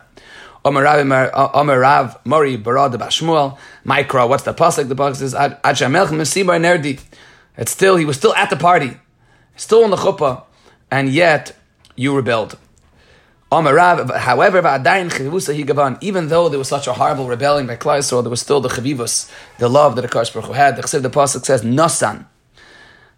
Omer 0.63 0.84
Rav 0.84 2.17
Mori 2.26 2.57
Barad 2.57 2.93
Bashmuel 2.93 3.57
Mikra. 3.86 4.30
What's 4.30 4.43
the 4.43 4.53
pasuk? 4.53 4.88
The 4.88 4.95
pasuk 4.95 5.15
says 5.15 5.34
Ad 5.34 5.59
Shamelch 5.63 6.09
Mesibar 6.09 6.61
Nerdi. 6.61 6.99
It's 7.57 7.71
still 7.71 7.97
he 7.97 8.05
was 8.05 8.17
still 8.17 8.33
at 8.35 8.49
the 8.49 8.55
party, 8.55 8.97
still 9.55 9.83
in 9.83 9.91
the 9.91 9.97
chuppah, 9.97 10.43
and 10.89 11.09
yet 11.09 11.55
you 11.95 12.15
rebelled. 12.15 12.57
However, 13.51 14.59
even 16.01 16.27
though 16.29 16.49
there 16.49 16.57
was 16.57 16.67
such 16.69 16.87
a 16.87 16.93
horrible 16.93 17.27
rebellion 17.27 17.67
by 17.67 17.75
Klal 17.75 18.21
there 18.21 18.29
was 18.29 18.39
still 18.39 18.61
the 18.61 18.69
chavivus, 18.69 19.29
the 19.57 19.67
love 19.67 19.97
that 19.97 20.09
Kadosh 20.09 20.33
Baruch 20.33 20.47
Hu 20.47 20.53
had. 20.53 20.77
The 20.77 20.99
the 20.99 21.09
pasuk 21.09 21.43
says 21.43 21.61
Nasan. 21.61 22.25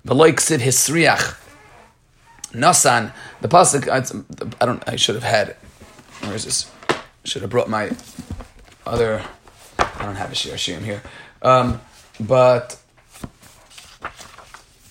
V'loik 0.08 0.40
sid 0.40 0.62
hisriach. 0.62 1.40
Nasan. 2.52 3.14
The 3.42 3.48
pasuk. 3.48 3.88
I 4.60 4.66
don't. 4.66 4.84
I 4.90 4.96
should 4.96 5.14
have 5.16 5.24
had. 5.24 5.56
Where 6.22 6.34
is 6.34 6.46
this? 6.46 6.72
Should 7.26 7.44
have 7.44 7.52
brought 7.52 7.70
my 7.70 7.92
other. 8.88 9.24
I 9.78 10.06
don't 10.06 10.16
have 10.16 10.32
a 10.32 10.36
share 10.36 10.56
shirim 10.56 10.82
here, 10.82 11.04
um, 11.44 11.80
but 12.20 12.80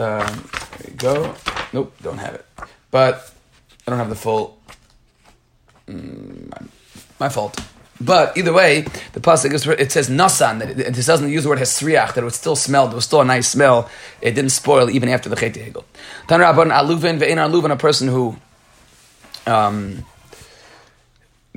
um, 0.02 0.50
there 0.78 0.90
you 0.90 0.96
go. 0.96 1.34
Nope, 1.72 1.94
don't 2.02 2.18
have 2.18 2.34
it. 2.34 2.46
But 2.90 3.32
I 3.86 3.90
don't 3.90 3.98
have 3.98 4.10
the 4.10 4.16
full. 4.16 4.58
Mm, 5.88 6.68
my, 7.18 7.28
fault. 7.28 7.58
But 8.00 8.36
either 8.36 8.52
way, 8.52 8.82
the 9.12 9.20
pasuk 9.20 9.52
it 9.78 9.92
says 9.92 10.08
nasan 10.10 10.60
it, 10.62 10.78
it, 10.78 11.06
doesn't 11.06 11.30
use 11.30 11.44
the 11.44 11.48
word 11.48 11.58
hesriach 11.58 12.14
that 12.14 12.18
it 12.18 12.24
would 12.24 12.32
still 12.34 12.56
smell. 12.56 12.86
There 12.86 12.96
was 12.96 13.04
still 13.04 13.20
a 13.20 13.24
nice 13.24 13.48
smell. 13.48 13.88
It 14.20 14.32
didn't 14.32 14.50
spoil 14.50 14.90
even 14.90 15.08
after 15.08 15.28
the 15.28 15.36
chet 15.36 15.56
hegel. 15.56 15.84
Tanrabon 16.28 16.72
aluvin 16.72 17.18
ve'in 17.18 17.38
aluvin 17.38 17.70
a 17.70 17.76
person 17.76 18.08
who. 18.08 18.36
Um, 19.46 20.04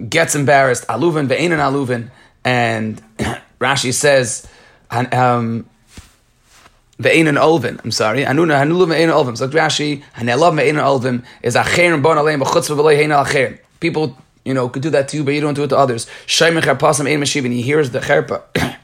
gets 0.10 0.36
embarrassed, 0.36 0.86
aluvin 0.88 1.28
ve'enin 1.28 1.60
aluvin, 1.60 2.10
and 2.44 3.02
Rashi 3.60 3.94
says, 3.94 4.48
um, 4.92 5.70
ve'enin 7.02 7.38
olvin, 7.38 7.80
I'm 7.84 7.92
sorry, 7.92 8.24
anuna 8.24 8.60
hanulu 8.60 8.88
ve'enin 8.88 9.14
olvin. 9.14 9.38
So 9.38 9.48
Rashi, 9.48 10.04
hanelav 10.16 10.56
ve'enin 10.56 10.84
olvin 10.84 11.24
is 11.42 11.56
acherim 11.56 12.02
bon 12.02 12.18
aleim 12.18 12.42
b'chutz 12.42 12.70
v'v'lei 12.70 12.98
hein 12.98 13.10
acherim. 13.10 13.60
People, 13.80 14.18
you 14.44 14.54
know, 14.54 14.70
could 14.70 14.84
do 14.84 14.90
that 14.92 15.08
too, 15.08 15.24
but 15.24 15.34
you 15.34 15.42
don't 15.42 15.54
do 15.54 15.64
it 15.64 15.70
to 15.70 15.78
others. 15.78 16.08
Shaymech 16.28 16.64
harpasam 16.64 17.12
ein 17.12 17.20
mashiv, 17.20 17.46
and 17.46 17.54
he 17.54 17.62
hears 17.62 17.92
the 17.92 18.00
cherpa. 18.00 18.44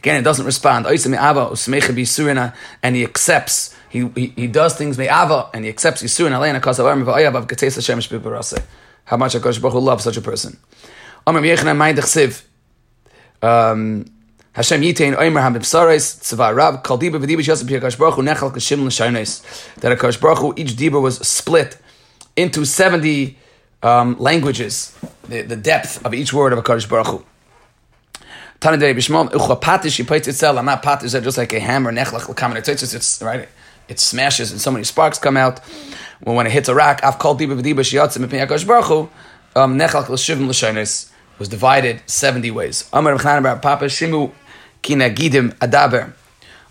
Again, 0.00 0.20
it 0.20 0.22
doesn't 0.22 0.46
respond. 0.46 0.86
And 0.86 2.96
he 2.96 3.04
accepts. 3.04 3.74
He, 3.88 4.08
he, 4.14 4.26
he 4.36 4.46
does 4.46 4.76
things 4.76 4.98
me'ava, 4.98 5.48
and 5.52 5.64
he 5.64 5.70
accepts 5.70 6.02
Yisurin 6.02 6.32
how 9.06 9.16
much 9.16 9.34
HaKadosh 9.34 9.60
Baruch 9.60 9.72
Hu 9.72 9.80
loves 9.80 10.04
such 10.04 10.16
a 10.16 10.20
person. 10.20 10.58
Um, 13.42 14.04
Hashem 14.56 14.80
Yitein 14.80 15.14
Omer 15.18 15.42
HaMibsares 15.42 16.16
Tzva 16.22 16.56
Rav 16.56 16.82
Kal 16.82 16.96
Dibur 16.98 17.22
V'Dibur 17.22 17.46
Yosef 17.46 17.68
HaKadosh 17.68 17.98
Baruch 17.98 18.14
Nechal 18.14 18.50
Kashim 18.50 18.86
L'Shaynes 18.86 19.74
that 19.74 19.98
HaKadosh 19.98 20.18
Baruch 20.18 20.58
each 20.58 20.70
Dibur 20.70 21.02
was 21.02 21.18
split 21.18 21.76
into 22.36 22.64
70 22.64 23.36
um, 23.82 24.16
languages, 24.18 24.96
the, 25.28 25.42
the 25.42 25.56
depth 25.56 26.02
of 26.06 26.14
each 26.14 26.32
word 26.32 26.54
of 26.54 26.64
HaKadosh 26.64 26.88
Baruch 26.88 27.06
Hu. 27.06 27.24
Tana 28.58 28.78
Dei 28.78 28.94
Bishmom 28.94 29.30
Ucha 29.32 29.60
Patish 29.60 30.02
Yipaitz 30.02 30.26
Itzel 30.26 30.56
Amah 30.56 30.80
Patish 30.82 31.14
is 31.14 31.22
just 31.22 31.36
like 31.36 31.52
a 31.52 31.60
hammer 31.60 31.92
Nechlach 31.92 32.26
L'Kamen 32.26 32.56
It's 32.56 33.22
right 33.22 33.50
it 33.88 34.00
smashes 34.00 34.52
and 34.52 34.58
so 34.58 34.70
many 34.70 34.84
sparks 34.84 35.18
come 35.18 35.36
out 35.36 35.58
when, 36.22 36.34
when 36.34 36.46
it 36.46 36.52
hits 36.52 36.70
a 36.70 36.74
rock, 36.74 37.00
I've 37.02 37.18
called 37.18 37.38
Diba 37.38 37.60
V'Diba 37.60 37.80
Shiyatzim 37.80 38.26
Mipnei 38.26 38.46
HaKadosh 38.46 38.66
Baruch 38.66 38.86
Hu, 38.86 39.10
um, 39.54 39.78
Nechal 39.78 40.08
L'Shivim 40.08 41.12
was 41.38 41.48
divided 41.50 42.00
70 42.06 42.50
ways. 42.52 42.88
Amar 42.94 43.18
Papa 43.18 43.84
Shimu 43.84 44.32
Kinagidim 44.86 45.54
Adaber 45.58 46.12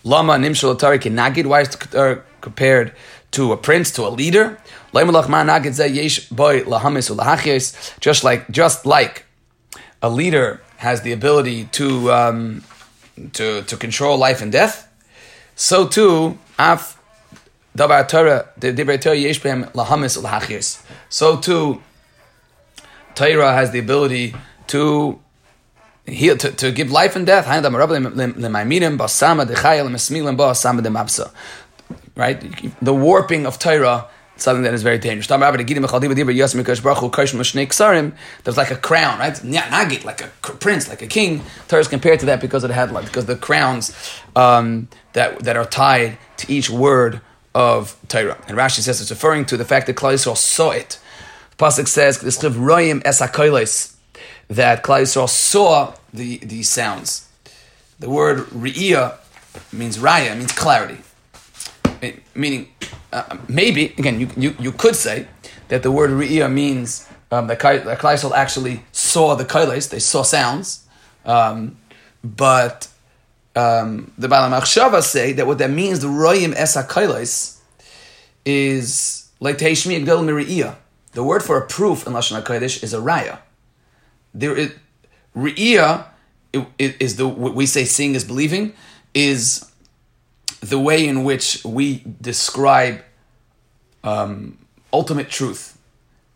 Lama 0.06 0.34
Nimshal 0.34 0.76
Atari 0.76 1.00
Kinagid, 1.00 1.48
why 1.48 1.62
is 1.62 1.70
the 1.70 2.22
compared 2.40 2.94
to 3.32 3.52
a 3.52 3.58
prince, 3.58 3.92
to 3.92 4.04
a 4.04 4.10
leader? 4.10 4.58
Just 8.00 8.24
like, 8.24 8.50
just 8.52 8.86
like 8.86 9.26
a 10.04 10.10
leader 10.10 10.62
has 10.78 11.02
the 11.02 11.12
ability 11.12 11.66
to 11.72 12.12
um, 12.12 12.64
to 13.34 13.64
to 13.64 13.78
control 13.78 14.18
life 14.18 14.42
and 14.44 14.52
death, 14.52 14.88
so 15.56 15.88
too, 15.88 16.38
af 16.60 17.00
Davar 17.76 18.08
Torah, 18.08 18.48
yesh 18.62 19.40
lahamis. 19.42 20.84
So 21.10 21.38
too, 21.38 21.82
Torah 23.16 23.54
has 23.54 23.72
the 23.72 23.80
ability 23.80 24.36
to 24.68 25.20
heal, 26.08 26.38
to, 26.38 26.52
to 26.52 26.72
give 26.72 26.92
life 26.92 27.16
and 27.16 27.26
death. 27.26 27.48
Right, 32.16 32.76
the 32.82 32.94
warping 32.94 33.46
of 33.46 33.60
Torah 33.60 34.08
something 34.38 34.64
that 34.64 34.74
is 34.74 34.84
very 34.84 34.98
dangerous. 34.98 35.28
There's 35.28 35.40
like 38.58 38.72
a 38.72 38.76
crown, 38.76 39.20
right? 39.20 39.34
Nagit, 39.34 40.04
like 40.04 40.22
a 40.22 40.28
prince, 40.60 40.90
like 40.90 41.02
a 41.02 41.08
king. 41.08 41.42
Torah 41.68 41.82
is 41.82 41.88
compared 41.88 42.20
to 42.22 42.26
that 42.28 42.42
because 42.42 42.64
it 42.64 42.72
had 42.72 42.92
like 42.92 43.06
because 43.06 43.26
the 43.26 43.36
crowns 43.36 43.96
um, 44.36 44.88
that 45.14 45.40
that 45.40 45.58
are 45.58 45.66
tied 45.66 46.18
to 46.38 46.52
each 46.52 46.70
word 46.70 47.22
of 47.54 47.98
Torah. 48.08 48.38
And 48.48 48.58
Rashi 48.58 48.82
says 48.82 49.02
it's 49.02 49.10
referring 49.10 49.46
to 49.46 49.58
the 49.58 49.66
fact 49.66 49.88
that 49.88 49.96
Klal 49.96 50.14
Yisrael 50.14 50.38
saw 50.38 50.72
it. 50.72 51.00
Pasuk 51.58 51.88
says, 51.88 52.20
that 54.48 54.84
Klal 54.84 55.02
Yisrael 55.02 55.30
saw 55.30 55.94
the, 56.14 56.38
these 56.38 56.70
sounds. 56.70 57.30
The 58.00 58.10
word 58.10 58.40
Re'iyah 58.48 59.18
means 59.72 59.98
raya, 59.98 60.38
means 60.38 60.52
clarity. 60.52 60.98
It, 62.02 62.22
meaning, 62.36 62.70
uh, 63.12 63.38
maybe, 63.48 63.86
again, 63.98 64.20
you, 64.20 64.30
you, 64.36 64.56
you 64.60 64.72
could 64.72 64.96
say 64.96 65.28
that 65.70 65.84
the 65.84 65.92
word 65.92 66.12
Re'iyah 66.12 66.52
means 66.52 67.08
um, 67.32 67.48
that 67.48 67.60
Klal 67.60 67.84
Yisrael 67.84 68.34
actually 68.34 68.84
saw 68.92 69.36
the 69.36 69.46
Kailes, 69.46 69.90
they 69.90 70.00
saw 70.00 70.22
sounds, 70.24 70.86
um, 71.26 71.78
but 72.24 72.88
um, 73.56 74.12
the 74.18 74.28
Balamachshava 74.28 75.02
say 75.02 75.34
that 75.34 75.48
what 75.48 75.58
that 75.60 75.70
means, 75.70 76.02
the 76.02 76.08
royim 76.08 76.54
esakailis, 76.54 77.60
is 78.46 79.30
like 79.40 79.58
teishmi 79.58 80.04
agdel 80.04 80.24
miri'iyah. 80.24 80.76
The 81.14 81.24
word 81.24 81.44
for 81.44 81.58
a 81.58 81.66
proof 81.66 82.06
in 82.06 82.14
Lashon 82.14 82.42
HaKodesh 82.42 82.84
is 82.84 82.94
a 82.94 83.00
raya. 83.00 83.40
There 84.36 84.56
is, 84.56 84.76
re'iyah 85.36 86.06
is 86.78 87.16
the, 87.16 87.28
we 87.28 87.66
say 87.66 87.86
seeing 87.86 88.16
is 88.16 88.24
believing, 88.24 88.74
is 89.14 89.72
the 90.60 90.80
way 90.80 91.08
in 91.08 91.24
which 91.24 91.64
we 91.64 92.04
describe 92.22 93.02
um, 94.04 94.58
ultimate 94.92 95.30
truth, 95.30 95.78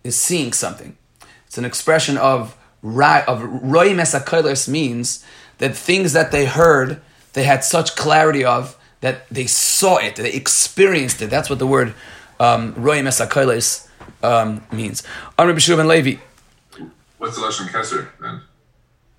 is 0.04 0.16
seeing 0.16 0.54
something. 0.54 0.98
It's 1.46 1.58
an 1.58 1.66
expression 1.66 2.18
of, 2.18 2.58
of 2.82 3.40
royim 3.42 4.00
esakailis 4.00 4.68
means 4.68 5.26
that 5.58 5.76
things 5.76 6.14
that 6.14 6.32
they 6.32 6.46
heard 6.46 7.02
they 7.34 7.44
had 7.44 7.64
such 7.64 7.96
clarity 7.96 8.44
of 8.44 8.78
that 9.02 9.28
they 9.30 9.48
saw 9.48 9.98
it, 9.98 10.16
they 10.16 10.34
experienced 10.34 11.22
it. 11.22 11.30
That's 11.30 11.50
what 11.50 11.60
the 11.60 11.68
word 11.68 11.94
um, 12.40 12.74
roim 12.74 13.08
esakailes 13.08 13.88
um, 14.24 14.66
means. 14.72 15.04
Amr 15.38 15.54
B'Shuv 15.54 15.80
and 15.80 15.88
Levi. 15.88 16.20
What's 17.20 17.36
the 17.36 17.44
lashon 17.44 17.68
keser 17.68 18.08
then? 18.20 18.42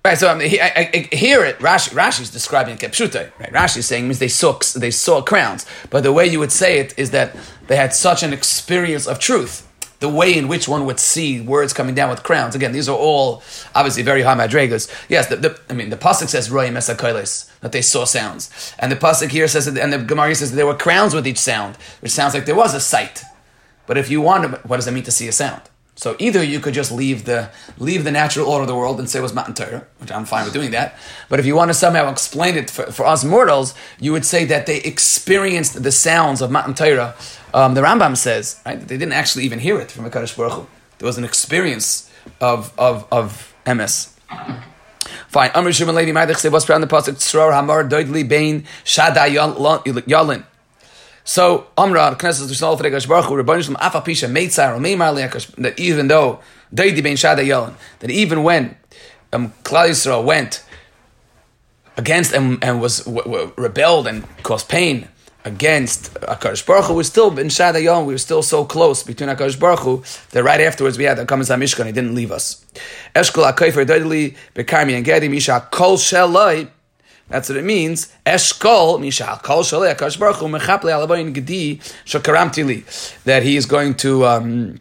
Right, 0.03 0.17
so 0.17 0.27
I, 0.27 0.33
I, 0.41 0.89
I, 0.93 1.15
hear 1.15 1.45
it. 1.45 1.59
Rashi, 1.59 1.93
Rashi 1.93 2.21
is 2.21 2.31
describing 2.31 2.75
kepshute. 2.77 3.31
Right, 3.39 3.77
is 3.77 3.85
saying 3.85 4.05
means 4.05 4.17
they 4.17 4.27
saw 4.27 4.57
they 4.75 4.89
saw 4.89 5.21
crowns, 5.21 5.65
but 5.91 6.01
the 6.01 6.11
way 6.11 6.25
you 6.25 6.39
would 6.39 6.51
say 6.51 6.79
it 6.79 6.97
is 6.97 7.11
that 7.11 7.35
they 7.67 7.75
had 7.75 7.93
such 7.93 8.23
an 8.23 8.33
experience 8.33 9.05
of 9.07 9.19
truth 9.19 9.67
the 10.01 10.09
way 10.09 10.35
in 10.35 10.47
which 10.47 10.67
one 10.67 10.87
would 10.87 10.99
see 10.99 11.39
words 11.39 11.73
coming 11.73 11.93
down 11.93 12.09
with 12.09 12.23
crowns. 12.23 12.55
Again, 12.55 12.71
these 12.71 12.89
are 12.89 12.97
all 12.97 13.43
obviously 13.75 14.01
very 14.01 14.23
high 14.23 14.35
madrigas. 14.35 14.91
Yes, 15.07 15.27
the, 15.27 15.35
the, 15.35 15.59
I 15.69 15.73
mean 15.73 15.91
the 15.91 15.95
pasuk 15.95 16.27
says 16.27 16.49
royim 16.49 16.73
esakailes 16.73 17.51
that 17.59 17.71
they 17.71 17.83
saw 17.83 18.05
sounds, 18.05 18.73
and 18.79 18.91
the 18.91 18.95
pasuk 18.95 19.29
here 19.29 19.47
says 19.47 19.71
that, 19.71 19.79
and 19.79 19.93
the 19.93 19.99
Gemara 19.99 20.33
says 20.33 20.49
that 20.49 20.57
there 20.57 20.65
were 20.65 20.75
crowns 20.75 21.13
with 21.13 21.27
each 21.27 21.37
sound, 21.37 21.77
which 22.01 22.11
sounds 22.11 22.33
like 22.33 22.45
there 22.45 22.55
was 22.55 22.73
a 22.73 22.79
sight. 22.79 23.23
But 23.85 23.99
if 23.99 24.09
you 24.09 24.21
want, 24.21 24.65
what 24.65 24.77
does 24.77 24.87
it 24.87 24.91
mean 24.91 25.03
to 25.03 25.11
see 25.11 25.27
a 25.27 25.31
sound? 25.31 25.61
So 26.01 26.15
either 26.17 26.43
you 26.43 26.59
could 26.59 26.73
just 26.73 26.91
leave 26.91 27.25
the 27.25 27.51
leave 27.77 28.03
the 28.03 28.09
natural 28.09 28.47
order 28.47 28.63
of 28.63 28.67
the 28.67 28.75
world 28.75 28.97
and 28.97 29.07
say 29.07 29.19
it 29.19 29.21
was 29.21 29.35
Matan 29.35 29.53
Torah, 29.53 29.85
which 29.99 30.11
I'm 30.11 30.25
fine 30.25 30.45
with 30.45 30.53
doing 30.53 30.71
that. 30.71 30.97
But 31.29 31.39
if 31.39 31.45
you 31.45 31.55
want 31.55 31.69
to 31.69 31.75
somehow 31.75 32.09
explain 32.09 32.57
it 32.57 32.71
for, 32.71 32.91
for 32.91 33.05
us 33.05 33.23
mortals, 33.23 33.75
you 33.99 34.11
would 34.11 34.25
say 34.25 34.43
that 34.45 34.65
they 34.65 34.77
experienced 34.77 35.83
the 35.83 35.91
sounds 35.91 36.41
of 36.41 36.49
Matan 36.49 36.73
Torah. 36.73 37.13
Um, 37.53 37.75
the 37.75 37.81
Rambam 37.81 38.17
says 38.17 38.59
right 38.65 38.79
they 38.79 38.97
didn't 38.97 39.13
actually 39.13 39.43
even 39.43 39.59
hear 39.59 39.79
it 39.79 39.91
from 39.91 40.09
Hakadosh 40.09 40.35
Baruch 40.35 40.53
Hu. 40.53 40.67
There 40.97 41.05
was 41.05 41.19
an 41.19 41.23
experience 41.23 42.09
of 42.39 42.73
of 42.79 43.05
of 43.11 43.53
MS. 43.67 44.09
Fine. 45.27 45.51
Amr 45.53 45.71
Shimon 45.71 45.93
Levi 45.93 46.11
Maidich 46.11 46.37
say 46.37 46.49
what's 46.49 46.65
the 46.65 46.73
pasuk 46.73 47.17
Tzror 47.17 47.53
Hamar 47.53 47.83
Doidli 47.83 48.27
Bain 48.27 48.65
Shada 48.83 49.29
Yalin. 49.29 50.45
So 51.23 51.67
Amra 51.77 52.15
Knesset 52.17 52.49
Rishon 52.49 52.63
Alter 52.63 52.89
Baruch 52.89 53.25
Hu 53.25 53.35
Rebbeinu 53.35 53.63
Shalom 53.63 53.77
Afa 53.79 54.01
Pisha 54.01 54.29
Meitzar 54.29 54.77
Meimar 54.79 55.55
that 55.55 55.79
even 55.79 56.07
though 56.07 56.39
Doidli 56.73 57.03
Bain 57.03 57.15
Shada 57.15 57.45
Yalin 57.45 57.73
that 57.99 58.09
even 58.09 58.43
when 58.43 58.75
um, 59.33 59.53
Klal 59.63 59.89
Yisrael 59.89 60.23
went 60.23 60.63
against 61.97 62.33
and, 62.33 62.63
and 62.63 62.81
was 62.81 62.99
w- 63.05 63.23
w- 63.23 63.53
rebelled 63.57 64.07
and 64.07 64.25
caused 64.43 64.67
pain 64.69 65.07
against 65.43 66.13
Akash 66.15 66.65
Baruch 66.65 66.85
Hu, 66.85 66.93
we 66.95 67.03
still 67.03 67.37
in 67.39 67.47
Shadayom, 67.47 68.05
we 68.05 68.13
were 68.13 68.19
still 68.19 68.43
so 68.43 68.63
close 68.65 69.03
between 69.03 69.29
Akash 69.29 69.59
Baruch 69.59 69.79
Hu 69.79 70.03
that 70.31 70.43
right 70.43 70.61
afterwards 70.61 70.97
we 70.97 71.05
had 71.05 71.17
the 71.17 71.25
Kamaz 71.25 71.49
Mishkan, 71.57 71.85
he 71.85 71.91
didn't 71.91 72.15
leave 72.15 72.31
us. 72.31 72.63
Eshkol 73.15 73.51
Akayfer 73.51 73.85
Dodili, 73.85 74.35
Bekarmi 74.55 74.95
and 74.95 75.05
Gedi, 75.05 75.29
Misha 75.29 75.67
Kol 75.71 75.97
Shelai, 75.97 76.69
that's 77.31 77.49
what 77.49 77.57
it 77.57 77.63
means. 77.63 78.13
Eshkol, 78.25 78.99
Misha 78.99 79.39
Kol 79.41 79.63
Shelai, 79.63 79.95
Akash 79.95 80.19
Baruch 80.19 80.37
Hu, 80.37 80.47
Mechaple 80.47 81.33
Gedi, 81.33 81.81
that 83.23 83.43
he 83.43 83.55
is 83.55 83.65
going 83.65 83.95
to, 83.95 84.25
um, 84.25 84.79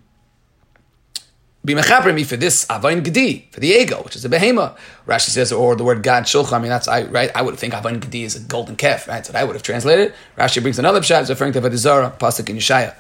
be 1.65 1.75
mechaper 1.75 2.15
me 2.15 2.25
for 2.25 2.37
this 2.37 2.67
avain 2.71 3.03
gedi 3.03 3.47
for 3.51 3.61
the 3.61 3.69
ego, 3.69 4.03
which 4.03 4.17
is 4.17 4.25
a 4.25 4.31
behema. 4.31 4.77
Rashi 5.07 5.29
says, 5.29 5.53
or 5.53 5.77
the 5.77 5.85
word 5.85 6.03
God 6.03 6.23
shulcha. 6.23 6.55
I 6.55 6.59
mean, 6.59 6.71
that's 6.71 6.89
I 6.89 7.03
right. 7.05 7.31
I 7.35 7.43
would 7.43 7.59
think 7.59 7.75
avain 7.75 8.01
gedi 8.01 8.25
is 8.25 8.35
a 8.35 8.41
golden 8.41 8.77
calf, 8.77 9.07
right? 9.07 9.25
So 9.27 9.35
I 9.35 9.45
would 9.45 9.55
have 9.55 9.63
translated. 9.63 10.15
Rashi 10.39 10.63
brings 10.63 10.79
another 10.79 11.01
pshat, 11.01 11.29
referring 11.29 11.53
to 11.53 11.61
Vadizara 11.61 12.19
pasuk 12.19 12.49
in 12.49 12.57
Yeshaya. 12.57 12.95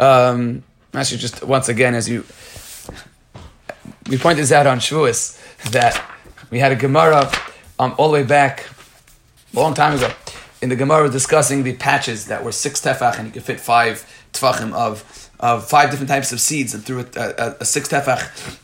Um, 0.00 0.62
Rashi 0.92 1.18
just 1.18 1.42
once 1.42 1.68
again, 1.68 1.96
as 1.96 2.08
you 2.08 2.24
we 4.08 4.18
pointed 4.18 4.42
this 4.42 4.52
out 4.52 4.66
on 4.66 4.78
Shavuos 4.78 5.40
that 5.72 6.00
we 6.50 6.58
had 6.60 6.70
a 6.70 6.76
Gemara 6.76 7.32
um, 7.78 7.94
all 7.98 8.08
the 8.08 8.14
way 8.14 8.22
back 8.22 8.68
a 9.54 9.60
long 9.60 9.74
time 9.74 9.96
ago. 9.96 10.10
In 10.60 10.68
the 10.68 10.76
Gemara, 10.76 11.08
discussing 11.10 11.62
the 11.62 11.74
patches 11.74 12.26
that 12.26 12.44
were 12.44 12.52
six 12.52 12.80
tefach 12.80 13.18
and 13.18 13.26
you 13.26 13.32
could 13.32 13.42
fit 13.42 13.60
five 13.60 14.04
tefachim 14.32 14.72
of 14.72 15.30
of 15.40 15.68
five 15.68 15.90
different 15.90 16.08
types 16.08 16.32
of 16.32 16.40
seeds 16.40 16.74
and 16.74 16.84
through 16.84 17.06
a, 17.16 17.20
a, 17.20 17.56
a 17.60 17.64
six 17.64 17.88
tefach 17.88 18.58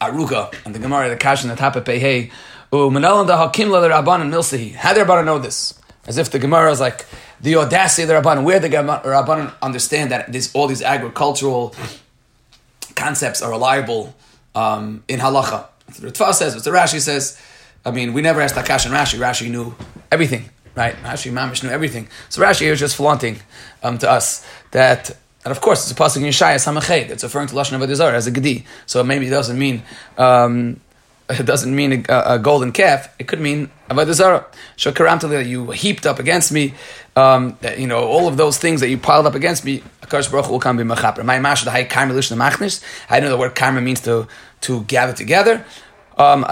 aruga 0.00 0.52
and 0.64 0.74
the 0.74 0.78
Gemara 0.78 1.08
the 1.08 1.16
Kash 1.16 1.44
and 1.44 1.56
the 1.56 1.66
of 1.66 1.84
Pehei 1.84 2.30
u'menalan 2.72 3.26
da 3.26 3.36
hakim 3.36 3.70
la 3.70 3.80
rabban 3.80 4.20
and 4.20 4.32
milsehi. 4.32 4.74
How 4.74 4.92
did 4.92 5.06
Rabbanan 5.06 5.24
know 5.24 5.38
this? 5.38 5.78
As 6.06 6.18
if 6.18 6.30
the 6.30 6.38
Gemara 6.38 6.70
is 6.72 6.80
like 6.80 7.06
the 7.40 7.56
audacity 7.56 8.02
of 8.02 8.08
the 8.08 8.14
Rabbanan. 8.14 8.44
Where 8.44 8.60
the 8.60 8.68
Rabbanan 8.68 9.54
understand 9.62 10.10
that 10.10 10.32
this, 10.32 10.54
all 10.54 10.66
these 10.66 10.82
agricultural 10.82 11.74
concepts 12.94 13.42
are 13.42 13.50
reliable 13.50 14.14
um, 14.54 15.04
in 15.08 15.20
halacha. 15.20 15.66
What 15.86 15.96
the 15.96 16.10
Ritva 16.10 16.34
says, 16.34 16.54
what 16.54 16.64
the 16.64 16.70
Rashi 16.70 17.00
says. 17.00 17.40
I 17.84 17.90
mean, 17.90 18.12
we 18.12 18.22
never 18.22 18.40
asked 18.40 18.54
Akash 18.54 18.86
and 18.86 18.94
Rashi. 18.94 19.18
Rashi 19.18 19.50
knew 19.50 19.74
everything, 20.10 20.48
right? 20.74 20.94
Rashi 20.96 21.30
Mamish 21.32 21.62
knew 21.62 21.70
everything. 21.70 22.08
So 22.28 22.42
Rashi 22.42 22.70
was 22.70 22.80
just 22.80 22.96
flaunting 22.96 23.40
um, 23.82 23.98
to 23.98 24.10
us 24.10 24.46
that 24.70 25.16
and 25.44 25.52
of 25.52 25.60
course, 25.60 25.82
it's 25.82 25.98
a 25.98 26.02
pasuk 26.02 26.16
in 26.16 26.22
Yeshaya 26.22 26.56
Samached. 26.56 27.10
It's 27.10 27.22
referring 27.22 27.48
to 27.48 27.54
lashon 27.54 27.78
avodah 27.78 28.14
as 28.14 28.26
a 28.26 28.30
gedi. 28.30 28.64
So 28.86 29.04
maybe 29.04 29.26
it 29.26 29.30
doesn't 29.30 29.58
mean 29.58 29.82
um, 30.16 30.80
it 31.28 31.44
doesn't 31.44 31.74
mean 31.74 32.04
a, 32.08 32.22
a, 32.34 32.38
golden 32.38 32.72
calf. 32.72 33.14
It 33.18 33.28
could 33.28 33.40
mean 33.40 33.70
avodah 33.90 34.14
zarah. 34.14 34.46
Shakaram 34.78 35.20
that 35.28 35.44
you 35.44 35.70
heaped 35.72 36.06
up 36.06 36.18
against 36.18 36.50
me. 36.50 36.74
Um, 37.14 37.58
that, 37.60 37.78
you 37.78 37.86
know 37.86 38.04
all 38.04 38.26
of 38.26 38.38
those 38.38 38.56
things 38.56 38.80
that 38.80 38.88
you 38.88 38.96
piled 38.96 39.26
up 39.26 39.34
against 39.34 39.66
me. 39.66 39.82
Akash 40.00 40.30
Baruch 40.30 40.48
will 40.48 40.60
come 40.60 40.78
be 40.78 40.82
machaper. 40.82 41.22
My 41.24 41.38
mash 41.38 41.62
the 41.62 41.70
high 41.70 41.84
karma 41.84 42.14
lishna 42.14 42.38
machnis. 42.38 42.82
I 43.10 43.20
know 43.20 43.28
the 43.28 43.36
word 43.36 43.54
karma 43.54 43.82
means 43.82 44.00
to 44.02 44.26
to 44.62 44.82
gather 44.84 45.12
together. 45.12 45.64
Um, 46.16 46.44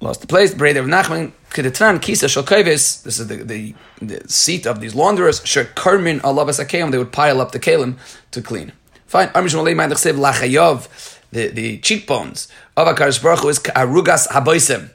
lost 0.00 0.20
the 0.20 0.26
place. 0.26 0.54
Breder 0.54 0.80
of 0.80 0.86
Nachman, 0.86 1.32
Kedetran, 1.50 2.00
Kisa 2.00 2.26
Shalkovis, 2.26 3.02
this 3.02 3.18
is 3.18 3.26
the, 3.26 3.36
the, 3.36 3.74
the, 4.00 4.28
seat 4.28 4.66
of 4.66 4.80
these 4.80 4.94
launderers, 4.94 5.44
Shir 5.44 5.64
Karmin 5.64 6.20
Alavas 6.20 6.90
they 6.90 6.98
would 6.98 7.12
pile 7.12 7.40
up 7.40 7.52
the 7.52 7.60
Kalim 7.60 7.98
to 8.30 8.40
clean. 8.40 8.72
Fine. 9.06 9.28
Lachayav, 9.28 11.18
the, 11.32 11.48
the 11.48 11.78
cheekbones 11.78 12.48
of 12.76 12.88
Akash 12.88 13.22
Baruch 13.22 13.44
is 13.44 13.58
Arugas 13.58 14.28
Haboisim. 14.28 14.90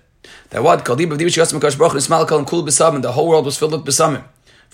That 0.50 0.64
what? 0.64 0.86
Kal 0.86 0.96
Dibur 0.96 1.18
Dibish 1.18 1.38
Yosem 1.38 1.60
Akash 1.60 1.78
Baruch 1.78 1.92
Hu 1.92 1.98
Ismail 1.98 2.26
Kal 2.26 2.40
and 2.40 2.48
Kul 2.48 2.64
Besamim, 2.64 3.02
the 3.02 3.12
whole 3.12 3.28
world 3.28 3.46
was 3.46 3.58
filled 3.58 3.74
with 3.74 3.86
Besamim. 3.86 4.24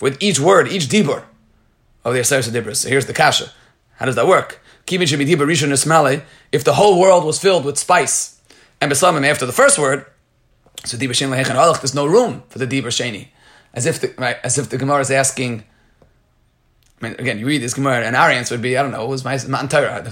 With 0.00 0.22
each 0.22 0.40
word, 0.40 0.68
each 0.68 0.84
Dibur 0.84 1.24
of 2.04 2.14
the 2.14 2.20
Aseret 2.20 2.50
Dibur. 2.50 2.74
So 2.74 2.88
here's 2.88 3.06
the 3.06 3.12
Kasha. 3.12 3.50
How 3.96 4.06
does 4.06 4.14
that 4.14 4.26
work? 4.26 4.61
If 4.86 6.64
the 6.64 6.74
whole 6.74 7.00
world 7.00 7.24
was 7.24 7.38
filled 7.38 7.64
with 7.64 7.78
spice, 7.78 8.40
and 8.80 8.90
Besamim 8.90 9.26
after 9.26 9.46
the 9.46 9.52
first 9.52 9.78
word, 9.78 10.06
so 10.84 10.96
there's 10.96 11.94
no 11.94 12.06
room 12.06 12.42
for 12.48 12.58
the 12.58 12.66
Dibur 12.66 12.88
Sheni. 12.88 13.28
As 13.74 13.86
if 13.86 14.00
the, 14.00 14.12
right, 14.18 14.36
as 14.42 14.58
if 14.58 14.68
the 14.68 14.76
Gemara 14.76 15.00
is 15.00 15.10
asking, 15.10 15.64
I 17.00 17.08
mean, 17.08 17.16
again, 17.18 17.38
you 17.38 17.46
read 17.46 17.62
this 17.62 17.74
Gemara, 17.74 18.04
and 18.04 18.16
our 18.16 18.28
answer 18.30 18.54
would 18.54 18.62
be, 18.62 18.76
I 18.76 18.82
don't 18.82 18.90
know, 18.90 19.04
it 19.04 19.08
was 19.08 19.24
my 19.24 19.38
Matan 19.48 19.68
Torah. 19.70 20.02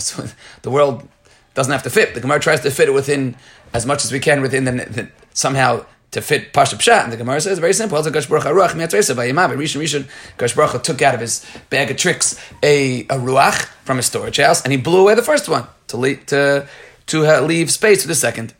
The 0.62 0.70
world 0.70 1.06
doesn't 1.54 1.72
have 1.72 1.82
to 1.82 1.90
fit. 1.90 2.14
The 2.14 2.20
Gemara 2.20 2.40
tries 2.40 2.60
to 2.60 2.70
fit 2.70 2.88
it 2.88 2.92
within 2.92 3.36
as 3.72 3.86
much 3.86 4.04
as 4.04 4.12
we 4.12 4.20
can 4.20 4.40
within 4.40 4.64
the, 4.64 4.72
the 4.72 5.08
somehow 5.34 5.84
to 6.10 6.20
fit 6.20 6.52
Pasha 6.52 6.76
Pshat. 6.76 7.04
And 7.04 7.12
the 7.12 7.16
Gemara 7.16 7.40
says, 7.40 7.58
very 7.58 7.72
simple. 7.72 7.96
Also, 7.96 8.10
Gosh 8.10 8.26
Baruch 8.26 8.44
Ruach 8.44 8.70
Miatresa 8.70 9.14
by 9.14 9.28
Rishon 9.28 9.80
Rishon, 9.80 10.08
Gosh 10.36 10.54
Baruch 10.54 10.82
took 10.82 11.02
out 11.02 11.14
of 11.14 11.20
his 11.20 11.44
bag 11.70 11.90
of 11.90 11.96
tricks 11.96 12.40
a, 12.62 13.04
Ruach 13.04 13.66
from 13.84 13.98
his 13.98 14.06
storage 14.06 14.38
house 14.38 14.62
and 14.62 14.72
he 14.72 14.78
blew 14.78 15.00
away 15.00 15.14
the 15.14 15.22
first 15.22 15.48
one 15.48 15.66
to 15.88 15.96
leave, 15.96 16.24
to, 16.26 16.66
to 17.06 17.26
uh, 17.26 17.40
leave 17.40 17.70
space 17.70 18.02
for 18.02 18.08
the 18.08 18.14
second. 18.14 18.54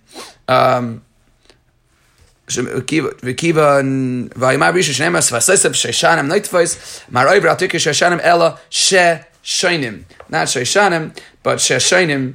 Um, 0.49 1.03
Vikiva 2.47 3.83
Vayimar 4.31 4.73
Rishon 4.73 4.95
Shnemas 4.95 5.31
Vasesav 5.31 5.73
Sheshanim 5.73 6.29
Neitvois 6.29 7.05
Maroiv 7.11 7.43
Ratikah 7.43 7.79
Sheshanim 7.79 8.21
Ella 8.23 8.59
She 8.69 8.97
Shainim. 9.43 10.05
Not 10.29 10.49
Sheshanim, 10.49 11.17
but 11.43 11.59
Sheshanim 11.59 12.35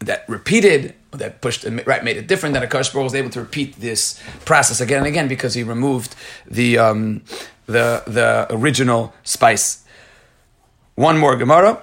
that 0.00 0.28
repeated 0.28 0.94
that 1.12 1.40
pushed 1.40 1.64
right 1.86 2.02
made 2.04 2.16
it 2.16 2.26
different 2.26 2.54
that 2.54 2.68
Akash 2.68 2.92
Baruch 2.92 3.04
was 3.04 3.14
able 3.14 3.30
to 3.30 3.40
repeat 3.40 3.76
this 3.76 4.20
process 4.44 4.80
again 4.80 4.98
and 4.98 5.06
again 5.06 5.28
because 5.28 5.54
he 5.54 5.62
removed 5.62 6.14
the 6.46 6.78
um, 6.78 7.22
the 7.66 8.02
the 8.06 8.46
original 8.50 9.12
spice 9.22 9.84
one 10.94 11.18
more 11.18 11.36
Gemara 11.36 11.82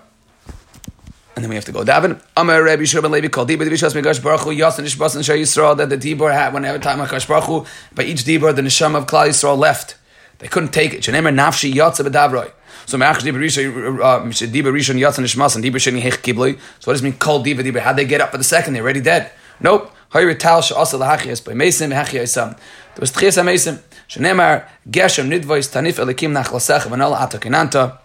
and 1.36 1.44
then 1.44 1.50
we 1.50 1.56
have 1.56 1.66
to 1.66 1.72
go 1.72 1.84
daven. 1.84 2.20
Amar 2.36 2.64
Rabbi 2.64 2.82
Shurban 2.82 3.12
Levi 3.12 3.28
called 3.28 3.48
Dibur 3.48 3.68
Divishas 3.68 3.94
Megash 3.94 4.24
Baruch 4.24 4.42
Hu 4.42 4.50
Yasin 4.50 4.84
Ishbas 4.86 5.16
Yisrael 5.16 5.78
that 5.78 5.90
the 5.90 5.98
Dibur 5.98 6.34
had 6.34 6.52
whenever 6.52 6.80
time 6.80 6.98
Hakadosh 6.98 7.28
Baruch 7.28 7.44
Hu 7.44 7.66
by 7.94 8.04
each 8.04 8.24
Dibur 8.24 8.56
the 8.56 8.64
neshama 8.64 8.96
of 8.96 9.06
Klal 9.06 9.28
Yisrael 9.28 9.56
left. 9.56 9.98
They 10.40 10.48
couldn't 10.48 10.74
take 10.74 10.94
it. 10.94 11.02
Shenemer 11.02 11.34
Nafshi 11.34 11.74
Yatsa 11.74 12.08
B'Davroi. 12.08 12.52
So 12.86 12.98
Me'ach 12.98 13.18
Dibur 13.18 13.40
Rishon 13.40 14.00
uh, 14.00 14.20
Dibur 14.22 14.72
Rishon 14.72 14.96
Yasin 14.96 15.24
Ishmas 15.24 15.56
and 15.56 15.64
Dibur 15.64 15.76
Sheni 15.76 16.02
Hech 16.02 16.22
Kibloi. 16.22 16.60
So 16.80 16.90
what 16.90 16.94
does 16.94 17.02
it 17.02 17.06
mean? 17.06 17.14
Called 17.14 17.46
Dibur 17.46 17.64
Dibur. 17.64 17.80
How'd 17.80 17.98
they 17.98 18.06
get 18.06 18.22
up 18.22 18.32
for 18.32 18.38
the 18.38 18.44
second? 18.44 18.74
They're 18.74 18.84
already 18.84 19.02
dead. 19.02 19.32
Nope. 19.60 19.92
Hayri 20.12 20.38
Tal 20.38 20.62
She'asa 20.62 20.98
Lahachias 20.98 21.44
by 21.44 21.54
Mesim 21.54 21.92
Hechia 21.94 22.22
Isam. 22.24 22.56
There 22.56 23.02
was 23.02 23.12
Tchias 23.12 23.42
HaMesim. 23.42 23.82
Shenemar 24.08 24.68
Geshem 24.90 25.28
Nidvois 25.28 25.68
Tanif 25.70 26.04
Elikim 26.04 26.32
Nachlasech 26.32 26.82
V'Nala 26.82 27.18
Atakinanta. 27.18 27.98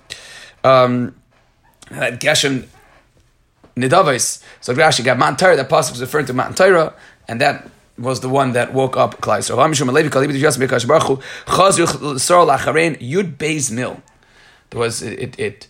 Um, 0.64 1.14
Geshem 1.90 2.66
Nidavis. 3.76 4.42
So 4.60 4.74
Rashi 4.74 5.04
got 5.04 5.18
Matan 5.18 5.36
Torah. 5.36 5.56
That 5.56 5.68
pasuk 5.68 5.92
is 5.92 6.00
referring 6.00 6.26
to 6.26 6.32
Matan 6.32 6.54
Torah, 6.54 6.94
and 7.28 7.40
that 7.40 7.68
was 8.02 8.20
the 8.20 8.28
one 8.28 8.52
that 8.52 8.74
woke 8.74 8.96
up 8.96 9.20
Klai. 9.20 9.42
Yud 13.00 13.36
Beis 13.36 13.70
Mil. 13.70 14.02
There 14.70 14.80
was 14.80 15.02
it 15.02 15.38
it, 15.38 15.38
it 15.38 15.68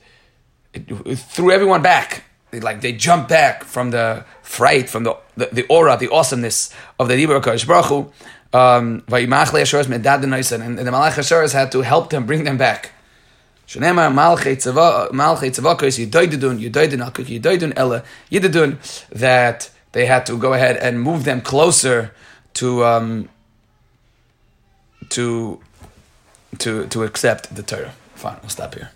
it 0.74 1.18
threw 1.18 1.51
everyone 1.51 1.83
back. 1.83 2.24
like 2.53 2.80
they 2.80 2.93
jumped 2.93 3.28
back 3.28 3.64
from 3.64 3.91
the 3.91 4.24
fright, 4.43 4.89
from 4.89 5.05
the, 5.05 5.16
the, 5.37 5.49
the 5.53 5.66
aura, 5.68 5.97
the 5.97 6.11
awesomeness 6.11 6.74
of 6.99 7.09
the 7.09 7.14
Dibur 7.14 7.41
Kadosh 7.41 7.66
Baruch 7.66 7.87
Hu. 7.87 8.12
Um, 8.55 9.03
and, 9.09 10.78
and 10.78 10.87
the 10.87 10.91
Malach 10.91 11.12
Hasharas 11.12 11.55
had 11.55 11.72
to 11.72 11.80
help 11.80 12.11
them, 12.11 12.26
bring 12.26 12.45
them 12.45 12.59
back. 12.59 12.93
Ella 13.74 14.11
that 19.11 19.70
they 19.93 20.07
had 20.07 20.26
to 20.26 20.39
go 20.39 20.53
ahead 20.53 20.76
and 20.76 21.01
move 21.01 21.24
them 21.24 21.41
closer 21.41 22.12
to 22.55 22.84
um, 22.84 23.28
to 25.11 25.61
to 26.59 26.86
to 26.86 27.03
accept 27.03 27.55
the 27.55 27.62
Torah. 27.62 27.92
Fine, 28.14 28.38
we'll 28.42 28.50
stop 28.50 28.74
here. 28.74 28.90